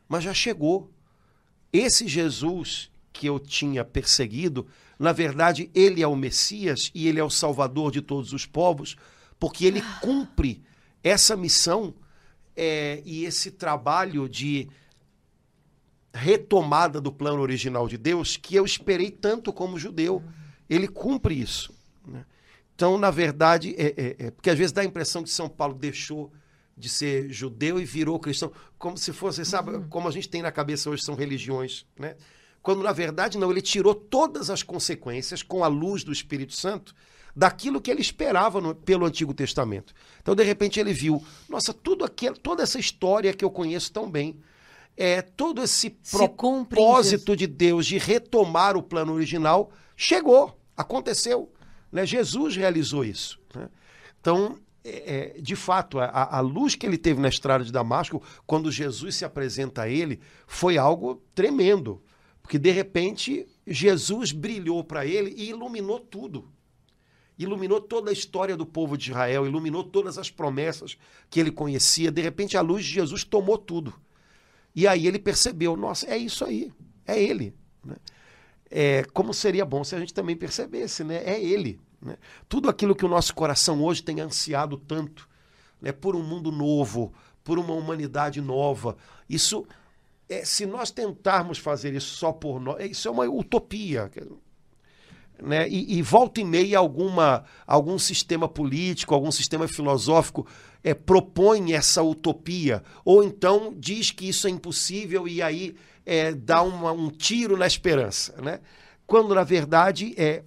mas 0.09 0.25
já 0.25 0.33
chegou. 0.33 0.91
Esse 1.73 2.07
Jesus 2.07 2.91
que 3.13 3.27
eu 3.27 3.39
tinha 3.39 3.85
perseguido, 3.85 4.67
na 4.99 5.13
verdade, 5.13 5.71
ele 5.75 6.03
é 6.03 6.07
o 6.07 6.17
Messias 6.17 6.91
e 6.95 7.09
ele 7.09 7.19
é 7.21 7.25
o 7.25 7.31
Salvador 7.31 7.91
de 7.91 8.01
todos 8.01 8.33
os 8.33 8.47
povos, 8.47 8.97
porque 9.39 9.67
ele 9.67 9.83
cumpre 10.01 10.63
essa 11.03 11.37
missão 11.37 11.95
é, 12.57 13.03
e 13.05 13.25
esse 13.25 13.51
trabalho 13.51 14.29
de 14.29 14.69
retomada 16.13 17.01
do 17.01 17.13
plano 17.13 17.43
original 17.43 17.89
de 17.89 17.99
Deus 17.99 18.37
que 18.37 18.55
eu 18.55 18.65
esperei 18.65 19.11
tanto 19.11 19.53
como 19.53 19.79
judeu. 19.79 20.23
Ele 20.71 20.87
cumpre 20.87 21.35
isso. 21.39 21.75
Né? 22.07 22.25
Então, 22.75 22.97
na 22.97 23.11
verdade, 23.11 23.75
é, 23.77 23.87
é, 23.87 24.17
é, 24.27 24.31
porque 24.31 24.49
às 24.49 24.57
vezes 24.57 24.73
dá 24.73 24.83
a 24.83 24.85
impressão 24.85 25.23
que 25.23 25.31
São 25.31 25.49
Paulo 25.49 25.75
deixou 25.75 26.33
de 26.77 26.89
ser 26.89 27.31
judeu 27.31 27.81
e 27.81 27.85
virou 27.85 28.19
cristão, 28.19 28.51
como 28.79 28.97
se 28.97 29.13
fosse, 29.13 29.45
sabe, 29.45 29.73
uhum. 29.73 29.89
como 29.89 30.09
a 30.09 30.11
gente 30.11 30.29
tem 30.29 30.43
na 30.43 30.51
cabeça 30.51 30.91
hoje 30.91 31.05
são 31.05 31.15
religiões, 31.15 31.87
né? 31.97 32.17
Quando 32.61 32.83
na 32.83 32.93
verdade 32.93 33.39
não, 33.39 33.51
ele 33.51 33.61
tirou 33.61 33.95
todas 33.95 34.49
as 34.51 34.63
consequências 34.63 35.43
com 35.43 35.63
a 35.63 35.69
luz 35.69 36.03
do 36.03 36.11
Espírito 36.11 36.55
Santo 36.55 36.95
daquilo 37.35 37.81
que 37.81 37.91
ele 37.91 38.01
esperava 38.01 38.61
no, 38.61 38.75
pelo 38.75 39.07
Antigo 39.07 39.35
Testamento. 39.35 39.93
Então, 40.21 40.35
de 40.35 40.43
repente, 40.43 40.79
ele 40.79 40.93
viu, 40.93 41.25
nossa, 41.49 41.73
tudo 41.73 42.05
aquilo, 42.05 42.37
toda 42.39 42.63
essa 42.63 42.79
história 42.79 43.33
que 43.33 43.45
eu 43.45 43.51
conheço 43.51 43.93
tão 43.93 44.11
bem, 44.11 44.39
é, 44.97 45.21
todo 45.23 45.63
esse 45.63 45.91
propósito 46.11 47.37
de 47.37 47.47
Deus 47.47 47.87
de 47.87 47.99
retomar 47.99 48.77
o 48.77 48.83
plano 48.83 49.13
original 49.13 49.73
chegou, 49.97 50.57
aconteceu. 50.77 51.53
Né? 51.91 52.07
Jesus 52.07 52.57
realizou 52.57 53.05
isso. 53.05 53.41
Né? 53.55 53.69
Então, 54.21 54.59
é, 54.85 55.35
é, 55.37 55.41
de 55.41 55.57
fato, 55.57 55.99
a, 55.99 56.37
a, 56.37 56.41
luz 56.41 56.75
que 56.75 56.87
ele 56.87 56.99
teve 56.99 57.21
na 57.21 57.29
estrada 57.29 57.65
de 57.65 57.73
Damasco, 57.73 58.23
quando 58.47 58.71
Jesus 58.71 59.17
se 59.17 59.25
apresenta 59.25 59.83
a 59.83 59.89
ele, 59.89 60.21
foi 60.47 60.79
algo 60.79 61.23
tremendo. 61.35 62.03
Porque, 62.41 62.59
de 62.59 62.71
repente, 62.71 63.47
Jesus 63.67 64.31
brilhou 64.31 64.85
para 64.85 65.07
ele 65.07 65.35
e 65.37 65.49
iluminou 65.49 65.99
tudo. 65.99 66.53
Iluminou 67.39 67.81
toda 67.81 68.11
a 68.11 68.13
história 68.13 68.57
do 68.57 68.65
povo 68.65 68.97
de 68.97 69.11
Israel, 69.11 69.47
iluminou 69.47 69.83
todas 69.83 70.19
as 70.19 70.31
promessas 70.31 70.97
que 71.29 71.41
ele 71.41 71.51
conhecia. 71.51 72.11
De 72.11 72.23
repente, 72.23 72.57
a 72.57 72.61
luz 72.61 72.85
de 72.85 72.93
Jesus 72.93 73.25
tomou 73.25 73.59
tudo. 73.59 73.93
E 74.75 74.87
aí 74.87 75.07
ele 75.07 75.19
percebeu: 75.19 75.77
nossa, 75.77 76.07
é 76.07 76.17
isso 76.17 76.45
aí, 76.45 76.73
é 77.07 77.21
ele. 77.21 77.55
Né? 77.85 77.97
É, 78.71 79.05
como 79.13 79.33
seria 79.33 79.65
bom 79.65 79.85
se 79.85 79.95
a 79.95 79.99
gente 79.99 80.15
também 80.15 80.37
percebesse, 80.37 81.05
né? 81.05 81.23
É 81.25 81.41
ele. 81.43 81.81
Né? 82.01 82.17
Tudo 82.49 82.69
aquilo 82.69 82.95
que 82.95 83.05
o 83.05 83.09
nosso 83.09 83.35
coração 83.35 83.83
hoje 83.83 84.03
tem 84.03 84.21
ansiado 84.21 84.77
tanto, 84.77 85.29
né? 85.81 85.93
por 85.93 86.17
um 86.17 86.23
mundo 86.23 86.51
novo, 86.51 87.13
por 87.43 87.59
uma 87.59 87.75
humanidade 87.75 88.41
nova. 88.41 88.97
Isso, 89.29 89.67
é, 90.29 90.45
se 90.45 90.67
nós 90.67 90.91
tentarmos 90.91 91.59
fazer 91.59 91.95
isso 91.95 92.17
só 92.17 92.33
por 92.33 92.61
nós, 92.61 92.91
isso 92.91 93.07
é 93.07 93.11
uma 93.11 93.25
utopia. 93.25 94.11
Né? 95.43 95.69
E, 95.69 95.99
e, 95.99 96.03
volta 96.03 96.41
e 96.41 96.45
meia 96.45 96.79
alguma, 96.79 97.45
algum 97.67 97.99
sistema 97.99 98.49
político, 98.49 99.15
algum 99.15 99.33
sistema 99.33 99.67
filosófico 99.67 100.47
é, 100.83 100.95
propõe 100.95 101.73
essa 101.73 102.03
utopia, 102.03 102.83
ou 103.05 103.25
então 103.25 103.75
diz 103.77 104.11
que 104.11 104.29
isso 104.29 104.47
é 104.47 104.51
impossível 104.51 105.27
e 105.27 105.43
aí 105.43 105.75
é, 106.07 106.33
dá 106.33 106.63
uma, 106.63 106.93
um 106.93 107.09
tiro 107.09 107.57
na 107.57 107.67
esperança. 107.67 108.41
Né? 108.41 108.61
Quando, 109.07 109.35
na 109.35 109.43
verdade, 109.43 110.15
é, 110.17 110.43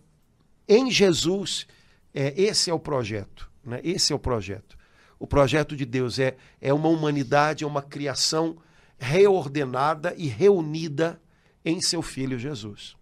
em 0.67 0.91
Jesus, 0.91 1.67
é, 2.13 2.33
esse 2.35 2.69
é 2.69 2.73
o 2.73 2.79
projeto. 2.79 3.49
Né? 3.63 3.81
Esse 3.83 4.13
é 4.13 4.15
o 4.15 4.19
projeto. 4.19 4.77
O 5.19 5.25
projeto 5.25 5.75
de 5.75 5.85
Deus 5.85 6.19
é, 6.19 6.35
é 6.61 6.73
uma 6.73 6.89
humanidade, 6.89 7.63
é 7.63 7.67
uma 7.67 7.81
criação 7.81 8.57
reordenada 8.97 10.13
e 10.17 10.27
reunida 10.27 11.21
em 11.65 11.81
seu 11.81 12.01
Filho 12.01 12.37
Jesus. 12.37 12.95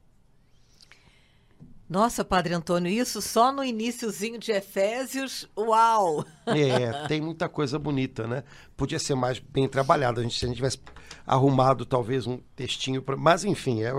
Nossa, 1.88 2.26
Padre 2.26 2.54
Antônio, 2.56 2.92
isso 2.92 3.22
só 3.22 3.52
no 3.52 3.64
iníciozinho 3.64 4.40
de 4.40 4.52
Efésios, 4.52 5.48
uau! 5.56 6.26
É, 6.48 7.08
tem 7.08 7.22
muita 7.22 7.48
coisa 7.48 7.78
bonita, 7.78 8.26
né? 8.26 8.44
Podia 8.76 8.98
ser 8.98 9.14
mais 9.14 9.38
bem 9.38 9.68
trabalhado, 9.68 10.20
a 10.20 10.24
gente, 10.24 10.38
se 10.38 10.46
a 10.46 10.48
gente 10.48 10.58
tivesse 10.58 10.80
arrumado 11.28 11.86
talvez 11.86 12.26
um 12.26 12.40
textinho, 12.56 13.04
pra... 13.04 13.16
mas 13.16 13.44
enfim, 13.44 13.84
é, 13.84 13.92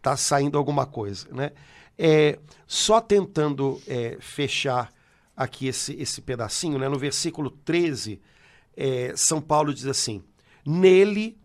tá 0.00 0.16
saindo 0.16 0.56
alguma 0.56 0.86
coisa, 0.86 1.26
né? 1.32 1.50
É, 1.98 2.38
só 2.66 3.00
tentando 3.00 3.82
é, 3.88 4.16
fechar 4.20 4.92
aqui 5.36 5.66
esse, 5.66 5.94
esse 5.94 6.22
pedacinho, 6.22 6.78
né? 6.78 6.88
no 6.88 6.98
versículo 6.98 7.50
13, 7.50 8.20
é, 8.76 9.12
São 9.16 9.40
Paulo 9.40 9.74
diz 9.74 9.86
assim: 9.86 10.22
Nele 10.64 11.36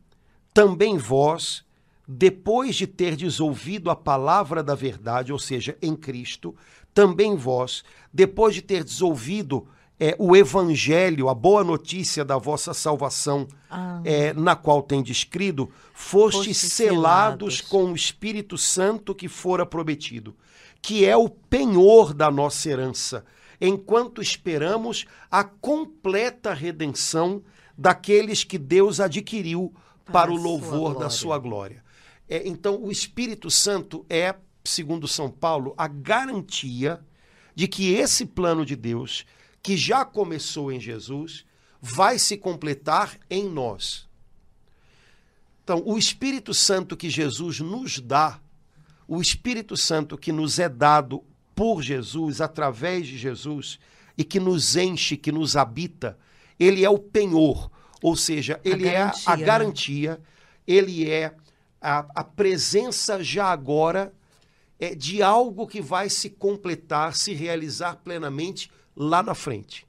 também 0.53 0.97
vós 0.97 1.65
depois 2.07 2.75
de 2.75 2.87
terdes 2.87 3.39
ouvido 3.39 3.89
a 3.89 3.95
palavra 3.95 4.63
da 4.63 4.73
verdade, 4.73 5.33
ou 5.33 5.39
seja, 5.39 5.77
em 5.81 5.95
Cristo, 5.95 6.55
também 6.93 7.35
vós, 7.35 7.83
depois 8.13 8.55
de 8.55 8.61
terdes 8.61 9.01
ouvido 9.01 9.67
é, 9.99 10.15
o 10.17 10.35
evangelho, 10.35 11.27
a 11.27 11.33
boa 11.33 11.63
notícia 11.63 12.23
da 12.23 12.37
vossa 12.37 12.73
salvação, 12.73 13.47
ah. 13.69 14.01
é, 14.05 14.31
na 14.33 14.55
qual 14.55 14.81
tem 14.81 15.03
descrito, 15.03 15.69
fostes 15.93 16.45
Foste 16.45 16.53
selados, 16.53 17.55
selados 17.57 17.61
com 17.61 17.91
o 17.91 17.95
Espírito 17.95 18.57
Santo 18.57 19.13
que 19.13 19.27
fora 19.27 19.65
prometido, 19.65 20.35
que 20.81 21.03
é 21.03 21.17
o 21.17 21.27
penhor 21.27 22.13
da 22.13 22.31
nossa 22.31 22.69
herança, 22.69 23.25
enquanto 23.59 24.21
esperamos 24.21 25.05
a 25.29 25.43
completa 25.43 26.53
redenção 26.53 27.43
daqueles 27.77 28.43
que 28.43 28.57
Deus 28.57 28.99
adquiriu 28.99 29.73
para, 30.05 30.13
para 30.13 30.31
o 30.31 30.35
louvor 30.35 30.93
sua 30.93 30.99
da 30.99 31.09
sua 31.09 31.37
glória. 31.37 31.86
É, 32.29 32.47
então, 32.47 32.81
o 32.81 32.91
Espírito 32.91 33.49
Santo 33.49 34.05
é, 34.09 34.35
segundo 34.63 35.07
São 35.07 35.29
Paulo, 35.29 35.73
a 35.77 35.87
garantia 35.87 36.99
de 37.55 37.67
que 37.67 37.93
esse 37.93 38.25
plano 38.25 38.65
de 38.65 38.75
Deus, 38.75 39.25
que 39.63 39.75
já 39.75 40.05
começou 40.05 40.71
em 40.71 40.79
Jesus, 40.79 41.45
vai 41.81 42.19
se 42.19 42.37
completar 42.37 43.17
em 43.29 43.49
nós. 43.49 44.07
Então, 45.63 45.81
o 45.85 45.97
Espírito 45.97 46.53
Santo 46.53 46.95
que 46.95 47.09
Jesus 47.09 47.59
nos 47.59 47.99
dá, 47.99 48.39
o 49.07 49.21
Espírito 49.21 49.75
Santo 49.75 50.17
que 50.17 50.31
nos 50.31 50.59
é 50.59 50.69
dado 50.69 51.23
por 51.55 51.81
Jesus, 51.81 52.39
através 52.41 53.07
de 53.07 53.17
Jesus, 53.17 53.79
e 54.17 54.23
que 54.23 54.39
nos 54.39 54.75
enche, 54.75 55.17
que 55.17 55.31
nos 55.31 55.55
habita, 55.55 56.17
ele 56.59 56.83
é 56.83 56.89
o 56.89 56.99
penhor, 56.99 57.71
ou 58.01 58.15
seja, 58.15 58.59
ele 58.63 58.87
a 58.87 58.91
é 58.91 59.11
a 59.25 59.35
né? 59.35 59.43
garantia, 59.43 60.19
ele 60.65 61.09
é 61.09 61.33
a, 61.81 62.05
a 62.15 62.23
presença 62.23 63.23
já 63.23 63.45
agora 63.45 64.13
é 64.79 64.93
de 64.93 65.21
algo 65.21 65.67
que 65.67 65.81
vai 65.81 66.09
se 66.09 66.29
completar, 66.29 67.15
se 67.15 67.33
realizar 67.33 67.97
plenamente 67.97 68.71
lá 68.95 69.23
na 69.23 69.33
frente. 69.33 69.87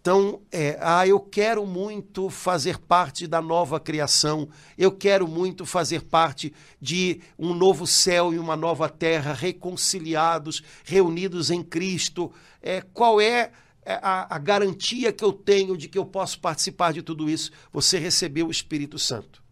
Então, 0.00 0.40
é, 0.50 0.78
ah, 0.80 1.06
eu 1.06 1.20
quero 1.20 1.66
muito 1.66 2.30
fazer 2.30 2.78
parte 2.78 3.26
da 3.26 3.42
nova 3.42 3.78
criação, 3.78 4.48
eu 4.78 4.90
quero 4.90 5.28
muito 5.28 5.66
fazer 5.66 6.02
parte 6.02 6.54
de 6.80 7.20
um 7.38 7.52
novo 7.52 7.86
céu 7.86 8.32
e 8.32 8.38
uma 8.38 8.56
nova 8.56 8.88
terra, 8.88 9.34
reconciliados, 9.34 10.62
reunidos 10.84 11.50
em 11.50 11.62
Cristo. 11.62 12.32
É, 12.62 12.80
qual 12.80 13.20
é, 13.20 13.50
é 13.84 13.94
a, 14.00 14.36
a 14.36 14.38
garantia 14.38 15.12
que 15.12 15.24
eu 15.24 15.32
tenho 15.32 15.76
de 15.76 15.88
que 15.88 15.98
eu 15.98 16.06
posso 16.06 16.40
participar 16.40 16.92
de 16.92 17.02
tudo 17.02 17.28
isso? 17.28 17.50
Você 17.70 17.98
recebeu 17.98 18.46
o 18.46 18.50
Espírito 18.50 18.98
Santo. 18.98 19.42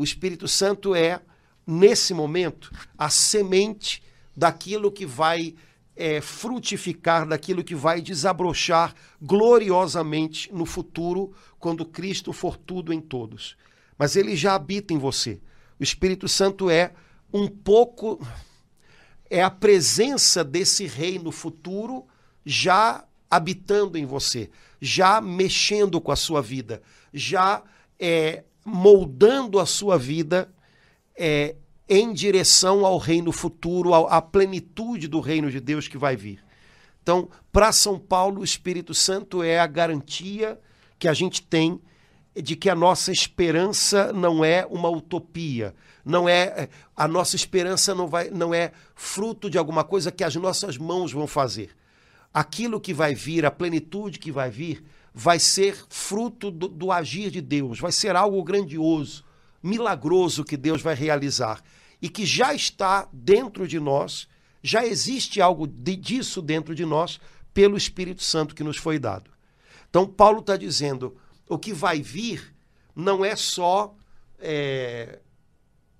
O 0.00 0.02
Espírito 0.02 0.48
Santo 0.48 0.94
é, 0.94 1.20
nesse 1.66 2.14
momento, 2.14 2.72
a 2.96 3.10
semente 3.10 4.02
daquilo 4.34 4.90
que 4.90 5.04
vai 5.04 5.54
é, 5.94 6.22
frutificar, 6.22 7.28
daquilo 7.28 7.62
que 7.62 7.74
vai 7.74 8.00
desabrochar 8.00 8.94
gloriosamente 9.20 10.50
no 10.54 10.64
futuro, 10.64 11.34
quando 11.58 11.84
Cristo 11.84 12.32
for 12.32 12.56
tudo 12.56 12.94
em 12.94 13.00
todos. 13.02 13.58
Mas 13.98 14.16
ele 14.16 14.34
já 14.36 14.54
habita 14.54 14.94
em 14.94 14.98
você. 14.98 15.38
O 15.78 15.82
Espírito 15.82 16.26
Santo 16.26 16.70
é 16.70 16.94
um 17.30 17.46
pouco. 17.46 18.26
É 19.28 19.42
a 19.42 19.50
presença 19.50 20.42
desse 20.42 20.86
reino 20.86 21.30
futuro 21.30 22.06
já 22.42 23.04
habitando 23.30 23.98
em 23.98 24.06
você, 24.06 24.48
já 24.80 25.20
mexendo 25.20 26.00
com 26.00 26.10
a 26.10 26.16
sua 26.16 26.40
vida, 26.40 26.80
já 27.12 27.62
é, 27.98 28.44
moldando 28.70 29.58
a 29.58 29.66
sua 29.66 29.98
vida 29.98 30.48
é, 31.16 31.56
em 31.88 32.12
direção 32.12 32.86
ao 32.86 32.98
reino 32.98 33.32
futuro, 33.32 33.94
à 33.94 34.22
plenitude 34.22 35.08
do 35.08 35.20
reino 35.20 35.50
de 35.50 35.60
Deus 35.60 35.88
que 35.88 35.98
vai 35.98 36.16
vir. 36.16 36.42
Então, 37.02 37.28
para 37.52 37.72
São 37.72 37.98
Paulo, 37.98 38.40
o 38.40 38.44
Espírito 38.44 38.94
Santo 38.94 39.42
é 39.42 39.58
a 39.58 39.66
garantia 39.66 40.58
que 40.98 41.08
a 41.08 41.12
gente 41.12 41.42
tem 41.42 41.80
de 42.34 42.54
que 42.54 42.70
a 42.70 42.74
nossa 42.74 43.10
esperança 43.10 44.12
não 44.12 44.44
é 44.44 44.64
uma 44.70 44.88
utopia, 44.88 45.74
não 46.04 46.28
é 46.28 46.68
a 46.96 47.08
nossa 47.08 47.34
esperança 47.34 47.92
não 47.92 48.06
vai 48.06 48.30
não 48.30 48.54
é 48.54 48.70
fruto 48.94 49.50
de 49.50 49.58
alguma 49.58 49.82
coisa 49.82 50.12
que 50.12 50.22
as 50.22 50.36
nossas 50.36 50.78
mãos 50.78 51.12
vão 51.12 51.26
fazer. 51.26 51.70
Aquilo 52.32 52.80
que 52.80 52.94
vai 52.94 53.14
vir, 53.14 53.44
a 53.44 53.50
plenitude 53.50 54.20
que 54.20 54.30
vai 54.30 54.48
vir, 54.48 54.84
vai 55.12 55.38
ser 55.38 55.76
fruto 55.88 56.50
do, 56.50 56.68
do 56.68 56.92
agir 56.92 57.30
de 57.30 57.40
Deus, 57.40 57.80
vai 57.80 57.92
ser 57.92 58.14
algo 58.16 58.42
grandioso, 58.42 59.24
milagroso 59.62 60.44
que 60.44 60.56
Deus 60.56 60.80
vai 60.80 60.94
realizar 60.94 61.62
e 62.00 62.08
que 62.08 62.24
já 62.24 62.54
está 62.54 63.08
dentro 63.12 63.68
de 63.68 63.78
nós, 63.78 64.28
já 64.62 64.86
existe 64.86 65.40
algo 65.40 65.66
de, 65.66 65.96
disso 65.96 66.40
dentro 66.40 66.74
de 66.74 66.84
nós 66.86 67.20
pelo 67.52 67.76
Espírito 67.76 68.22
Santo 68.22 68.54
que 68.54 68.64
nos 68.64 68.76
foi 68.76 68.98
dado. 68.98 69.30
Então, 69.88 70.06
Paulo 70.06 70.40
está 70.40 70.56
dizendo: 70.56 71.16
o 71.48 71.58
que 71.58 71.72
vai 71.72 72.00
vir 72.00 72.54
não 72.94 73.24
é 73.24 73.34
só 73.34 73.94
é, 74.38 75.18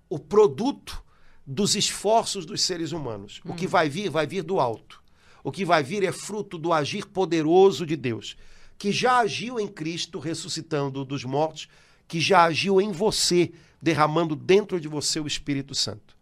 o 0.08 0.18
produto 0.18 1.02
dos 1.46 1.74
esforços 1.74 2.46
dos 2.46 2.62
seres 2.62 2.92
humanos. 2.92 3.40
Hum. 3.44 3.52
O 3.52 3.54
que 3.54 3.66
hum. 3.66 3.70
vai 3.70 3.88
vir, 3.88 4.08
vai 4.08 4.26
vir 4.26 4.42
do 4.42 4.61
alto. 4.61 5.02
O 5.42 5.50
que 5.50 5.64
vai 5.64 5.82
vir 5.82 6.04
é 6.04 6.12
fruto 6.12 6.56
do 6.56 6.72
agir 6.72 7.06
poderoso 7.06 7.84
de 7.84 7.96
Deus 7.96 8.36
que 8.80 8.90
já 8.90 9.18
agiu 9.18 9.60
em 9.60 9.68
Cristo, 9.68 10.18
ressuscitando 10.18 11.04
dos 11.04 11.22
mortos, 11.22 11.68
que 12.08 12.18
já 12.18 12.44
agiu 12.44 12.80
em 12.80 12.90
você, 12.90 13.52
derramando 13.80 14.34
dentro 14.34 14.80
de 14.80 14.88
você 14.88 15.20
o 15.20 15.26
Espírito 15.26 15.74
Santo. 15.74 16.16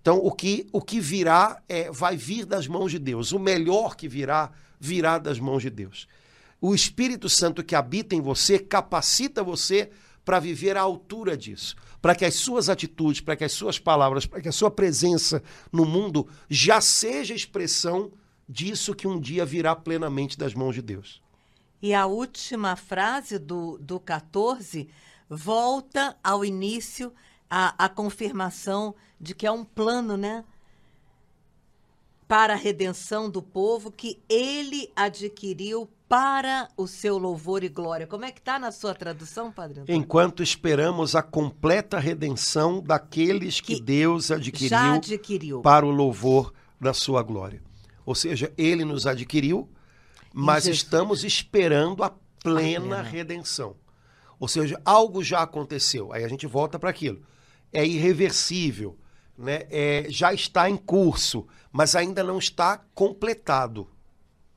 Então, 0.00 0.18
o 0.18 0.32
que, 0.32 0.66
o 0.72 0.82
que 0.82 0.98
virá 0.98 1.62
é, 1.68 1.88
vai 1.88 2.16
vir 2.16 2.44
das 2.46 2.66
mãos 2.66 2.90
de 2.90 2.98
Deus. 2.98 3.30
O 3.30 3.38
melhor 3.38 3.94
que 3.94 4.08
virá, 4.08 4.50
virá 4.80 5.18
das 5.18 5.38
mãos 5.38 5.62
de 5.62 5.70
Deus. 5.70 6.08
O 6.60 6.74
Espírito 6.74 7.28
Santo 7.28 7.62
que 7.62 7.76
habita 7.76 8.16
em 8.16 8.20
você 8.20 8.58
capacita 8.58 9.44
você 9.44 9.88
para 10.24 10.40
viver 10.40 10.76
à 10.76 10.80
altura 10.80 11.36
disso, 11.36 11.76
para 12.00 12.16
que 12.16 12.24
as 12.24 12.34
suas 12.34 12.68
atitudes, 12.68 13.20
para 13.20 13.36
que 13.36 13.44
as 13.44 13.52
suas 13.52 13.78
palavras, 13.78 14.26
para 14.26 14.40
que 14.40 14.48
a 14.48 14.52
sua 14.52 14.70
presença 14.70 15.40
no 15.70 15.84
mundo 15.84 16.26
já 16.50 16.80
seja 16.80 17.32
expressão 17.32 18.10
disso 18.48 18.96
que 18.96 19.06
um 19.06 19.20
dia 19.20 19.46
virá 19.46 19.76
plenamente 19.76 20.36
das 20.36 20.54
mãos 20.54 20.74
de 20.74 20.82
Deus. 20.82 21.21
E 21.82 21.92
a 21.92 22.06
última 22.06 22.76
frase 22.76 23.38
do, 23.38 23.76
do 23.78 23.98
14 23.98 24.88
volta 25.28 26.16
ao 26.22 26.44
início, 26.44 27.12
a, 27.50 27.74
a 27.84 27.88
confirmação 27.88 28.94
de 29.20 29.34
que 29.34 29.46
é 29.46 29.50
um 29.50 29.64
plano, 29.64 30.16
né? 30.16 30.44
Para 32.28 32.54
a 32.54 32.56
redenção 32.56 33.28
do 33.28 33.42
povo 33.42 33.90
que 33.90 34.22
ele 34.28 34.90
adquiriu 34.94 35.90
para 36.08 36.68
o 36.76 36.86
seu 36.86 37.16
louvor 37.18 37.64
e 37.64 37.68
glória. 37.68 38.06
Como 38.06 38.24
é 38.24 38.30
que 38.30 38.38
está 38.38 38.58
na 38.58 38.70
sua 38.70 38.94
tradução, 38.94 39.50
Padre 39.50 39.80
Antônio? 39.80 39.98
Enquanto 39.98 40.42
esperamos 40.42 41.16
a 41.16 41.22
completa 41.22 41.98
redenção 41.98 42.82
daqueles 42.82 43.60
que, 43.60 43.76
que 43.76 43.82
Deus 43.82 44.30
adquiriu, 44.30 44.78
adquiriu 44.78 45.60
para 45.62 45.86
o 45.86 45.90
louvor 45.90 46.52
da 46.78 46.92
sua 46.92 47.22
glória. 47.22 47.62
Ou 48.04 48.14
seja, 48.14 48.52
ele 48.58 48.84
nos 48.84 49.06
adquiriu, 49.06 49.68
mas 50.32 50.66
estamos 50.66 51.24
esperando 51.24 52.02
a 52.02 52.12
plena 52.42 53.02
redenção. 53.02 53.76
Ou 54.38 54.48
seja, 54.48 54.80
algo 54.84 55.22
já 55.22 55.42
aconteceu. 55.42 56.12
Aí 56.12 56.24
a 56.24 56.28
gente 56.28 56.46
volta 56.46 56.78
para 56.78 56.90
aquilo. 56.90 57.22
É 57.72 57.86
irreversível, 57.86 58.98
né? 59.36 59.66
É, 59.70 60.06
já 60.08 60.32
está 60.32 60.68
em 60.68 60.76
curso, 60.76 61.46
mas 61.70 61.94
ainda 61.94 62.22
não 62.22 62.38
está 62.38 62.78
completado. 62.94 63.88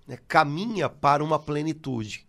Né? 0.07 0.17
Caminha 0.27 0.89
para 0.89 1.23
uma 1.23 1.37
plenitude. 1.37 2.25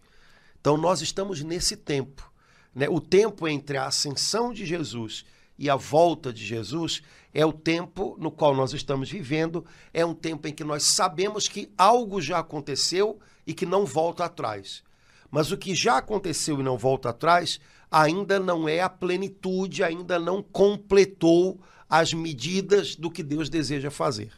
Então 0.61 0.77
nós 0.77 1.01
estamos 1.01 1.43
nesse 1.43 1.77
tempo. 1.77 2.31
Né? 2.75 2.89
O 2.89 3.01
tempo 3.01 3.49
entre 3.49 3.79
a 3.79 3.87
ascensão 3.87 4.53
de 4.53 4.67
Jesus 4.67 5.25
e 5.59 5.71
a 5.71 5.77
volta 5.77 6.33
de 6.33 6.45
Jesus 6.45 7.03
é 7.33 7.45
o 7.45 7.53
tempo 7.53 8.17
no 8.19 8.31
qual 8.31 8.55
nós 8.55 8.73
estamos 8.73 9.11
vivendo, 9.11 9.65
é 9.93 10.05
um 10.05 10.15
tempo 10.15 10.49
em 10.49 10.53
que 10.53 10.65
nós 10.65 10.83
sabemos 10.83 11.49
que 11.49 11.73
algo 11.77 12.21
já 12.21 12.39
aconteceu 12.39 13.19
e 13.47 13.55
que 13.55 13.65
não 13.67 13.87
volta 13.87 14.25
atrás. 14.25 14.83
Mas 15.31 15.53
o 15.53 15.57
que 15.57 15.75
já 15.75 15.99
aconteceu 15.99 16.61
e 16.61 16.63
não 16.63 16.77
volta 16.77 17.11
atrás 17.11 17.61
ainda 17.91 18.41
não 18.41 18.69
é 18.69 18.81
a 18.81 18.89
plenitude, 18.89 19.83
ainda 19.83 20.19
não 20.19 20.43
completou 20.43 21.61
as 21.89 22.13
medidas 22.13 22.97
do 22.97 23.11
que 23.11 23.23
Deus 23.23 23.49
deseja 23.49 23.91
fazer. 23.91 24.33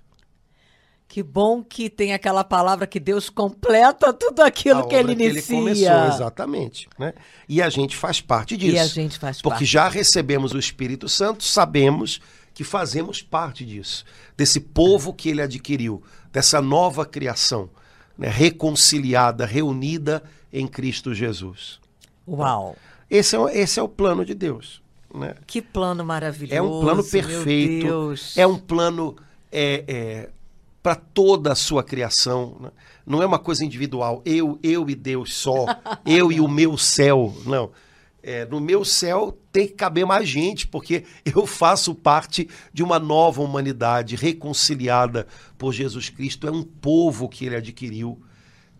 Que 1.08 1.22
bom 1.22 1.64
que 1.64 1.88
tem 1.88 2.12
aquela 2.12 2.44
palavra 2.44 2.86
que 2.86 3.00
Deus 3.00 3.30
completa 3.30 4.12
tudo 4.12 4.42
aquilo 4.42 4.86
que 4.86 4.94
ele 4.94 5.12
inicia. 5.12 5.42
Que 5.42 5.52
ele 5.54 5.62
começou, 5.62 6.06
exatamente. 6.14 6.88
Né? 6.98 7.14
E 7.48 7.62
a 7.62 7.70
gente 7.70 7.96
faz 7.96 8.20
parte 8.20 8.58
disso. 8.58 8.76
E 8.76 8.78
a 8.78 8.86
gente 8.86 9.18
faz 9.18 9.40
porque 9.40 9.60
parte. 9.60 9.64
já 9.64 9.88
recebemos 9.88 10.52
o 10.52 10.58
Espírito 10.58 11.08
Santo, 11.08 11.44
sabemos 11.44 12.20
que 12.52 12.62
fazemos 12.62 13.22
parte 13.22 13.64
disso. 13.64 14.04
Desse 14.36 14.60
povo 14.60 15.14
que 15.14 15.30
ele 15.30 15.40
adquiriu, 15.40 16.02
dessa 16.30 16.60
nova 16.60 17.06
criação, 17.06 17.70
né? 18.18 18.28
reconciliada, 18.28 19.46
reunida 19.46 20.22
em 20.52 20.66
Cristo 20.66 21.14
Jesus. 21.14 21.78
Uau! 22.26 22.76
Esse 23.08 23.36
é, 23.36 23.58
esse 23.58 23.80
é 23.80 23.82
o 23.82 23.88
plano 23.88 24.24
de 24.24 24.34
Deus. 24.34 24.82
Né? 25.14 25.34
Que 25.46 25.62
plano 25.62 26.04
maravilhoso. 26.04 26.54
É 26.54 26.60
um 26.60 26.80
plano 26.80 27.04
perfeito. 27.04 28.14
É 28.36 28.46
um 28.46 28.58
plano 28.58 29.16
é, 29.50 29.84
é, 29.88 30.28
para 30.82 30.94
toda 30.94 31.52
a 31.52 31.54
sua 31.54 31.82
criação. 31.82 32.56
Né? 32.60 32.70
Não 33.06 33.22
é 33.22 33.26
uma 33.26 33.38
coisa 33.38 33.64
individual. 33.64 34.20
Eu, 34.26 34.58
eu 34.62 34.88
e 34.90 34.94
Deus 34.94 35.34
só. 35.34 35.66
eu 36.04 36.30
e 36.30 36.40
o 36.40 36.48
meu 36.48 36.76
céu. 36.76 37.34
Não. 37.46 37.70
É, 38.30 38.44
no 38.44 38.60
meu 38.60 38.84
céu 38.84 39.38
tem 39.50 39.66
que 39.66 39.72
caber 39.72 40.04
mais 40.04 40.28
gente, 40.28 40.66
porque 40.66 41.06
eu 41.24 41.46
faço 41.46 41.94
parte 41.94 42.46
de 42.74 42.82
uma 42.82 42.98
nova 42.98 43.40
humanidade 43.40 44.16
reconciliada 44.16 45.26
por 45.56 45.72
Jesus 45.72 46.10
Cristo. 46.10 46.46
É 46.46 46.50
um 46.50 46.62
povo 46.62 47.26
que 47.26 47.46
ele 47.46 47.56
adquiriu. 47.56 48.20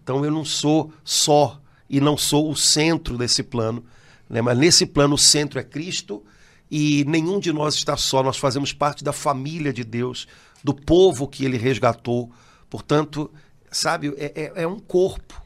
Então 0.03 0.23
eu 0.23 0.31
não 0.31 0.45
sou 0.45 0.93
só 1.03 1.59
e 1.89 1.99
não 1.99 2.15
sou 2.15 2.51
o 2.51 2.55
centro 2.55 3.17
desse 3.17 3.43
plano. 3.43 3.83
Né? 4.29 4.43
Mas 4.43 4.59
nesse 4.59 4.85
plano 4.85 5.15
o 5.15 5.19
centro 5.19 5.59
é 5.59 5.63
Cristo 5.63 6.23
e 6.71 7.03
nenhum 7.07 7.41
de 7.41 7.51
nós 7.51 7.75
está 7.75 7.97
só. 7.97 8.23
Nós 8.23 8.37
fazemos 8.37 8.75
parte 8.75 9.03
da 9.03 9.15
família 9.15 9.73
de 9.73 9.83
Deus 9.83 10.29
do 10.63 10.75
povo 10.75 11.27
que 11.27 11.47
ele 11.47 11.57
resgatou. 11.57 12.31
Portanto, 12.69 13.31
sabe, 13.71 14.13
é, 14.19 14.31
é, 14.35 14.53
é 14.65 14.67
um 14.67 14.79
corpo, 14.79 15.41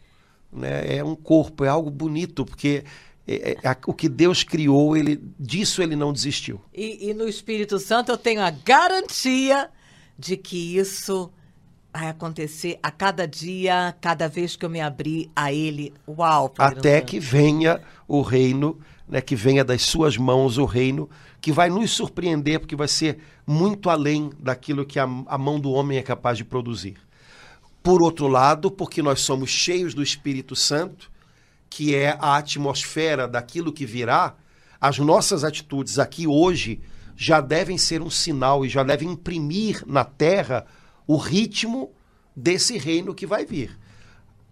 né? 0.52 0.96
é 0.96 1.04
um 1.04 1.14
corpo, 1.14 1.64
é 1.64 1.68
algo 1.68 1.88
bonito, 1.88 2.44
porque 2.44 2.82
é, 3.26 3.52
é, 3.62 3.76
o 3.86 3.94
que 3.94 4.08
Deus 4.08 4.42
criou, 4.42 4.96
ele 4.96 5.22
disso 5.38 5.82
ele 5.82 5.94
não 5.94 6.12
desistiu. 6.12 6.60
E, 6.74 7.10
e, 7.10 7.14
no 7.14 7.28
Espírito 7.28 7.78
Santo 7.78 8.10
eu 8.10 8.18
tenho 8.18 8.40
a 8.40 8.50
garantia 8.50 9.70
de 10.18 10.36
que 10.36 10.76
isso 10.76 11.30
vai 11.92 12.08
acontecer 12.08 12.78
a 12.82 12.90
cada 12.90 13.26
dia, 13.26 13.94
cada 14.00 14.28
vez 14.28 14.56
que 14.56 14.64
eu 14.64 14.70
me 14.70 14.80
abrir 14.80 15.30
a 15.36 15.52
Ele. 15.52 15.92
Uau! 16.08 16.52
Até 16.58 17.00
que 17.00 17.20
venha 17.20 17.80
o 18.08 18.22
reino, 18.22 18.80
né, 19.06 19.20
que 19.20 19.36
venha 19.36 19.62
das 19.62 19.82
suas 19.82 20.16
mãos 20.16 20.58
o 20.58 20.64
reino 20.64 21.08
que 21.40 21.52
vai 21.52 21.68
nos 21.68 21.90
surpreender, 21.90 22.60
porque 22.60 22.76
vai 22.76 22.88
ser 22.88 23.18
muito 23.46 23.90
além 23.90 24.30
daquilo 24.38 24.86
que 24.86 24.98
a, 24.98 25.04
a 25.26 25.36
mão 25.36 25.58
do 25.58 25.72
homem 25.72 25.98
é 25.98 26.02
capaz 26.02 26.38
de 26.38 26.44
produzir. 26.44 26.96
Por 27.82 28.00
outro 28.00 28.28
lado, 28.28 28.70
porque 28.70 29.02
nós 29.02 29.20
somos 29.20 29.50
cheios 29.50 29.92
do 29.92 30.02
Espírito 30.02 30.54
Santo, 30.54 31.11
que 31.74 31.94
é 31.94 32.18
a 32.20 32.36
atmosfera 32.36 33.26
daquilo 33.26 33.72
que 33.72 33.86
virá, 33.86 34.34
as 34.78 34.98
nossas 34.98 35.42
atitudes 35.42 35.98
aqui 35.98 36.26
hoje 36.26 36.82
já 37.16 37.40
devem 37.40 37.78
ser 37.78 38.02
um 38.02 38.10
sinal 38.10 38.66
e 38.66 38.68
já 38.68 38.82
devem 38.82 39.12
imprimir 39.12 39.82
na 39.86 40.04
terra 40.04 40.66
o 41.06 41.16
ritmo 41.16 41.90
desse 42.36 42.76
reino 42.76 43.14
que 43.14 43.26
vai 43.26 43.46
vir. 43.46 43.78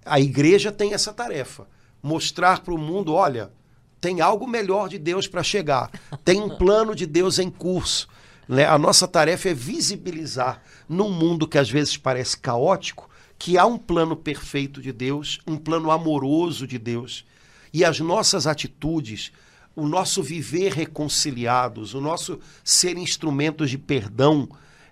A 0.03 0.18
igreja 0.18 0.73
tem 0.73 0.95
essa 0.95 1.12
tarefa: 1.12 1.66
mostrar 2.03 2.61
para 2.61 2.73
o 2.73 2.79
mundo: 2.79 3.12
olha, 3.12 3.53
tem 4.01 4.23
algo 4.23 4.47
melhor 4.47 4.89
de 4.89 4.99
Deus 4.99 5.29
para 5.29 5.43
chegar, 5.43 5.91
tem 6.25 6.41
um 6.41 6.57
plano 6.57 6.95
de 6.95 7.05
Deus 7.05 7.39
em 7.39 7.51
curso. 7.51 8.09
Né? 8.49 8.64
A 8.64 8.79
nossa 8.79 9.07
tarefa 9.07 9.51
é 9.51 9.55
visibilizar 9.55 10.62
num 10.89 11.11
mundo 11.11 11.47
que 11.47 11.59
às 11.59 11.68
vezes 11.68 11.99
parece 11.99 12.39
caótico 12.39 13.09
que 13.41 13.57
há 13.57 13.64
um 13.64 13.78
plano 13.78 14.14
perfeito 14.14 14.82
de 14.82 14.93
Deus, 14.93 15.41
um 15.47 15.57
plano 15.57 15.91
amoroso 15.91 16.66
de 16.66 16.78
Deus. 16.78 17.24
E 17.72 17.82
as 17.82 17.99
nossas 17.99 18.47
atitudes, 18.47 19.32
o 19.74 19.88
nosso 19.88 20.22
viver 20.22 20.74
reconciliados, 20.74 21.95
o 21.95 22.03
nosso 22.03 22.38
ser 22.62 22.99
instrumentos 22.99 23.70
de 23.70 23.78
perdão, 23.78 24.47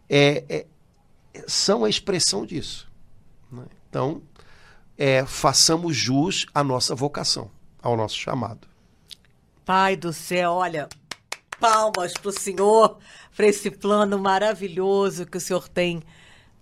é, 0.09 0.45
é 0.49 0.67
são 1.47 1.85
a 1.85 1.91
expressão 1.91 2.47
disso. 2.47 2.91
Né? 3.53 3.65
Então, 3.91 4.23
é, 4.97 5.27
façamos 5.27 5.95
jus 5.95 6.47
à 6.55 6.65
nossa 6.65 6.95
vocação, 6.95 7.51
ao 7.83 7.99
nosso 7.99 8.17
chamado. 8.17 8.67
Pai 9.63 9.95
do 9.95 10.11
céu, 10.11 10.53
olha, 10.53 10.89
palmas 11.61 12.15
para 12.15 12.31
o 12.31 12.33
Senhor, 12.33 12.97
para 13.37 13.47
esse 13.47 13.71
plano 13.71 14.19
maravilhoso 14.19 15.27
que 15.27 15.37
o 15.37 15.41
Senhor 15.41 15.69
tem 15.69 16.03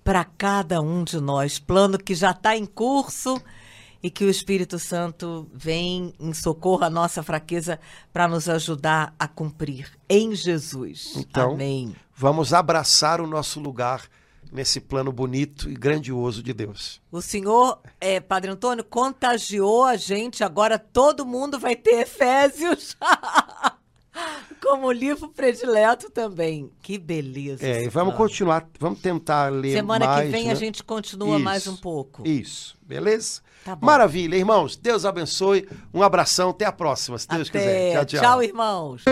para 0.07 0.25
cada 0.25 0.81
um 0.81 1.03
de 1.03 1.21
nós. 1.21 1.59
Plano 1.59 1.99
que 1.99 2.15
já 2.15 2.31
está 2.31 2.57
em 2.57 2.65
curso 2.65 3.43
e 4.01 4.09
que 4.09 4.25
o 4.25 4.31
Espírito 4.31 4.79
Santo 4.79 5.49
vem 5.53 6.15
em 6.21 6.33
socorro 6.33 6.85
à 6.85 6.89
nossa 6.89 7.25
fraqueza 7.25 7.81
para 8.13 8.29
nos 8.29 8.49
ajudar 8.49 9.13
a 9.19 9.27
cumprir. 9.27 9.91
Em 10.09 10.33
Jesus. 10.33 11.15
Então, 11.17 11.55
Amém. 11.55 11.97
Vamos 12.15 12.55
abraçar 12.55 13.21
o 13.21 13.27
nosso 13.27 13.59
lugar 13.59 14.05
nesse 14.53 14.81
plano 14.81 15.11
bonito 15.11 15.69
e 15.69 15.75
grandioso 15.75 16.41
de 16.41 16.53
Deus. 16.53 17.03
O 17.11 17.21
senhor, 17.21 17.81
é, 18.01 18.21
Padre 18.21 18.53
Antônio, 18.53 18.85
contagiou 18.85 19.83
a 19.83 19.97
gente, 19.97 20.45
agora 20.45 20.79
todo 20.79 21.27
mundo 21.27 21.59
vai 21.59 21.75
ter 21.75 22.03
Efésios. 22.03 22.97
Como 24.63 24.91
livro 24.91 25.29
predileto 25.29 26.11
também. 26.11 26.71
Que 26.83 26.99
beleza. 26.99 27.67
É, 27.67 27.85
e 27.85 27.89
vamos 27.89 28.15
continuar, 28.15 28.67
vamos 28.79 29.01
tentar 29.01 29.51
ler 29.53 29.75
Semana 29.75 30.07
mais. 30.07 30.19
Semana 30.19 30.27
que 30.27 30.33
vem 30.33 30.47
né? 30.47 30.53
a 30.53 30.55
gente 30.55 30.83
continua 30.83 31.37
isso, 31.37 31.45
mais 31.45 31.67
um 31.67 31.77
pouco. 31.77 32.27
Isso, 32.27 32.77
beleza? 32.83 33.41
Tá 33.65 33.77
Maravilha, 33.81 34.37
irmãos. 34.37 34.77
Deus 34.77 35.05
abençoe. 35.05 35.69
Um 35.93 36.03
abração, 36.03 36.51
até 36.51 36.65
a 36.65 36.73
próxima, 36.73 37.19
se 37.19 37.29
Deus 37.29 37.49
até. 37.49 37.59
quiser. 37.59 37.93
Tchau, 37.93 38.05
tchau. 38.05 38.21
Tchau, 38.21 38.43
irmãos. 38.43 39.05